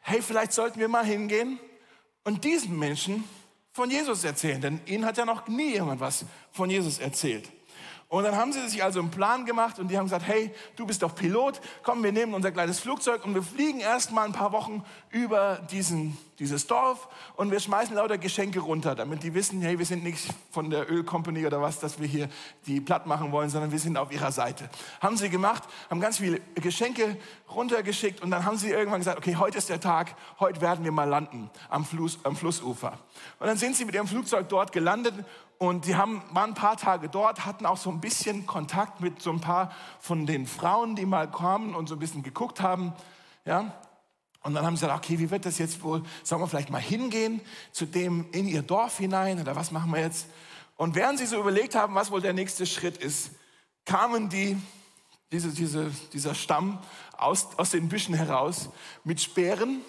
hey, 0.00 0.20
vielleicht 0.20 0.52
sollten 0.52 0.78
wir 0.78 0.88
mal 0.88 1.06
hingehen 1.06 1.58
und 2.24 2.44
diesen 2.44 2.78
Menschen 2.78 3.24
von 3.72 3.90
Jesus 3.90 4.22
erzählen. 4.22 4.60
Denn 4.60 4.80
ihnen 4.84 5.06
hat 5.06 5.16
ja 5.16 5.24
noch 5.24 5.48
nie 5.48 5.72
jemand 5.72 5.98
was 5.98 6.26
von 6.52 6.68
Jesus 6.68 6.98
erzählt. 6.98 7.50
Und 8.14 8.22
dann 8.22 8.36
haben 8.36 8.52
sie 8.52 8.68
sich 8.68 8.84
also 8.84 9.00
einen 9.00 9.10
Plan 9.10 9.44
gemacht 9.44 9.80
und 9.80 9.88
die 9.88 9.98
haben 9.98 10.04
gesagt, 10.04 10.24
hey, 10.24 10.52
du 10.76 10.86
bist 10.86 11.02
doch 11.02 11.16
Pilot, 11.16 11.60
komm, 11.82 12.04
wir 12.04 12.12
nehmen 12.12 12.32
unser 12.32 12.52
kleines 12.52 12.78
Flugzeug 12.78 13.24
und 13.24 13.34
wir 13.34 13.42
fliegen 13.42 13.80
erst 13.80 14.12
mal 14.12 14.24
ein 14.24 14.30
paar 14.30 14.52
Wochen 14.52 14.84
über 15.10 15.58
diesen, 15.72 16.16
dieses 16.38 16.68
Dorf 16.68 17.08
und 17.34 17.50
wir 17.50 17.58
schmeißen 17.58 17.96
lauter 17.96 18.16
Geschenke 18.16 18.60
runter, 18.60 18.94
damit 18.94 19.24
die 19.24 19.34
wissen, 19.34 19.60
hey, 19.62 19.80
wir 19.80 19.84
sind 19.84 20.04
nicht 20.04 20.28
von 20.52 20.70
der 20.70 20.88
Ölcompany 20.88 21.44
oder 21.44 21.60
was, 21.60 21.80
dass 21.80 22.00
wir 22.00 22.06
hier 22.06 22.28
die 22.66 22.80
platt 22.80 23.08
machen 23.08 23.32
wollen, 23.32 23.50
sondern 23.50 23.72
wir 23.72 23.80
sind 23.80 23.96
auf 23.96 24.12
ihrer 24.12 24.30
Seite. 24.30 24.70
Haben 25.00 25.16
sie 25.16 25.28
gemacht, 25.28 25.64
haben 25.90 26.00
ganz 26.00 26.18
viele 26.18 26.40
Geschenke 26.54 27.16
runtergeschickt 27.52 28.22
und 28.22 28.30
dann 28.30 28.44
haben 28.44 28.58
sie 28.58 28.70
irgendwann 28.70 29.00
gesagt, 29.00 29.18
okay, 29.18 29.34
heute 29.34 29.58
ist 29.58 29.70
der 29.70 29.80
Tag, 29.80 30.14
heute 30.38 30.60
werden 30.60 30.84
wir 30.84 30.92
mal 30.92 31.08
landen 31.08 31.50
am, 31.68 31.84
Fluss, 31.84 32.20
am 32.22 32.36
Flussufer. 32.36 32.92
Und 33.40 33.48
dann 33.48 33.56
sind 33.56 33.74
sie 33.74 33.84
mit 33.84 33.96
ihrem 33.96 34.06
Flugzeug 34.06 34.48
dort 34.48 34.70
gelandet 34.70 35.14
und 35.58 35.86
die 35.86 35.94
haben, 35.94 36.22
waren 36.30 36.50
ein 36.50 36.54
paar 36.54 36.76
Tage 36.76 37.08
dort, 37.08 37.46
hatten 37.46 37.66
auch 37.66 37.76
so 37.76 37.90
ein 37.90 38.00
bisschen 38.00 38.46
Kontakt 38.46 39.00
mit 39.00 39.22
so 39.22 39.30
ein 39.30 39.40
paar 39.40 39.72
von 40.00 40.26
den 40.26 40.46
Frauen, 40.46 40.96
die 40.96 41.06
mal 41.06 41.30
kamen 41.30 41.74
und 41.74 41.88
so 41.88 41.94
ein 41.94 41.98
bisschen 41.98 42.22
geguckt 42.22 42.60
haben. 42.60 42.92
Ja? 43.44 43.72
Und 44.42 44.54
dann 44.54 44.66
haben 44.66 44.76
sie 44.76 44.84
gesagt, 44.84 45.04
okay, 45.04 45.18
wie 45.18 45.30
wird 45.30 45.46
das 45.46 45.58
jetzt 45.58 45.82
wohl? 45.82 46.02
Sollen 46.22 46.42
wir 46.42 46.48
vielleicht 46.48 46.70
mal 46.70 46.80
hingehen 46.80 47.40
zu 47.72 47.86
dem 47.86 48.26
in 48.32 48.46
ihr 48.46 48.62
Dorf 48.62 48.98
hinein 48.98 49.40
oder 49.40 49.56
was 49.56 49.70
machen 49.70 49.90
wir 49.90 50.00
jetzt? 50.00 50.26
Und 50.76 50.94
während 50.94 51.18
sie 51.18 51.26
so 51.26 51.38
überlegt 51.38 51.74
haben, 51.74 51.94
was 51.94 52.10
wohl 52.10 52.20
der 52.20 52.32
nächste 52.32 52.66
Schritt 52.66 52.98
ist, 52.98 53.30
kamen 53.84 54.28
die, 54.28 54.56
diese, 55.30 55.50
diese, 55.50 55.90
dieser 56.12 56.34
Stamm 56.34 56.78
aus, 57.16 57.48
aus 57.56 57.70
den 57.70 57.88
Büschen 57.88 58.14
heraus 58.14 58.70
mit 59.04 59.20
Speeren 59.20 59.82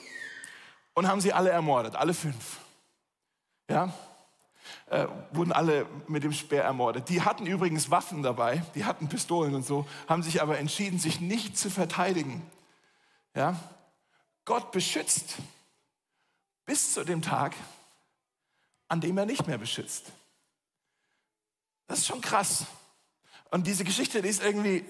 und 0.94 1.08
haben 1.08 1.22
sie 1.22 1.34
alle 1.34 1.50
ermordet, 1.50 1.96
alle 1.96 2.14
fünf. 2.14 2.60
Ja, 3.70 3.94
äh, 4.88 5.08
wurden 5.32 5.52
alle 5.52 5.86
mit 6.08 6.24
dem 6.24 6.34
Speer 6.34 6.64
ermordet. 6.64 7.10
Die 7.10 7.24
hatten 7.24 7.46
übrigens 7.46 7.90
Waffen 7.90 8.22
dabei, 8.22 8.64
die 8.76 8.86
hatten 8.86 9.10
Pistolen 9.10 9.56
und 9.56 9.66
so, 9.66 9.88
haben 10.08 10.24
sich 10.24 10.42
aber 10.42 10.60
entschieden, 10.60 11.00
sich 11.00 11.20
nicht 11.20 11.58
zu 11.58 11.70
verteidigen. 11.70 12.42
Ja? 13.34 13.60
Gott 14.46 14.72
beschützt 14.72 15.38
bis 16.66 16.94
zu 16.94 17.04
dem 17.04 17.22
Tag, 17.22 17.56
an 18.88 19.02
dem 19.02 19.18
er 19.18 19.26
nicht 19.26 19.48
mehr 19.48 19.58
beschützt. 19.58 20.12
Das 21.88 22.00
ist 22.00 22.08
schon 22.08 22.22
krass. 22.22 22.66
Und 23.52 23.68
diese 23.68 23.84
Geschichte, 23.84 24.22
die 24.22 24.30
ist 24.30 24.44
irgendwie, 24.44 24.86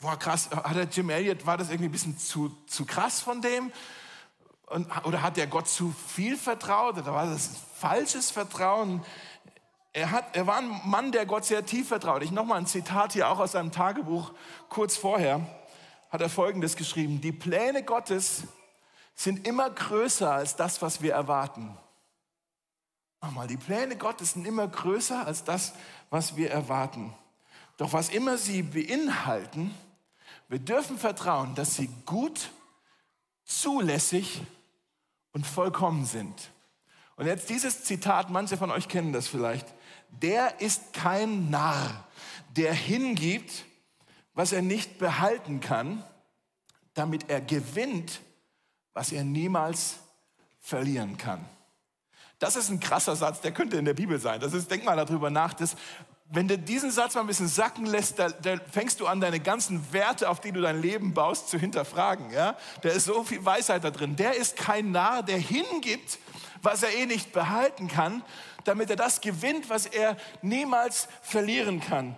boah 0.00 0.18
krass, 0.18 0.50
hat 0.50 0.76
der 0.76 0.84
Jim 0.84 1.10
Elliot, 1.10 1.46
war 1.46 1.56
das 1.56 1.68
irgendwie 1.68 1.88
ein 1.88 1.92
bisschen 1.92 2.18
zu, 2.18 2.56
zu 2.66 2.84
krass 2.84 3.20
von 3.20 3.42
dem? 3.42 3.72
Und, 4.66 4.88
oder 5.04 5.22
hat 5.22 5.36
der 5.36 5.46
Gott 5.46 5.68
zu 5.68 5.94
viel 6.08 6.36
vertraut? 6.36 6.98
Oder 6.98 7.12
war 7.12 7.26
das 7.26 7.50
falsches 7.78 8.30
Vertrauen? 8.30 9.04
Er, 9.96 10.10
hat, 10.10 10.36
er 10.36 10.46
war 10.46 10.58
ein 10.58 10.82
Mann, 10.84 11.10
der 11.10 11.24
Gott 11.24 11.46
sehr 11.46 11.64
tief 11.64 11.88
vertraut. 11.88 12.22
Ich 12.22 12.30
nochmal 12.30 12.58
ein 12.58 12.66
Zitat 12.66 13.14
hier 13.14 13.30
auch 13.30 13.38
aus 13.38 13.52
seinem 13.52 13.72
Tagebuch 13.72 14.34
kurz 14.68 14.94
vorher. 14.98 15.40
Hat 16.10 16.20
er 16.20 16.28
Folgendes 16.28 16.76
geschrieben. 16.76 17.22
Die 17.22 17.32
Pläne 17.32 17.82
Gottes 17.82 18.42
sind 19.14 19.48
immer 19.48 19.70
größer 19.70 20.30
als 20.30 20.54
das, 20.54 20.82
was 20.82 21.00
wir 21.00 21.14
erwarten. 21.14 21.78
Nochmal, 23.22 23.46
die 23.46 23.56
Pläne 23.56 23.96
Gottes 23.96 24.32
sind 24.32 24.46
immer 24.46 24.68
größer 24.68 25.26
als 25.26 25.44
das, 25.44 25.72
was 26.10 26.36
wir 26.36 26.50
erwarten. 26.50 27.14
Doch 27.78 27.94
was 27.94 28.10
immer 28.10 28.36
sie 28.36 28.60
beinhalten, 28.60 29.74
wir 30.48 30.58
dürfen 30.58 30.98
vertrauen, 30.98 31.54
dass 31.54 31.74
sie 31.74 31.88
gut, 32.04 32.50
zulässig 33.46 34.42
und 35.32 35.46
vollkommen 35.46 36.04
sind. 36.04 36.50
Und 37.16 37.24
jetzt 37.24 37.48
dieses 37.48 37.84
Zitat, 37.84 38.28
manche 38.28 38.58
von 38.58 38.70
euch 38.70 38.88
kennen 38.88 39.14
das 39.14 39.26
vielleicht. 39.26 39.66
Der 40.10 40.60
ist 40.60 40.92
kein 40.92 41.50
Narr, 41.50 42.06
der 42.56 42.72
hingibt, 42.72 43.64
was 44.34 44.52
er 44.52 44.62
nicht 44.62 44.98
behalten 44.98 45.60
kann, 45.60 46.02
damit 46.94 47.28
er 47.28 47.40
gewinnt, 47.40 48.20
was 48.94 49.12
er 49.12 49.24
niemals 49.24 49.96
verlieren 50.60 51.16
kann. 51.16 51.44
Das 52.38 52.56
ist 52.56 52.68
ein 52.68 52.80
krasser 52.80 53.16
Satz, 53.16 53.40
der 53.40 53.52
könnte 53.52 53.76
in 53.76 53.84
der 53.84 53.94
Bibel 53.94 54.18
sein. 54.18 54.40
Das 54.40 54.52
ist, 54.52 54.70
denk 54.70 54.84
mal 54.84 54.96
darüber 54.96 55.30
nach, 55.30 55.54
dass 55.54 55.76
wenn 56.28 56.48
du 56.48 56.58
diesen 56.58 56.90
Satz 56.90 57.14
mal 57.14 57.20
ein 57.20 57.26
bisschen 57.26 57.48
sacken 57.48 57.86
lässt, 57.86 58.18
da, 58.18 58.28
da, 58.28 58.56
fängst 58.72 59.00
du 59.00 59.06
an, 59.06 59.20
deine 59.20 59.38
ganzen 59.38 59.92
Werte, 59.92 60.28
auf 60.28 60.40
die 60.40 60.52
du 60.52 60.60
dein 60.60 60.82
Leben 60.82 61.14
baust, 61.14 61.48
zu 61.48 61.58
hinterfragen. 61.58 62.30
Ja? 62.30 62.56
Da 62.82 62.88
ist 62.88 63.04
so 63.04 63.22
viel 63.22 63.44
Weisheit 63.44 63.84
da 63.84 63.90
drin. 63.90 64.16
Der 64.16 64.34
ist 64.36 64.56
kein 64.56 64.90
Narr, 64.90 65.22
der 65.22 65.38
hingibt, 65.38 66.18
was 66.62 66.82
er 66.82 66.92
eh 66.94 67.06
nicht 67.06 67.32
behalten 67.32 67.88
kann, 67.88 68.22
damit 68.66 68.90
er 68.90 68.96
das 68.96 69.20
gewinnt, 69.20 69.70
was 69.70 69.86
er 69.86 70.16
niemals 70.42 71.08
verlieren 71.22 71.80
kann. 71.80 72.16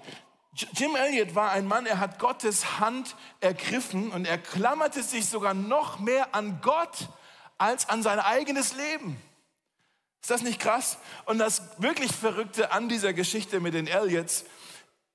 Jim 0.52 0.96
Elliot 0.96 1.34
war 1.34 1.52
ein 1.52 1.66
Mann, 1.66 1.86
er 1.86 2.00
hat 2.00 2.18
Gottes 2.18 2.80
Hand 2.80 3.14
ergriffen 3.40 4.10
und 4.10 4.26
er 4.26 4.38
klammerte 4.38 5.02
sich 5.02 5.26
sogar 5.26 5.54
noch 5.54 6.00
mehr 6.00 6.34
an 6.34 6.60
Gott 6.62 7.08
als 7.58 7.88
an 7.88 8.02
sein 8.02 8.18
eigenes 8.18 8.74
Leben. 8.74 9.20
Ist 10.20 10.30
das 10.30 10.42
nicht 10.42 10.60
krass? 10.60 10.98
Und 11.26 11.38
das 11.38 11.62
wirklich 11.78 12.12
Verrückte 12.12 12.72
an 12.72 12.88
dieser 12.88 13.12
Geschichte 13.12 13.60
mit 13.60 13.74
den 13.74 13.86
Elliots 13.86 14.44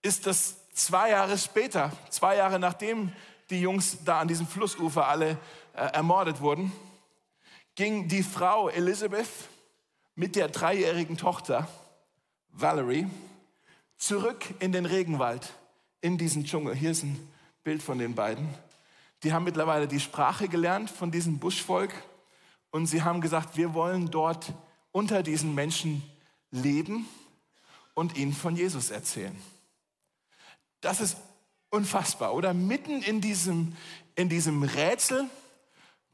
ist, 0.02 0.28
dass 0.28 0.56
zwei 0.74 1.10
Jahre 1.10 1.38
später, 1.38 1.92
zwei 2.10 2.38
Jahre 2.38 2.58
nachdem 2.58 3.12
die 3.50 3.60
Jungs 3.60 3.98
da 4.06 4.20
an 4.20 4.28
diesem 4.28 4.48
Flussufer 4.48 5.08
alle 5.08 5.38
äh, 5.74 5.86
ermordet 5.94 6.40
wurden, 6.40 6.72
ging 7.76 8.08
die 8.08 8.24
Frau 8.24 8.70
Elizabeth 8.70 9.28
mit 10.16 10.36
der 10.36 10.48
dreijährigen 10.48 11.18
Tochter 11.18 11.68
Valerie 12.50 13.08
zurück 13.98 14.46
in 14.60 14.72
den 14.72 14.86
Regenwald, 14.86 15.54
in 16.02 16.18
diesen 16.18 16.46
Dschungel. 16.46 16.76
Hier 16.76 16.92
ist 16.92 17.04
ein 17.04 17.28
Bild 17.64 17.82
von 17.82 17.98
den 17.98 18.14
beiden. 18.16 18.48
Die 19.24 19.34
haben 19.34 19.46
mittlerweile 19.46 19.88
die 19.88 20.00
Sprache 20.00 20.48
gelernt 20.48 20.90
von 20.90 21.10
diesem 21.10 21.40
Buschvolk 21.40 21.94
und 22.72 22.88
sie 22.88 23.04
haben 23.04 23.22
gesagt, 23.22 23.56
wir 23.58 23.74
wollen 23.74 24.12
dort 24.12 24.54
unter 24.92 25.24
diesen 25.24 25.56
Menschen 25.56 26.04
leben 26.52 27.08
und 27.94 28.18
ihnen 28.18 28.34
von 28.34 28.56
Jesus 28.56 28.92
erzählen. 28.92 29.36
Das 30.82 31.00
ist 31.00 31.18
unfassbar, 31.70 32.34
oder? 32.34 32.54
Mitten 32.54 33.02
in 33.02 33.22
diesem, 33.22 33.76
in 34.16 34.30
diesem 34.30 34.64
Rätsel, 34.64 35.30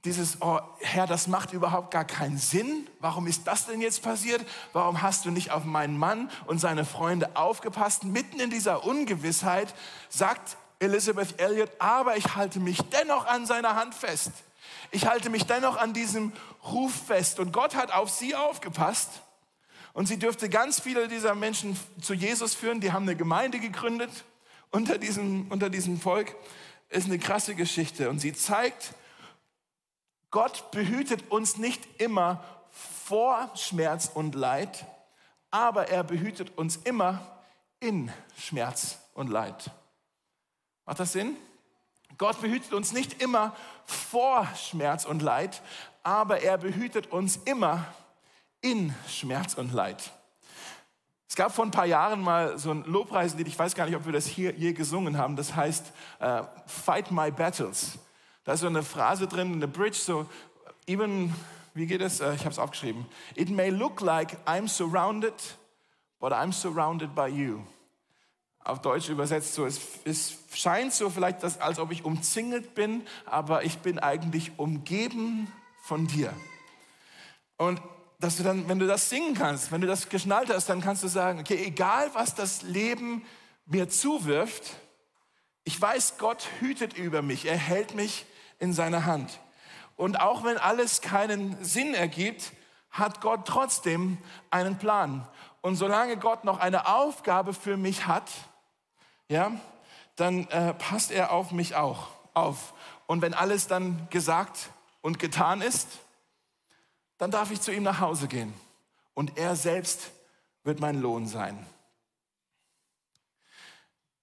dieses, 0.06 0.42
oh 0.42 0.60
Herr, 0.80 1.08
das 1.08 1.28
macht 1.28 1.52
überhaupt 1.52 1.92
gar 1.92 2.06
keinen 2.06 2.38
Sinn. 2.38 2.88
Warum 3.00 3.28
ist 3.28 3.48
das 3.48 3.66
denn 3.66 3.82
jetzt 3.82 4.02
passiert? 4.02 4.46
Warum 4.72 5.02
hast 5.02 5.26
du 5.26 5.32
nicht 5.32 5.52
auf 5.52 5.66
meinen 5.66 5.98
Mann 5.98 6.32
und 6.46 6.60
seine 6.60 6.86
Freunde 6.86 7.36
aufgepasst? 7.36 8.06
Mitten 8.06 8.40
in 8.40 8.50
dieser 8.50 8.86
Ungewissheit 8.86 9.74
sagt 10.08 10.58
Elizabeth 10.80 11.40
Elliot, 11.42 11.70
aber 11.80 12.16
ich 12.16 12.36
halte 12.36 12.62
mich 12.62 12.82
dennoch 12.92 13.26
an 13.28 13.46
seiner 13.46 13.76
Hand 13.76 13.94
fest. 13.94 14.32
Ich 14.92 15.06
halte 15.06 15.30
mich 15.30 15.46
dennoch 15.46 15.78
an 15.78 15.94
diesem 15.94 16.32
Ruf 16.64 16.94
fest. 17.08 17.40
Und 17.40 17.52
Gott 17.52 17.76
hat 17.76 17.92
auf 17.92 18.10
sie 18.10 18.36
aufgepasst. 18.36 19.10
Und 19.92 20.08
sie 20.08 20.18
dürfte 20.18 20.50
ganz 20.50 20.80
viele 20.80 21.10
dieser 21.10 21.36
Menschen 21.36 21.78
zu 22.02 22.14
Jesus 22.14 22.56
führen. 22.56 22.80
Die 22.80 22.94
haben 22.94 23.04
eine 23.04 23.18
Gemeinde 23.18 23.60
gegründet 23.60 24.12
unter 24.72 24.98
diesem, 24.98 25.48
unter 25.50 25.70
diesem 25.70 26.00
Volk. 26.00 26.36
Ist 26.90 27.08
eine 27.08 27.20
krasse 27.20 27.54
Geschichte. 27.54 28.10
Und 28.10 28.20
sie 28.20 28.34
zeigt, 28.34 28.94
Gott 30.32 30.72
behütet 30.72 31.32
uns 31.32 31.58
nicht 31.58 32.02
immer 32.02 32.44
vor 32.70 33.50
Schmerz 33.56 34.12
und 34.14 34.36
Leid, 34.36 34.86
aber 35.52 35.90
er 35.90 36.04
behütet 36.04 36.58
uns 36.58 36.78
immer 36.78 37.22
in 37.80 38.12
Schmerz 38.38 39.00
und 39.14 39.30
Leid. 39.30 39.72
Macht 40.86 41.00
das 41.00 41.14
Sinn? 41.14 41.36
Gott 42.18 42.42
behütet 42.42 42.74
uns 42.74 42.92
nicht 42.92 43.22
immer 43.22 43.56
vor 43.86 44.48
Schmerz 44.56 45.06
und 45.06 45.22
Leid, 45.22 45.62
aber 46.04 46.42
er 46.42 46.58
behütet 46.58 47.08
uns 47.12 47.38
immer 47.46 47.86
in 48.62 48.94
Schmerz 49.08 49.54
und 49.54 49.74
Leid. 49.74 50.12
Es 51.28 51.36
gab 51.36 51.54
vor 51.54 51.64
ein 51.64 51.72
paar 51.72 51.86
Jahren 51.86 52.22
mal 52.22 52.58
so 52.58 52.72
ein 52.72 52.84
Lobpreislied, 52.86 53.48
ich 53.48 53.58
weiß 53.58 53.76
gar 53.76 53.86
nicht, 53.86 53.96
ob 53.96 54.06
wir 54.06 54.14
das 54.14 54.26
hier 54.26 54.52
je 54.54 54.74
gesungen 54.74 55.18
haben, 55.18 55.36
das 55.36 55.56
heißt 55.56 55.92
uh, 56.22 56.44
Fight 56.66 57.12
My 57.12 57.32
Battles. 57.32 58.00
Da 58.50 58.54
ist 58.54 58.62
so 58.62 58.66
eine 58.66 58.82
Phrase 58.82 59.28
drin, 59.28 59.54
eine 59.54 59.68
Bridge, 59.68 60.00
so 60.00 60.28
even, 60.88 61.36
wie 61.76 61.86
geht 61.86 62.02
es? 62.02 62.20
Uh, 62.20 62.32
ich 62.32 62.40
habe 62.40 62.50
es 62.50 62.58
aufgeschrieben. 62.58 63.06
It 63.36 63.52
may 63.52 63.70
look 63.70 64.02
like 64.02 64.38
I'm 64.48 64.68
surrounded, 64.68 65.36
but 66.20 66.32
I'm 66.32 66.52
surrounded 66.52 67.14
by 67.14 67.28
you. 67.28 67.60
Auf 68.64 68.82
Deutsch 68.82 69.08
übersetzt 69.08 69.54
so, 69.54 69.68
es, 69.68 69.80
es 70.04 70.40
scheint 70.52 70.94
so 70.94 71.12
vielleicht, 71.12 71.44
dass, 71.44 71.62
als 71.62 71.78
ob 71.78 71.92
ich 71.92 72.06
umzingelt 72.06 72.74
bin, 72.74 73.06
aber 73.28 73.66
ich 73.66 73.78
bin 73.78 74.00
eigentlich 74.00 74.54
umgeben 74.58 75.54
von 75.84 76.08
dir. 76.08 76.34
Und 77.58 77.80
dass 78.18 78.38
du 78.38 78.42
dann, 78.42 78.68
wenn 78.68 78.80
du 78.80 78.88
das 78.88 79.12
singen 79.12 79.36
kannst, 79.36 79.72
wenn 79.72 79.82
du 79.82 79.86
das 79.86 80.10
geschnallt 80.10 80.50
hast, 80.52 80.70
dann 80.70 80.82
kannst 80.82 81.04
du 81.04 81.08
sagen, 81.08 81.40
okay, 81.40 81.64
egal 81.68 82.10
was 82.16 82.34
das 82.34 82.64
Leben 82.64 83.24
mir 83.68 83.90
zuwirft, 83.90 84.72
ich 85.66 85.80
weiß, 85.80 86.18
Gott 86.18 86.48
hütet 86.62 86.98
über 86.98 87.22
mich, 87.22 87.46
er 87.46 87.56
hält 87.56 87.94
mich 87.94 88.26
in 88.60 88.74
seiner 88.74 89.06
Hand. 89.06 89.40
Und 89.96 90.22
auch 90.22 90.44
wenn 90.44 90.58
alles 90.58 91.02
keinen 91.02 91.62
Sinn 91.64 91.94
ergibt, 91.94 92.54
hat 92.92 93.22
Gott 93.22 93.46
trotzdem 93.46 94.18
einen 94.50 94.78
Plan. 94.78 95.28
Und 95.62 95.76
solange 95.76 96.18
Gott 96.18 96.46
noch 96.46 96.60
eine 96.60 96.88
Aufgabe 96.88 97.54
für 97.54 97.78
mich 97.78 98.08
hat, 98.08 98.30
ja, 99.28 99.52
dann 100.16 100.48
äh, 100.48 100.74
passt 100.74 101.12
er 101.12 101.32
auf 101.32 101.52
mich 101.52 101.76
auch 101.76 102.08
auf. 102.34 102.74
Und 103.08 103.22
wenn 103.22 103.34
alles 103.34 103.68
dann 103.68 104.08
gesagt 104.10 104.70
und 105.02 105.20
getan 105.20 105.62
ist, 105.62 105.88
dann 107.18 107.32
darf 107.32 107.52
ich 107.52 107.62
zu 107.62 107.72
ihm 107.72 107.84
nach 107.84 108.00
Hause 108.00 108.28
gehen. 108.28 108.54
Und 109.14 109.38
er 109.38 109.56
selbst 109.56 110.12
wird 110.64 110.80
mein 110.80 111.02
Lohn 111.02 111.28
sein. 111.28 111.66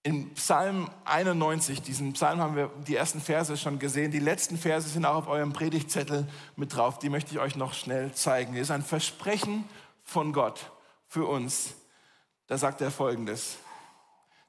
In 0.07 0.33
Psalm 0.35 0.89
91, 1.05 1.83
diesen 1.83 2.13
Psalm 2.13 2.39
haben 2.39 2.55
wir 2.55 2.71
die 2.87 2.95
ersten 2.95 3.21
Verse 3.21 3.57
schon 3.57 3.81
gesehen. 3.81 4.13
Die 4.13 4.21
letzten 4.21 4.57
Verse 4.57 4.89
sind 4.89 5.05
auch 5.05 5.17
auf 5.17 5.27
eurem 5.27 5.53
Predigtzettel 5.53 6.29
mit 6.55 6.77
drauf. 6.77 7.01
Die 7.01 7.11
möchte 7.11 7.33
ich 7.33 7.41
euch 7.41 7.57
noch 7.57 7.75
schnell 7.75 8.13
zeigen. 8.13 8.53
Hier 8.53 8.63
ist 8.63 8.71
ein 8.71 8.85
Versprechen 8.85 9.65
von 10.05 10.33
Gott 10.33 10.71
für 11.09 11.27
uns. 11.27 11.75
Da 12.47 12.57
sagt 12.57 12.83
er 12.83 12.93
folgendes. 12.93 13.57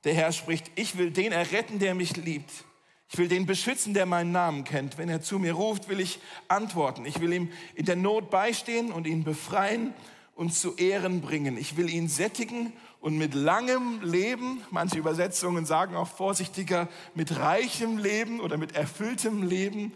Der 0.04 0.14
Herr 0.14 0.32
spricht, 0.32 0.70
ich 0.76 0.96
will 1.00 1.10
den 1.10 1.32
erretten, 1.32 1.80
der 1.80 1.96
mich 1.96 2.16
liebt. 2.16 2.52
Ich 3.10 3.18
will 3.18 3.28
den 3.28 3.48
beschützen, 3.48 3.96
der 3.96 4.06
meinen 4.06 4.32
Namen 4.32 4.64
kennt. 4.64 5.00
Wenn 5.00 5.10
er 5.10 5.24
zu 5.24 5.40
mir 5.40 5.54
ruft, 5.54 5.90
will 5.90 6.00
ich 6.00 6.20
antworten. 6.50 7.04
Ich 7.04 7.20
will 7.20 7.34
ihm 7.34 7.52
in 7.74 7.86
der 7.86 7.96
Not 7.96 8.30
beistehen 8.30 8.92
und 8.92 9.08
ihn 9.08 9.24
befreien 9.24 9.96
und 10.36 10.54
zu 10.54 10.76
Ehren 10.76 11.22
bringen. 11.22 11.58
Ich 11.58 11.78
will 11.78 11.90
ihn 11.90 12.10
sättigen 12.10 12.74
und 13.08 13.18
mit 13.18 13.34
langem 13.34 14.02
Leben, 14.02 14.62
manche 14.70 14.98
Übersetzungen 14.98 15.66
sagen 15.66 15.96
auch 15.96 16.10
vorsichtiger, 16.10 16.90
mit 17.16 17.40
reichem 17.40 17.98
Leben 17.98 18.42
oder 18.42 18.58
mit 18.58 18.76
erfülltem 18.76 19.44
Leben. 19.44 19.94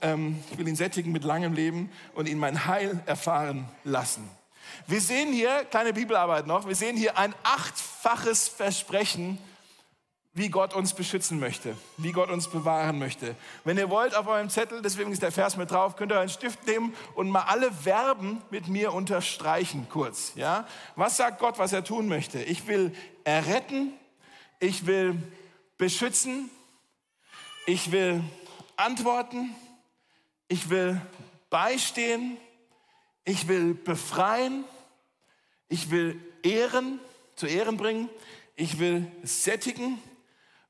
Ähm, 0.00 0.38
ich 0.52 0.56
will 0.56 0.68
ihn 0.68 0.76
sättigen 0.76 1.10
mit 1.10 1.24
langem 1.24 1.54
Leben 1.54 1.90
und 2.14 2.28
ihn 2.28 2.38
mein 2.38 2.66
Heil 2.66 3.00
erfahren 3.04 3.68
lassen. 3.82 4.30
Wir 4.86 5.00
sehen 5.00 5.32
hier, 5.32 5.64
kleine 5.72 5.92
Bibelarbeit 5.92 6.46
noch, 6.46 6.68
wir 6.68 6.76
sehen 6.76 6.96
hier 6.96 7.18
ein 7.18 7.34
achtfaches 7.42 8.46
Versprechen 8.46 9.36
wie 10.32 10.48
Gott 10.48 10.74
uns 10.74 10.94
beschützen 10.94 11.40
möchte, 11.40 11.76
wie 11.96 12.12
Gott 12.12 12.30
uns 12.30 12.48
bewahren 12.48 12.98
möchte. 12.98 13.34
Wenn 13.64 13.78
ihr 13.78 13.90
wollt, 13.90 14.14
auf 14.14 14.28
eurem 14.28 14.48
Zettel, 14.48 14.80
deswegen 14.80 15.10
ist 15.10 15.22
der 15.22 15.32
Vers 15.32 15.56
mit 15.56 15.72
drauf, 15.72 15.96
könnt 15.96 16.12
ihr 16.12 16.20
einen 16.20 16.28
Stift 16.28 16.66
nehmen 16.66 16.94
und 17.14 17.28
mal 17.28 17.42
alle 17.42 17.72
Verben 17.72 18.40
mit 18.50 18.68
mir 18.68 18.94
unterstreichen 18.94 19.88
kurz. 19.90 20.32
Ja? 20.36 20.68
Was 20.94 21.16
sagt 21.16 21.40
Gott, 21.40 21.58
was 21.58 21.72
er 21.72 21.82
tun 21.82 22.06
möchte? 22.06 22.40
Ich 22.42 22.68
will 22.68 22.94
erretten, 23.24 23.92
ich 24.60 24.86
will 24.86 25.20
beschützen, 25.78 26.48
ich 27.66 27.90
will 27.90 28.22
antworten, 28.76 29.54
ich 30.46 30.70
will 30.70 31.00
beistehen, 31.50 32.36
ich 33.24 33.48
will 33.48 33.74
befreien, 33.74 34.64
ich 35.68 35.90
will 35.90 36.20
ehren, 36.44 37.00
zu 37.34 37.46
Ehren 37.46 37.76
bringen, 37.76 38.08
ich 38.54 38.78
will 38.78 39.10
sättigen, 39.22 40.00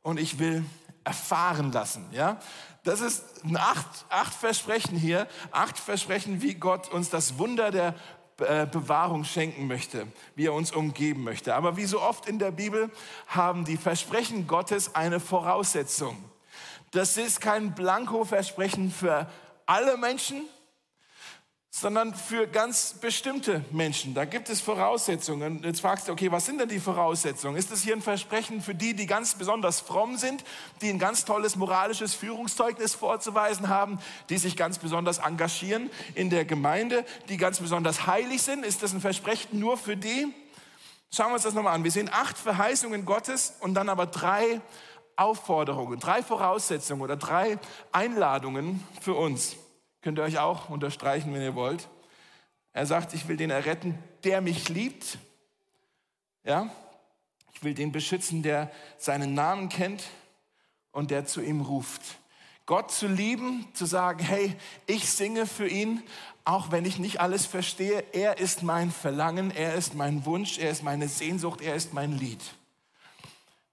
und 0.03 0.18
ich 0.18 0.38
will 0.38 0.64
erfahren 1.05 1.72
lassen. 1.72 2.07
Ja? 2.12 2.38
Das 2.84 3.01
ist 3.01 3.24
acht, 3.55 4.07
acht 4.09 4.34
Versprechen 4.34 4.96
hier, 4.96 5.26
acht 5.51 5.78
Versprechen, 5.78 6.42
wie 6.42 6.55
Gott 6.55 6.88
uns 6.88 7.11
das 7.11 7.38
Wunder 7.38 7.70
der 7.70 7.94
äh, 8.38 8.66
Bewahrung 8.66 9.24
schenken 9.24 9.66
möchte, 9.66 10.07
wie 10.34 10.46
er 10.46 10.55
uns 10.55 10.72
umgeben 10.72 11.24
möchte. 11.24 11.55
Aber 11.55 11.76
wie 11.76 11.84
so 11.84 12.01
oft 12.01 12.26
in 12.26 12.38
der 12.38 12.51
Bibel 12.51 12.90
haben 13.26 13.64
die 13.64 13.76
Versprechen 13.76 14.46
Gottes 14.46 14.94
eine 14.94 15.20
Voraussetzung. 15.20 16.16
Das 16.92 17.16
ist 17.16 17.40
kein 17.40 17.74
Blanko-Versprechen 17.74 18.90
für 18.90 19.28
alle 19.66 19.96
Menschen, 19.96 20.42
sondern 21.72 22.14
für 22.14 22.48
ganz 22.48 22.94
bestimmte 22.94 23.64
Menschen. 23.70 24.12
Da 24.12 24.24
gibt 24.24 24.50
es 24.50 24.60
Voraussetzungen. 24.60 25.62
Jetzt 25.62 25.80
fragst 25.80 26.08
du, 26.08 26.12
okay, 26.12 26.32
was 26.32 26.44
sind 26.44 26.60
denn 26.60 26.68
die 26.68 26.80
Voraussetzungen? 26.80 27.56
Ist 27.56 27.70
das 27.70 27.82
hier 27.82 27.94
ein 27.94 28.02
Versprechen 28.02 28.60
für 28.60 28.74
die, 28.74 28.94
die 28.94 29.06
ganz 29.06 29.36
besonders 29.36 29.80
fromm 29.80 30.16
sind, 30.16 30.42
die 30.82 30.90
ein 30.90 30.98
ganz 30.98 31.24
tolles 31.24 31.54
moralisches 31.54 32.14
Führungszeugnis 32.14 32.96
vorzuweisen 32.96 33.68
haben, 33.68 34.00
die 34.30 34.38
sich 34.38 34.56
ganz 34.56 34.78
besonders 34.78 35.18
engagieren 35.18 35.90
in 36.16 36.28
der 36.28 36.44
Gemeinde, 36.44 37.04
die 37.28 37.36
ganz 37.36 37.60
besonders 37.60 38.08
heilig 38.08 38.42
sind? 38.42 38.66
Ist 38.66 38.82
das 38.82 38.92
ein 38.92 39.00
Versprechen 39.00 39.60
nur 39.60 39.78
für 39.78 39.96
die? 39.96 40.34
Schauen 41.12 41.28
wir 41.28 41.34
uns 41.34 41.44
das 41.44 41.54
nochmal 41.54 41.76
an. 41.76 41.84
Wir 41.84 41.92
sehen 41.92 42.10
acht 42.12 42.36
Verheißungen 42.36 43.04
Gottes 43.04 43.54
und 43.60 43.74
dann 43.74 43.88
aber 43.88 44.06
drei 44.06 44.60
Aufforderungen, 45.14 46.00
drei 46.00 46.22
Voraussetzungen 46.24 47.00
oder 47.00 47.16
drei 47.16 47.58
Einladungen 47.92 48.84
für 49.00 49.14
uns. 49.14 49.56
Könnt 50.03 50.18
ihr 50.18 50.22
euch 50.22 50.38
auch 50.38 50.70
unterstreichen, 50.70 51.32
wenn 51.34 51.42
ihr 51.42 51.55
wollt. 51.55 51.88
Er 52.72 52.86
sagt, 52.86 53.14
ich 53.14 53.28
will 53.28 53.36
den 53.36 53.51
erretten, 53.51 53.98
der 54.24 54.40
mich 54.40 54.68
liebt. 54.68 55.18
Ja? 56.44 56.70
Ich 57.53 57.62
will 57.62 57.74
den 57.74 57.92
beschützen, 57.92 58.42
der 58.42 58.70
seinen 58.96 59.34
Namen 59.34 59.68
kennt 59.68 60.05
und 60.92 61.11
der 61.11 61.26
zu 61.26 61.40
ihm 61.40 61.61
ruft. 61.61 62.03
Gott 62.64 62.92
zu 62.92 63.09
lieben, 63.09 63.66
zu 63.74 63.84
sagen, 63.84 64.20
hey, 64.20 64.57
ich 64.86 65.11
singe 65.11 65.46
für 65.46 65.66
ihn, 65.66 66.03
auch 66.44 66.70
wenn 66.70 66.84
ich 66.84 66.98
nicht 66.98 67.20
alles 67.20 67.44
verstehe. 67.44 68.05
Er 68.12 68.38
ist 68.38 68.62
mein 68.62 68.90
Verlangen, 68.92 69.51
er 69.51 69.74
ist 69.74 69.94
mein 69.94 70.24
Wunsch, 70.24 70.59
er 70.59 70.70
ist 70.70 70.82
meine 70.82 71.09
Sehnsucht, 71.09 71.61
er 71.61 71.74
ist 71.74 71.92
mein 71.92 72.16
Lied 72.16 72.40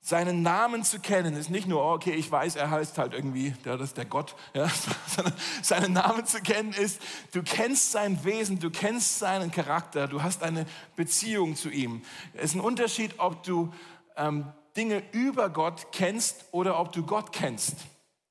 seinen 0.08 0.42
Namen 0.42 0.86
zu 0.86 1.02
kennen, 1.02 1.36
ist 1.36 1.50
nicht 1.50 1.68
nur, 1.68 1.84
okay, 1.84 2.14
ich 2.14 2.32
weiß, 2.32 2.56
er 2.56 2.72
heißt 2.72 2.98
halt 2.98 3.14
irgendwie, 3.14 3.54
ja, 3.66 3.76
das 3.76 3.90
ist 3.90 3.98
der 3.98 4.06
Gott, 4.06 4.36
ja, 4.54 4.66
sondern 5.08 5.34
seinen 5.62 5.92
Namen 5.92 6.26
zu 6.26 6.40
kennen 6.40 6.72
ist, 6.72 7.02
du 7.34 7.44
kennst 7.44 7.92
sein 7.92 8.24
Wesen, 8.24 8.58
du 8.58 8.70
kennst 8.70 9.20
seinen 9.20 9.52
Charakter, 9.52 10.08
du 10.08 10.24
hast 10.24 10.44
eine 10.44 10.66
Beziehung 10.96 11.58
zu 11.58 11.70
ihm. 11.70 12.04
Es 12.36 12.52
ist 12.52 12.56
ein 12.56 12.62
Unterschied, 12.62 13.16
ob 13.18 13.44
du 13.44 13.74
ähm, 14.16 14.46
Dinge 14.78 15.04
über 15.12 15.50
Gott 15.50 15.88
kennst 15.92 16.46
oder 16.52 16.80
ob 16.80 16.94
du 16.94 17.06
Gott 17.06 17.34
kennst. 17.34 17.76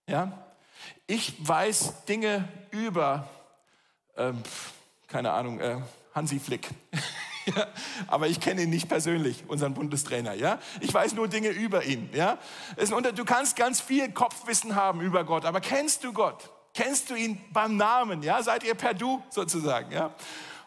Ja? 0.09 0.33
Ich 1.07 1.35
weiß 1.47 2.07
Dinge 2.07 2.49
über, 2.70 3.29
ähm, 4.16 4.43
keine 5.09 5.31
Ahnung, 5.33 5.61
äh, 5.61 5.77
Hansi 6.14 6.41
Flick. 6.41 6.70
Ja, 7.47 7.68
aber 8.09 8.26
ich 8.26 8.40
kenne 8.40 8.62
ihn 8.62 8.70
nicht 8.70 8.88
persönlich, 8.88 9.44
unseren 9.47 9.72
Bundestrainer. 9.72 10.34
Ja? 10.34 10.59
Ich 10.80 10.92
weiß 10.92 11.14
nur 11.14 11.28
Dinge 11.28 11.51
über 11.51 11.84
ihn. 11.84 12.11
Ja? 12.12 12.38
du 12.76 13.24
kannst 13.24 13.55
ganz 13.55 13.80
viel 13.80 14.11
Kopfwissen 14.11 14.74
haben 14.74 15.01
über 15.01 15.22
Gott, 15.24 15.44
aber 15.44 15.61
kennst 15.61 16.03
du 16.03 16.12
Gott? 16.12 16.51
Kennst 16.74 17.09
du 17.09 17.14
ihn 17.14 17.40
beim 17.53 17.76
Namen? 17.76 18.22
Ja? 18.22 18.42
Seid 18.42 18.64
ihr 18.64 18.74
per 18.74 18.94
Du 18.94 19.22
sozusagen? 19.30 19.92
Ja? 19.92 20.12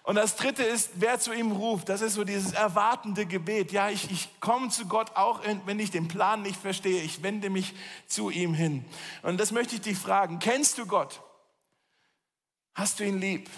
Und 0.09 0.15
das 0.15 0.35
dritte 0.35 0.63
ist, 0.63 0.91
wer 0.95 1.19
zu 1.19 1.33
ihm 1.33 1.51
ruft. 1.51 1.87
Das 1.89 2.01
ist 2.01 2.15
so 2.15 2.23
dieses 2.23 2.53
erwartende 2.53 3.27
Gebet. 3.27 3.71
Ja, 3.71 3.89
ich, 3.89 4.09
ich 4.09 4.39
komme 4.39 4.69
zu 4.69 4.87
Gott 4.87 5.15
auch, 5.15 5.41
wenn 5.65 5.79
ich 5.79 5.91
den 5.91 6.07
Plan 6.07 6.41
nicht 6.41 6.59
verstehe. 6.59 7.03
Ich 7.03 7.21
wende 7.21 7.51
mich 7.51 7.75
zu 8.07 8.31
ihm 8.31 8.55
hin. 8.55 8.85
Und 9.21 9.39
das 9.39 9.51
möchte 9.51 9.75
ich 9.75 9.81
dich 9.81 9.97
fragen. 9.99 10.39
Kennst 10.39 10.79
du 10.79 10.87
Gott? 10.87 11.21
Hast 12.73 12.99
du 12.99 13.03
ihn 13.03 13.19
lieb? 13.19 13.49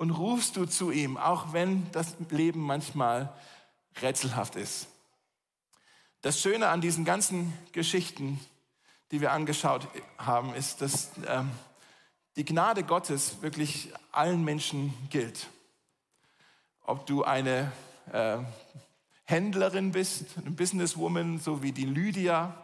Und 0.00 0.12
rufst 0.12 0.56
du 0.56 0.64
zu 0.64 0.90
ihm, 0.90 1.18
auch 1.18 1.52
wenn 1.52 1.92
das 1.92 2.16
Leben 2.30 2.60
manchmal 2.60 3.30
rätselhaft 4.00 4.56
ist. 4.56 4.86
Das 6.22 6.40
Schöne 6.40 6.68
an 6.68 6.80
diesen 6.80 7.04
ganzen 7.04 7.52
Geschichten, 7.72 8.40
die 9.10 9.20
wir 9.20 9.32
angeschaut 9.32 9.86
haben, 10.16 10.54
ist, 10.54 10.80
dass 10.80 11.10
ähm, 11.26 11.50
die 12.36 12.46
Gnade 12.46 12.82
Gottes 12.82 13.42
wirklich 13.42 13.92
allen 14.10 14.42
Menschen 14.42 14.94
gilt. 15.10 15.48
ob 16.80 17.04
du 17.04 17.22
eine 17.24 17.70
äh, 18.10 18.38
Händlerin 19.24 19.92
bist, 19.92 20.38
eine 20.38 20.50
Businesswoman, 20.50 21.40
so 21.40 21.62
wie 21.62 21.72
die 21.72 21.84
Lydia, 21.84 22.54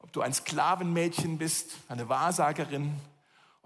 ob 0.00 0.12
du 0.12 0.22
ein 0.22 0.34
Sklavenmädchen 0.34 1.38
bist, 1.38 1.70
eine 1.88 2.08
Wahrsagerin, 2.08 2.96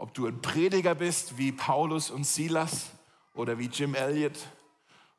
ob 0.02 0.14
du 0.14 0.26
ein 0.26 0.42
Prediger 0.42 0.96
bist 0.96 1.38
wie 1.38 1.52
Paulus 1.52 2.10
und 2.10 2.26
Silas 2.26 2.90
oder 3.34 3.60
wie 3.60 3.66
Jim 3.66 3.94
Elliot, 3.94 4.36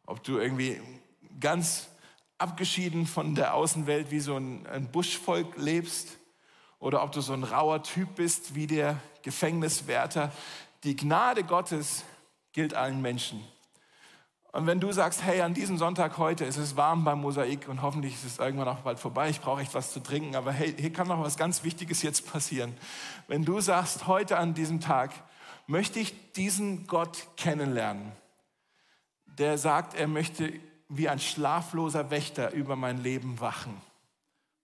ob 0.05 0.21
du 0.25 0.39
irgendwie 0.39 0.81
ganz 1.39 1.87
abgeschieden 2.37 3.07
von 3.07 3.33
der 3.33 3.53
Außenwelt 3.53 4.11
wie 4.11 4.19
so 4.19 4.35
ein, 4.35 4.67
ein 4.67 4.91
Buschvolk 4.91 5.55
lebst 5.55 6.17
oder 6.79 7.01
ob 7.01 7.13
du 7.13 7.21
so 7.21 7.31
ein 7.31 7.45
rauer 7.45 7.81
Typ 7.81 8.15
bist 8.15 8.55
wie 8.55 8.67
der 8.67 8.99
Gefängniswärter. 9.21 10.33
Die 10.83 10.97
Gnade 10.97 11.45
Gottes 11.45 12.03
gilt 12.51 12.73
allen 12.73 13.01
Menschen. 13.01 13.41
Und 14.53 14.67
wenn 14.67 14.79
du 14.79 14.91
sagst, 14.91 15.23
hey, 15.23 15.41
an 15.41 15.55
diesem 15.55 15.79
Sonntag 15.79 16.19
heute 16.19 16.45
ist 16.45 16.57
es 16.57 16.77
warm 16.77 17.03
beim 17.03 17.21
Mosaik 17.21 17.67
und 17.67 17.81
hoffentlich 17.81 18.13
ist 18.13 18.23
es 18.23 18.37
irgendwann 18.37 18.67
auch 18.67 18.81
bald 18.81 18.99
vorbei, 18.99 19.27
ich 19.29 19.41
brauche 19.41 19.61
echt 19.61 19.73
was 19.73 19.91
zu 19.91 19.99
trinken, 19.99 20.35
aber 20.35 20.51
hey, 20.51 20.75
hier 20.77 20.93
kann 20.93 21.07
noch 21.07 21.19
was 21.21 21.37
ganz 21.37 21.63
Wichtiges 21.63 22.03
jetzt 22.03 22.31
passieren. 22.31 22.77
Wenn 23.27 23.45
du 23.45 23.59
sagst, 23.61 24.05
heute 24.05 24.37
an 24.37 24.53
diesem 24.53 24.79
Tag 24.79 25.11
möchte 25.65 25.99
ich 25.99 26.33
diesen 26.33 26.85
Gott 26.85 27.25
kennenlernen, 27.35 28.11
der 29.25 29.57
sagt, 29.57 29.95
er 29.95 30.07
möchte 30.07 30.53
wie 30.87 31.09
ein 31.09 31.19
schlafloser 31.19 32.11
Wächter 32.11 32.53
über 32.53 32.75
mein 32.75 33.01
Leben 33.01 33.39
wachen, 33.39 33.81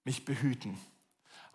mich 0.04 0.24
behüten. 0.24 0.78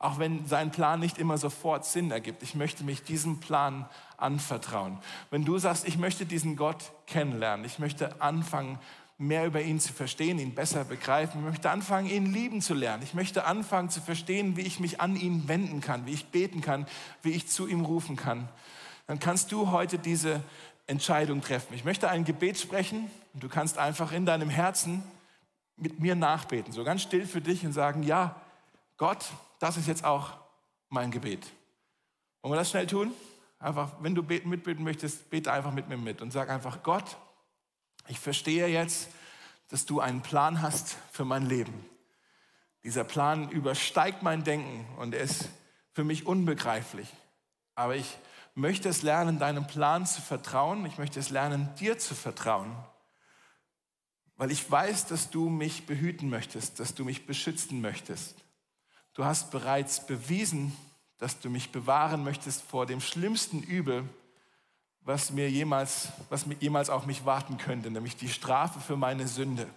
Auch 0.04 0.18
wenn 0.18 0.46
sein 0.46 0.70
Plan 0.70 1.00
nicht 1.00 1.16
immer 1.16 1.38
sofort 1.38 1.86
Sinn 1.86 2.10
ergibt. 2.10 2.42
Ich 2.42 2.54
möchte 2.54 2.84
mich 2.84 3.04
diesem 3.04 3.40
Plan 3.40 3.88
anvertrauen. 4.18 4.98
Wenn 5.30 5.46
du 5.46 5.56
sagst, 5.56 5.88
ich 5.88 5.96
möchte 5.96 6.26
diesen 6.26 6.56
Gott 6.56 6.92
kennenlernen, 7.06 7.64
ich 7.64 7.78
möchte 7.78 8.20
anfangen, 8.20 8.78
mehr 9.16 9.46
über 9.46 9.62
ihn 9.62 9.80
zu 9.80 9.94
verstehen, 9.94 10.38
ihn 10.38 10.54
besser 10.54 10.84
begreifen, 10.84 11.40
ich 11.40 11.46
möchte 11.46 11.70
anfangen, 11.70 12.06
ihn 12.10 12.30
lieben 12.34 12.60
zu 12.60 12.74
lernen. 12.74 13.02
Ich 13.02 13.14
möchte 13.14 13.46
anfangen 13.46 13.88
zu 13.88 14.02
verstehen, 14.02 14.58
wie 14.58 14.60
ich 14.60 14.78
mich 14.78 15.00
an 15.00 15.16
ihn 15.16 15.48
wenden 15.48 15.80
kann, 15.80 16.04
wie 16.04 16.12
ich 16.12 16.26
beten 16.26 16.60
kann, 16.60 16.86
wie 17.22 17.30
ich 17.30 17.48
zu 17.48 17.66
ihm 17.66 17.80
rufen 17.86 18.16
kann. 18.16 18.50
Dann 19.06 19.18
kannst 19.18 19.52
du 19.52 19.70
heute 19.70 19.98
diese 19.98 20.42
Entscheidung 20.86 21.40
treffen. 21.40 21.72
Ich 21.72 21.84
möchte 21.84 22.10
ein 22.10 22.26
Gebet 22.26 22.58
sprechen 22.58 23.10
und 23.32 23.42
du 23.42 23.48
kannst 23.48 23.78
einfach 23.78 24.12
in 24.12 24.26
deinem 24.26 24.50
Herzen 24.50 25.02
mit 25.78 25.98
mir 25.98 26.14
nachbeten, 26.14 26.74
so 26.74 26.84
ganz 26.84 27.00
still 27.00 27.24
für 27.24 27.40
dich 27.40 27.64
und 27.64 27.72
sagen, 27.72 28.02
ja, 28.02 28.36
Gott, 28.98 29.24
das 29.64 29.78
ist 29.78 29.88
jetzt 29.88 30.04
auch 30.04 30.32
mein 30.90 31.10
Gebet. 31.10 31.50
Wollen 32.42 32.52
wir 32.52 32.58
das 32.58 32.68
schnell 32.68 32.86
tun? 32.86 33.14
Einfach, 33.58 33.92
wenn 34.00 34.14
du 34.14 34.22
mitbeten 34.22 34.84
möchtest, 34.84 35.30
bete 35.30 35.50
einfach 35.50 35.72
mit 35.72 35.88
mir 35.88 35.96
mit 35.96 36.20
und 36.20 36.32
sag 36.32 36.50
einfach, 36.50 36.82
Gott, 36.82 37.16
ich 38.06 38.20
verstehe 38.20 38.66
jetzt, 38.66 39.08
dass 39.68 39.86
du 39.86 40.00
einen 40.00 40.20
Plan 40.20 40.60
hast 40.60 40.98
für 41.10 41.24
mein 41.24 41.46
Leben. 41.46 41.72
Dieser 42.82 43.04
Plan 43.04 43.48
übersteigt 43.48 44.22
mein 44.22 44.44
Denken 44.44 44.86
und 44.98 45.14
er 45.14 45.22
ist 45.22 45.48
für 45.94 46.04
mich 46.04 46.26
unbegreiflich. 46.26 47.08
Aber 47.74 47.96
ich 47.96 48.18
möchte 48.54 48.90
es 48.90 49.00
lernen, 49.00 49.38
deinem 49.38 49.66
Plan 49.66 50.04
zu 50.04 50.20
vertrauen. 50.20 50.84
Ich 50.84 50.98
möchte 50.98 51.18
es 51.18 51.30
lernen, 51.30 51.74
dir 51.80 51.98
zu 51.98 52.14
vertrauen. 52.14 52.76
Weil 54.36 54.50
ich 54.50 54.70
weiß, 54.70 55.06
dass 55.06 55.30
du 55.30 55.48
mich 55.48 55.86
behüten 55.86 56.28
möchtest, 56.28 56.80
dass 56.80 56.94
du 56.94 57.06
mich 57.06 57.24
beschützen 57.24 57.80
möchtest. 57.80 58.43
Du 59.14 59.24
hast 59.24 59.50
bereits 59.50 60.04
bewiesen, 60.04 60.76
dass 61.18 61.38
du 61.38 61.48
mich 61.48 61.70
bewahren 61.70 62.24
möchtest 62.24 62.62
vor 62.62 62.84
dem 62.84 63.00
schlimmsten 63.00 63.62
Übel, 63.62 64.08
was 65.02 65.30
mir 65.30 65.48
jemals, 65.48 66.08
was 66.30 66.46
jemals 66.60 66.90
auf 66.90 67.06
mich 67.06 67.24
warten 67.24 67.56
könnte, 67.56 67.90
nämlich 67.90 68.16
die 68.16 68.28
Strafe 68.28 68.80
für 68.80 68.96
meine 68.96 69.28
Sünde. 69.28 69.68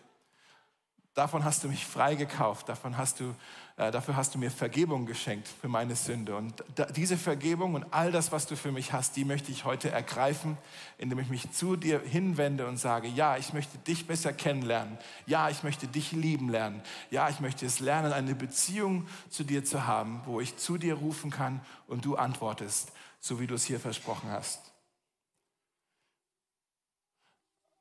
Davon 1.17 1.43
hast 1.43 1.63
du 1.63 1.67
mich 1.67 1.83
freigekauft, 1.83 2.69
davon 2.69 2.95
hast 2.95 3.19
du, 3.19 3.33
äh, 3.75 3.89
dafür 3.89 4.15
hast 4.15 4.35
du 4.35 4.37
mir 4.37 4.51
Vergebung 4.51 5.07
geschenkt 5.07 5.47
für 5.47 5.67
meine 5.67 5.95
Sünde. 5.95 6.35
Und 6.35 6.63
da, 6.75 6.85
diese 6.85 7.17
Vergebung 7.17 7.73
und 7.73 7.87
all 7.89 8.11
das, 8.11 8.31
was 8.31 8.45
du 8.45 8.55
für 8.55 8.71
mich 8.71 8.93
hast, 8.93 9.15
die 9.15 9.25
möchte 9.25 9.51
ich 9.51 9.65
heute 9.65 9.89
ergreifen, 9.89 10.59
indem 10.99 11.17
ich 11.17 11.29
mich 11.29 11.51
zu 11.51 11.75
dir 11.75 11.99
hinwende 12.01 12.67
und 12.67 12.77
sage, 12.77 13.07
ja, 13.07 13.35
ich 13.35 13.51
möchte 13.51 13.79
dich 13.79 14.05
besser 14.05 14.31
kennenlernen. 14.31 14.95
Ja, 15.25 15.49
ich 15.49 15.63
möchte 15.63 15.87
dich 15.87 16.11
lieben 16.11 16.49
lernen. 16.49 16.83
Ja, 17.09 17.29
ich 17.29 17.39
möchte 17.39 17.65
es 17.65 17.79
lernen, 17.79 18.13
eine 18.13 18.35
Beziehung 18.35 19.07
zu 19.31 19.43
dir 19.43 19.65
zu 19.65 19.87
haben, 19.87 20.21
wo 20.25 20.39
ich 20.39 20.57
zu 20.57 20.77
dir 20.77 20.93
rufen 20.93 21.31
kann 21.31 21.61
und 21.87 22.05
du 22.05 22.15
antwortest, 22.15 22.91
so 23.19 23.39
wie 23.39 23.47
du 23.47 23.55
es 23.55 23.65
hier 23.65 23.79
versprochen 23.79 24.29
hast. 24.29 24.71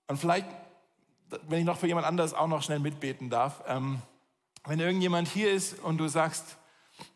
Und 0.07 0.17
vielleicht 0.17 0.47
wenn 1.49 1.61
ich 1.61 1.65
noch 1.65 1.79
für 1.79 1.87
jemand 1.87 2.07
anderes 2.07 2.35
auch 2.35 2.49
noch 2.49 2.63
schnell 2.63 2.79
mitbeten 2.79 3.31
darf, 3.31 3.63
ähm, 3.67 4.01
wenn 4.67 4.81
irgendjemand 4.81 5.29
hier 5.29 5.53
ist 5.53 5.79
und 5.81 5.99
du 5.99 6.09
sagst, 6.09 6.57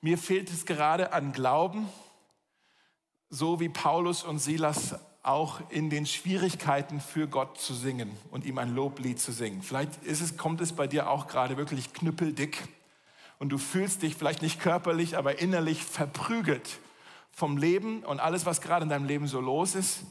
mir 0.01 0.19
fehlt 0.19 0.51
es 0.51 0.67
gerade 0.67 1.13
an 1.13 1.33
Glauben, 1.33 1.89
so 3.29 3.61
wie 3.61 3.69
Paulus 3.69 4.23
und 4.23 4.39
Silas 4.39 4.97
auch 5.23 5.61
in 5.71 5.91
den 5.91 6.07
Schwierigkeiten 6.07 7.01
für 7.01 7.29
Gott 7.29 7.59
zu 7.59 7.75
singen 7.75 8.11
und 8.31 8.45
ihm 8.45 8.59
ein 8.59 8.75
Loblied 8.75 9.21
zu 9.21 9.33
singen. 9.33 9.63
Vielleicht 9.63 10.03
ist 10.05 10.21
es, 10.21 10.37
kommt 10.37 10.61
es 10.61 10.73
bei 10.73 10.87
dir 10.87 11.11
auch 11.11 11.27
gerade 11.27 11.57
wirklich 11.57 11.93
knüppeldick 11.93 12.69
und 13.39 13.51
du 13.51 13.59
fühlst 13.59 14.03
dich 14.03 14.17
vielleicht 14.17 14.43
nicht 14.43 14.61
körperlich, 14.61 15.17
aber 15.17 15.39
innerlich 15.41 15.85
verprügelt 15.85 16.79
vom 17.31 17.57
Leben 17.57 18.03
und 18.05 18.21
alles, 18.21 18.47
was 18.47 18.61
gerade 18.61 18.85
in 18.85 18.89
deinem 18.89 19.07
Leben 19.07 19.27
so 19.27 19.41
los 19.41 19.75
ist. 19.75 20.03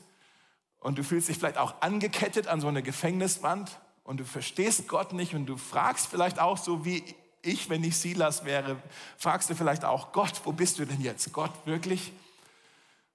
Und 0.80 0.98
du 0.98 1.04
fühlst 1.04 1.28
dich 1.28 1.38
vielleicht 1.38 1.58
auch 1.58 1.82
angekettet 1.82 2.48
an 2.48 2.62
so 2.62 2.68
eine 2.68 2.82
Gefängniswand 2.82 3.80
und 4.10 4.20
du 4.20 4.26
verstehst 4.26 4.88
Gott 4.88 5.14
nicht 5.14 5.36
und 5.36 5.46
du 5.46 5.56
fragst 5.56 6.08
vielleicht 6.08 6.40
auch 6.40 6.58
so 6.58 6.84
wie 6.84 7.04
ich, 7.44 7.70
wenn 7.70 7.84
ich 7.84 7.96
Silas 7.96 8.44
wäre, 8.44 8.78
fragst 9.20 9.52
du 9.52 9.54
vielleicht 9.54 9.86
auch 9.86 10.14
Gott, 10.14 10.42
wo 10.46 10.52
bist 10.52 10.80
du 10.80 10.86
denn 10.86 11.00
jetzt? 11.00 11.32
Gott 11.32 11.52
wirklich? 11.66 12.12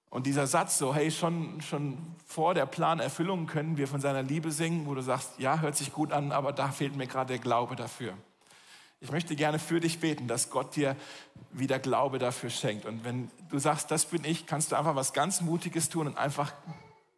Und 0.09 0.25
dieser 0.25 0.47
Satz 0.47 0.79
so, 0.79 0.95
hey, 0.95 1.11
schon, 1.11 1.61
schon 1.63 1.99
vor 2.29 2.55
der 2.55 2.67
Planerfüllung 2.67 3.49
können 3.49 3.77
wir 3.77 3.89
von 3.89 4.01
seiner 4.01 4.23
Liebe 4.23 4.53
singen, 4.53 4.87
wo 4.87 4.95
du 4.95 5.03
sagst, 5.03 5.33
ja, 5.39 5.59
hört 5.59 5.75
sich 5.75 5.93
gut 5.93 6.13
an, 6.13 6.31
aber 6.31 6.53
da 6.53 6.69
fehlt 6.69 6.95
mir 6.95 7.09
gerade 7.09 7.33
der 7.33 7.41
Glaube 7.41 7.75
dafür. 7.75 8.15
Ich 9.01 9.11
möchte 9.11 9.35
gerne 9.35 9.59
für 9.59 9.81
dich 9.81 9.99
beten, 9.99 10.29
dass 10.29 10.49
Gott 10.49 10.77
dir 10.77 10.95
wieder 11.51 11.81
Glaube 11.81 12.21
dafür 12.21 12.51
schenkt. 12.51 12.87
Und 12.87 13.05
wenn 13.05 13.33
du 13.51 13.59
sagst, 13.59 13.91
das 13.91 14.07
bin 14.07 14.23
ich, 14.25 14.47
kannst 14.47 14.71
du 14.71 14.77
einfach 14.77 14.95
was 14.95 15.13
ganz 15.13 15.41
Mutiges 15.41 15.89
tun 15.89 16.07
und 16.07 16.19
einfach 16.19 16.53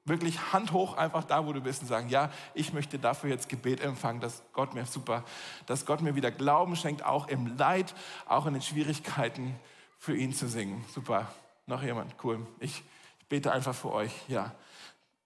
wirklich 0.06 0.52
Hand 0.52 0.72
hoch 0.72 0.96
einfach 0.96 1.24
da, 1.24 1.46
wo 1.46 1.52
du 1.52 1.60
bist 1.60 1.82
und 1.82 1.88
sagen, 1.88 2.08
ja, 2.08 2.30
ich 2.54 2.72
möchte 2.72 2.98
dafür 2.98 3.30
jetzt 3.30 3.48
Gebet 3.48 3.80
empfangen, 3.80 4.20
dass 4.20 4.42
Gott 4.52 4.74
mir 4.74 4.86
super, 4.86 5.24
dass 5.66 5.84
Gott 5.84 6.00
mir 6.00 6.14
wieder 6.14 6.30
Glauben 6.30 6.76
schenkt, 6.76 7.04
auch 7.04 7.28
im 7.28 7.56
Leid, 7.56 7.94
auch 8.26 8.46
in 8.46 8.54
den 8.54 8.62
Schwierigkeiten 8.62 9.56
für 9.98 10.16
ihn 10.16 10.32
zu 10.32 10.48
singen. 10.48 10.84
Super. 10.94 11.28
Noch 11.66 11.82
jemand? 11.82 12.14
Cool. 12.22 12.46
Ich, 12.60 12.84
ich 13.18 13.26
bete 13.28 13.50
einfach 13.50 13.74
für 13.74 13.92
euch. 13.92 14.12
Ja. 14.28 14.54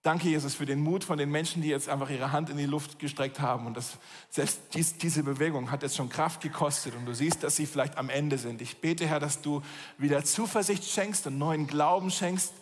Danke, 0.02 0.28
Jesus, 0.28 0.54
für 0.54 0.64
den 0.64 0.80
Mut 0.80 1.04
von 1.04 1.18
den 1.18 1.30
Menschen, 1.30 1.60
die 1.60 1.68
jetzt 1.68 1.90
einfach 1.90 2.08
ihre 2.08 2.32
Hand 2.32 2.48
in 2.48 2.56
die 2.56 2.64
Luft 2.64 2.98
gestreckt 2.98 3.38
haben. 3.40 3.66
Und 3.66 3.76
das, 3.76 3.98
selbst 4.30 4.60
dies, 4.72 4.96
diese 4.96 5.22
Bewegung 5.22 5.70
hat 5.70 5.82
jetzt 5.82 5.96
schon 5.96 6.08
Kraft 6.08 6.40
gekostet. 6.40 6.94
Und 6.96 7.04
du 7.04 7.14
siehst, 7.14 7.42
dass 7.42 7.56
sie 7.56 7.66
vielleicht 7.66 7.98
am 7.98 8.08
Ende 8.08 8.38
sind. 8.38 8.62
Ich 8.62 8.80
bete, 8.80 9.06
Herr, 9.06 9.20
dass 9.20 9.42
du 9.42 9.60
wieder 9.98 10.24
Zuversicht 10.24 10.84
schenkst 10.84 11.26
und 11.26 11.36
neuen 11.36 11.66
Glauben 11.66 12.10
schenkst 12.10 12.54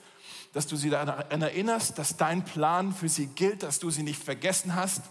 dass 0.52 0.66
du 0.66 0.76
sie 0.76 0.90
daran 0.90 1.42
erinnerst, 1.42 1.98
dass 1.98 2.16
dein 2.16 2.44
Plan 2.44 2.92
für 2.92 3.08
sie 3.08 3.26
gilt, 3.26 3.62
dass 3.62 3.78
du 3.78 3.90
sie 3.90 4.02
nicht 4.02 4.22
vergessen 4.22 4.74
hast, 4.74 5.02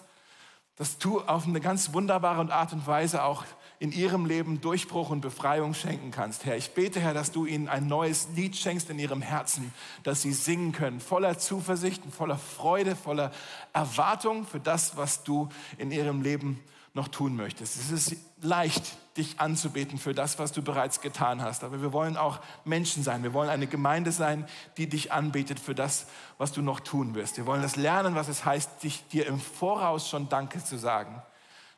dass 0.76 0.98
du 0.98 1.22
auf 1.22 1.48
eine 1.48 1.60
ganz 1.60 1.94
wunderbare 1.94 2.52
Art 2.54 2.74
und 2.74 2.86
Weise 2.86 3.24
auch 3.24 3.44
in 3.80 3.92
ihrem 3.92 4.26
Leben 4.26 4.60
Durchbruch 4.60 5.12
und 5.12 5.22
Befreiung 5.22 5.74
schenken 5.74 6.10
kannst. 6.10 6.46
Herr, 6.46 6.58
ich 6.58 6.72
bete, 6.72 7.00
Herr, 7.00 7.14
dass 7.14 7.32
du 7.32 7.46
ihnen 7.46 7.68
ein 7.68 7.88
neues 7.88 8.30
Lied 8.36 8.56
schenkst 8.56 8.90
in 8.90 8.98
ihrem 8.98 9.22
Herzen, 9.22 9.72
dass 10.04 10.24
sie 10.24 10.34
singen 10.34 10.72
können, 10.72 11.00
voller 11.00 11.38
Zuversicht 11.38 12.04
und 12.04 12.14
voller 12.14 12.38
Freude, 12.38 12.96
voller 12.96 13.32
Erwartung 13.74 14.48
für 14.48 14.60
das, 14.60 14.98
was 14.98 15.24
du 15.24 15.50
in 15.78 15.92
ihrem 15.92 16.22
Leben 16.22 16.60
noch 16.98 17.08
tun 17.08 17.36
möchtest. 17.38 17.78
Es 17.78 17.92
ist 17.92 18.18
leicht, 18.42 18.84
dich 19.16 19.40
anzubeten 19.40 19.98
für 19.98 20.14
das, 20.14 20.38
was 20.40 20.52
du 20.52 20.62
bereits 20.62 21.00
getan 21.00 21.42
hast. 21.42 21.64
Aber 21.64 21.82
wir 21.82 21.94
wollen 21.94 22.18
auch 22.18 22.40
Menschen 22.66 23.04
sein. 23.04 23.24
Wir 23.24 23.34
wollen 23.34 23.50
eine 23.50 23.68
Gemeinde 23.68 24.12
sein, 24.12 24.46
die 24.76 24.88
dich 24.88 25.14
anbetet 25.14 25.60
für 25.60 25.74
das, 25.74 26.08
was 26.38 26.52
du 26.52 26.62
noch 26.62 26.82
tun 26.82 27.16
wirst. 27.16 27.38
Wir 27.38 27.46
wollen 27.46 27.62
das 27.62 27.78
lernen, 27.78 28.16
was 28.16 28.28
es 28.28 28.44
heißt, 28.44 28.84
dich, 28.84 29.08
dir 29.08 29.28
im 29.28 29.40
Voraus 29.40 30.10
schon 30.10 30.28
Danke 30.28 30.62
zu 30.64 30.78
sagen. 30.78 31.22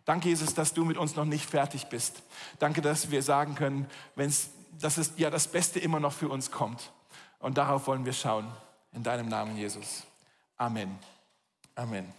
Danke, 0.05 0.29
Jesus, 0.29 0.55
dass 0.55 0.73
du 0.73 0.83
mit 0.85 0.97
uns 0.97 1.15
noch 1.15 1.25
nicht 1.25 1.47
fertig 1.47 1.87
bist. 1.87 2.23
Danke, 2.57 2.81
dass 2.81 3.11
wir 3.11 3.21
sagen 3.21 3.53
können, 3.53 3.87
wenn's, 4.15 4.49
dass 4.79 4.97
es 4.97 5.13
ja 5.17 5.29
das 5.29 5.47
Beste 5.47 5.79
immer 5.79 5.99
noch 5.99 6.13
für 6.13 6.29
uns 6.29 6.49
kommt. 6.49 6.91
Und 7.37 7.57
darauf 7.57 7.85
wollen 7.85 8.05
wir 8.05 8.13
schauen. 8.13 8.47
In 8.91 9.03
deinem 9.03 9.29
Namen, 9.29 9.55
Jesus. 9.55 10.03
Amen. 10.57 10.97
Amen. 11.75 12.11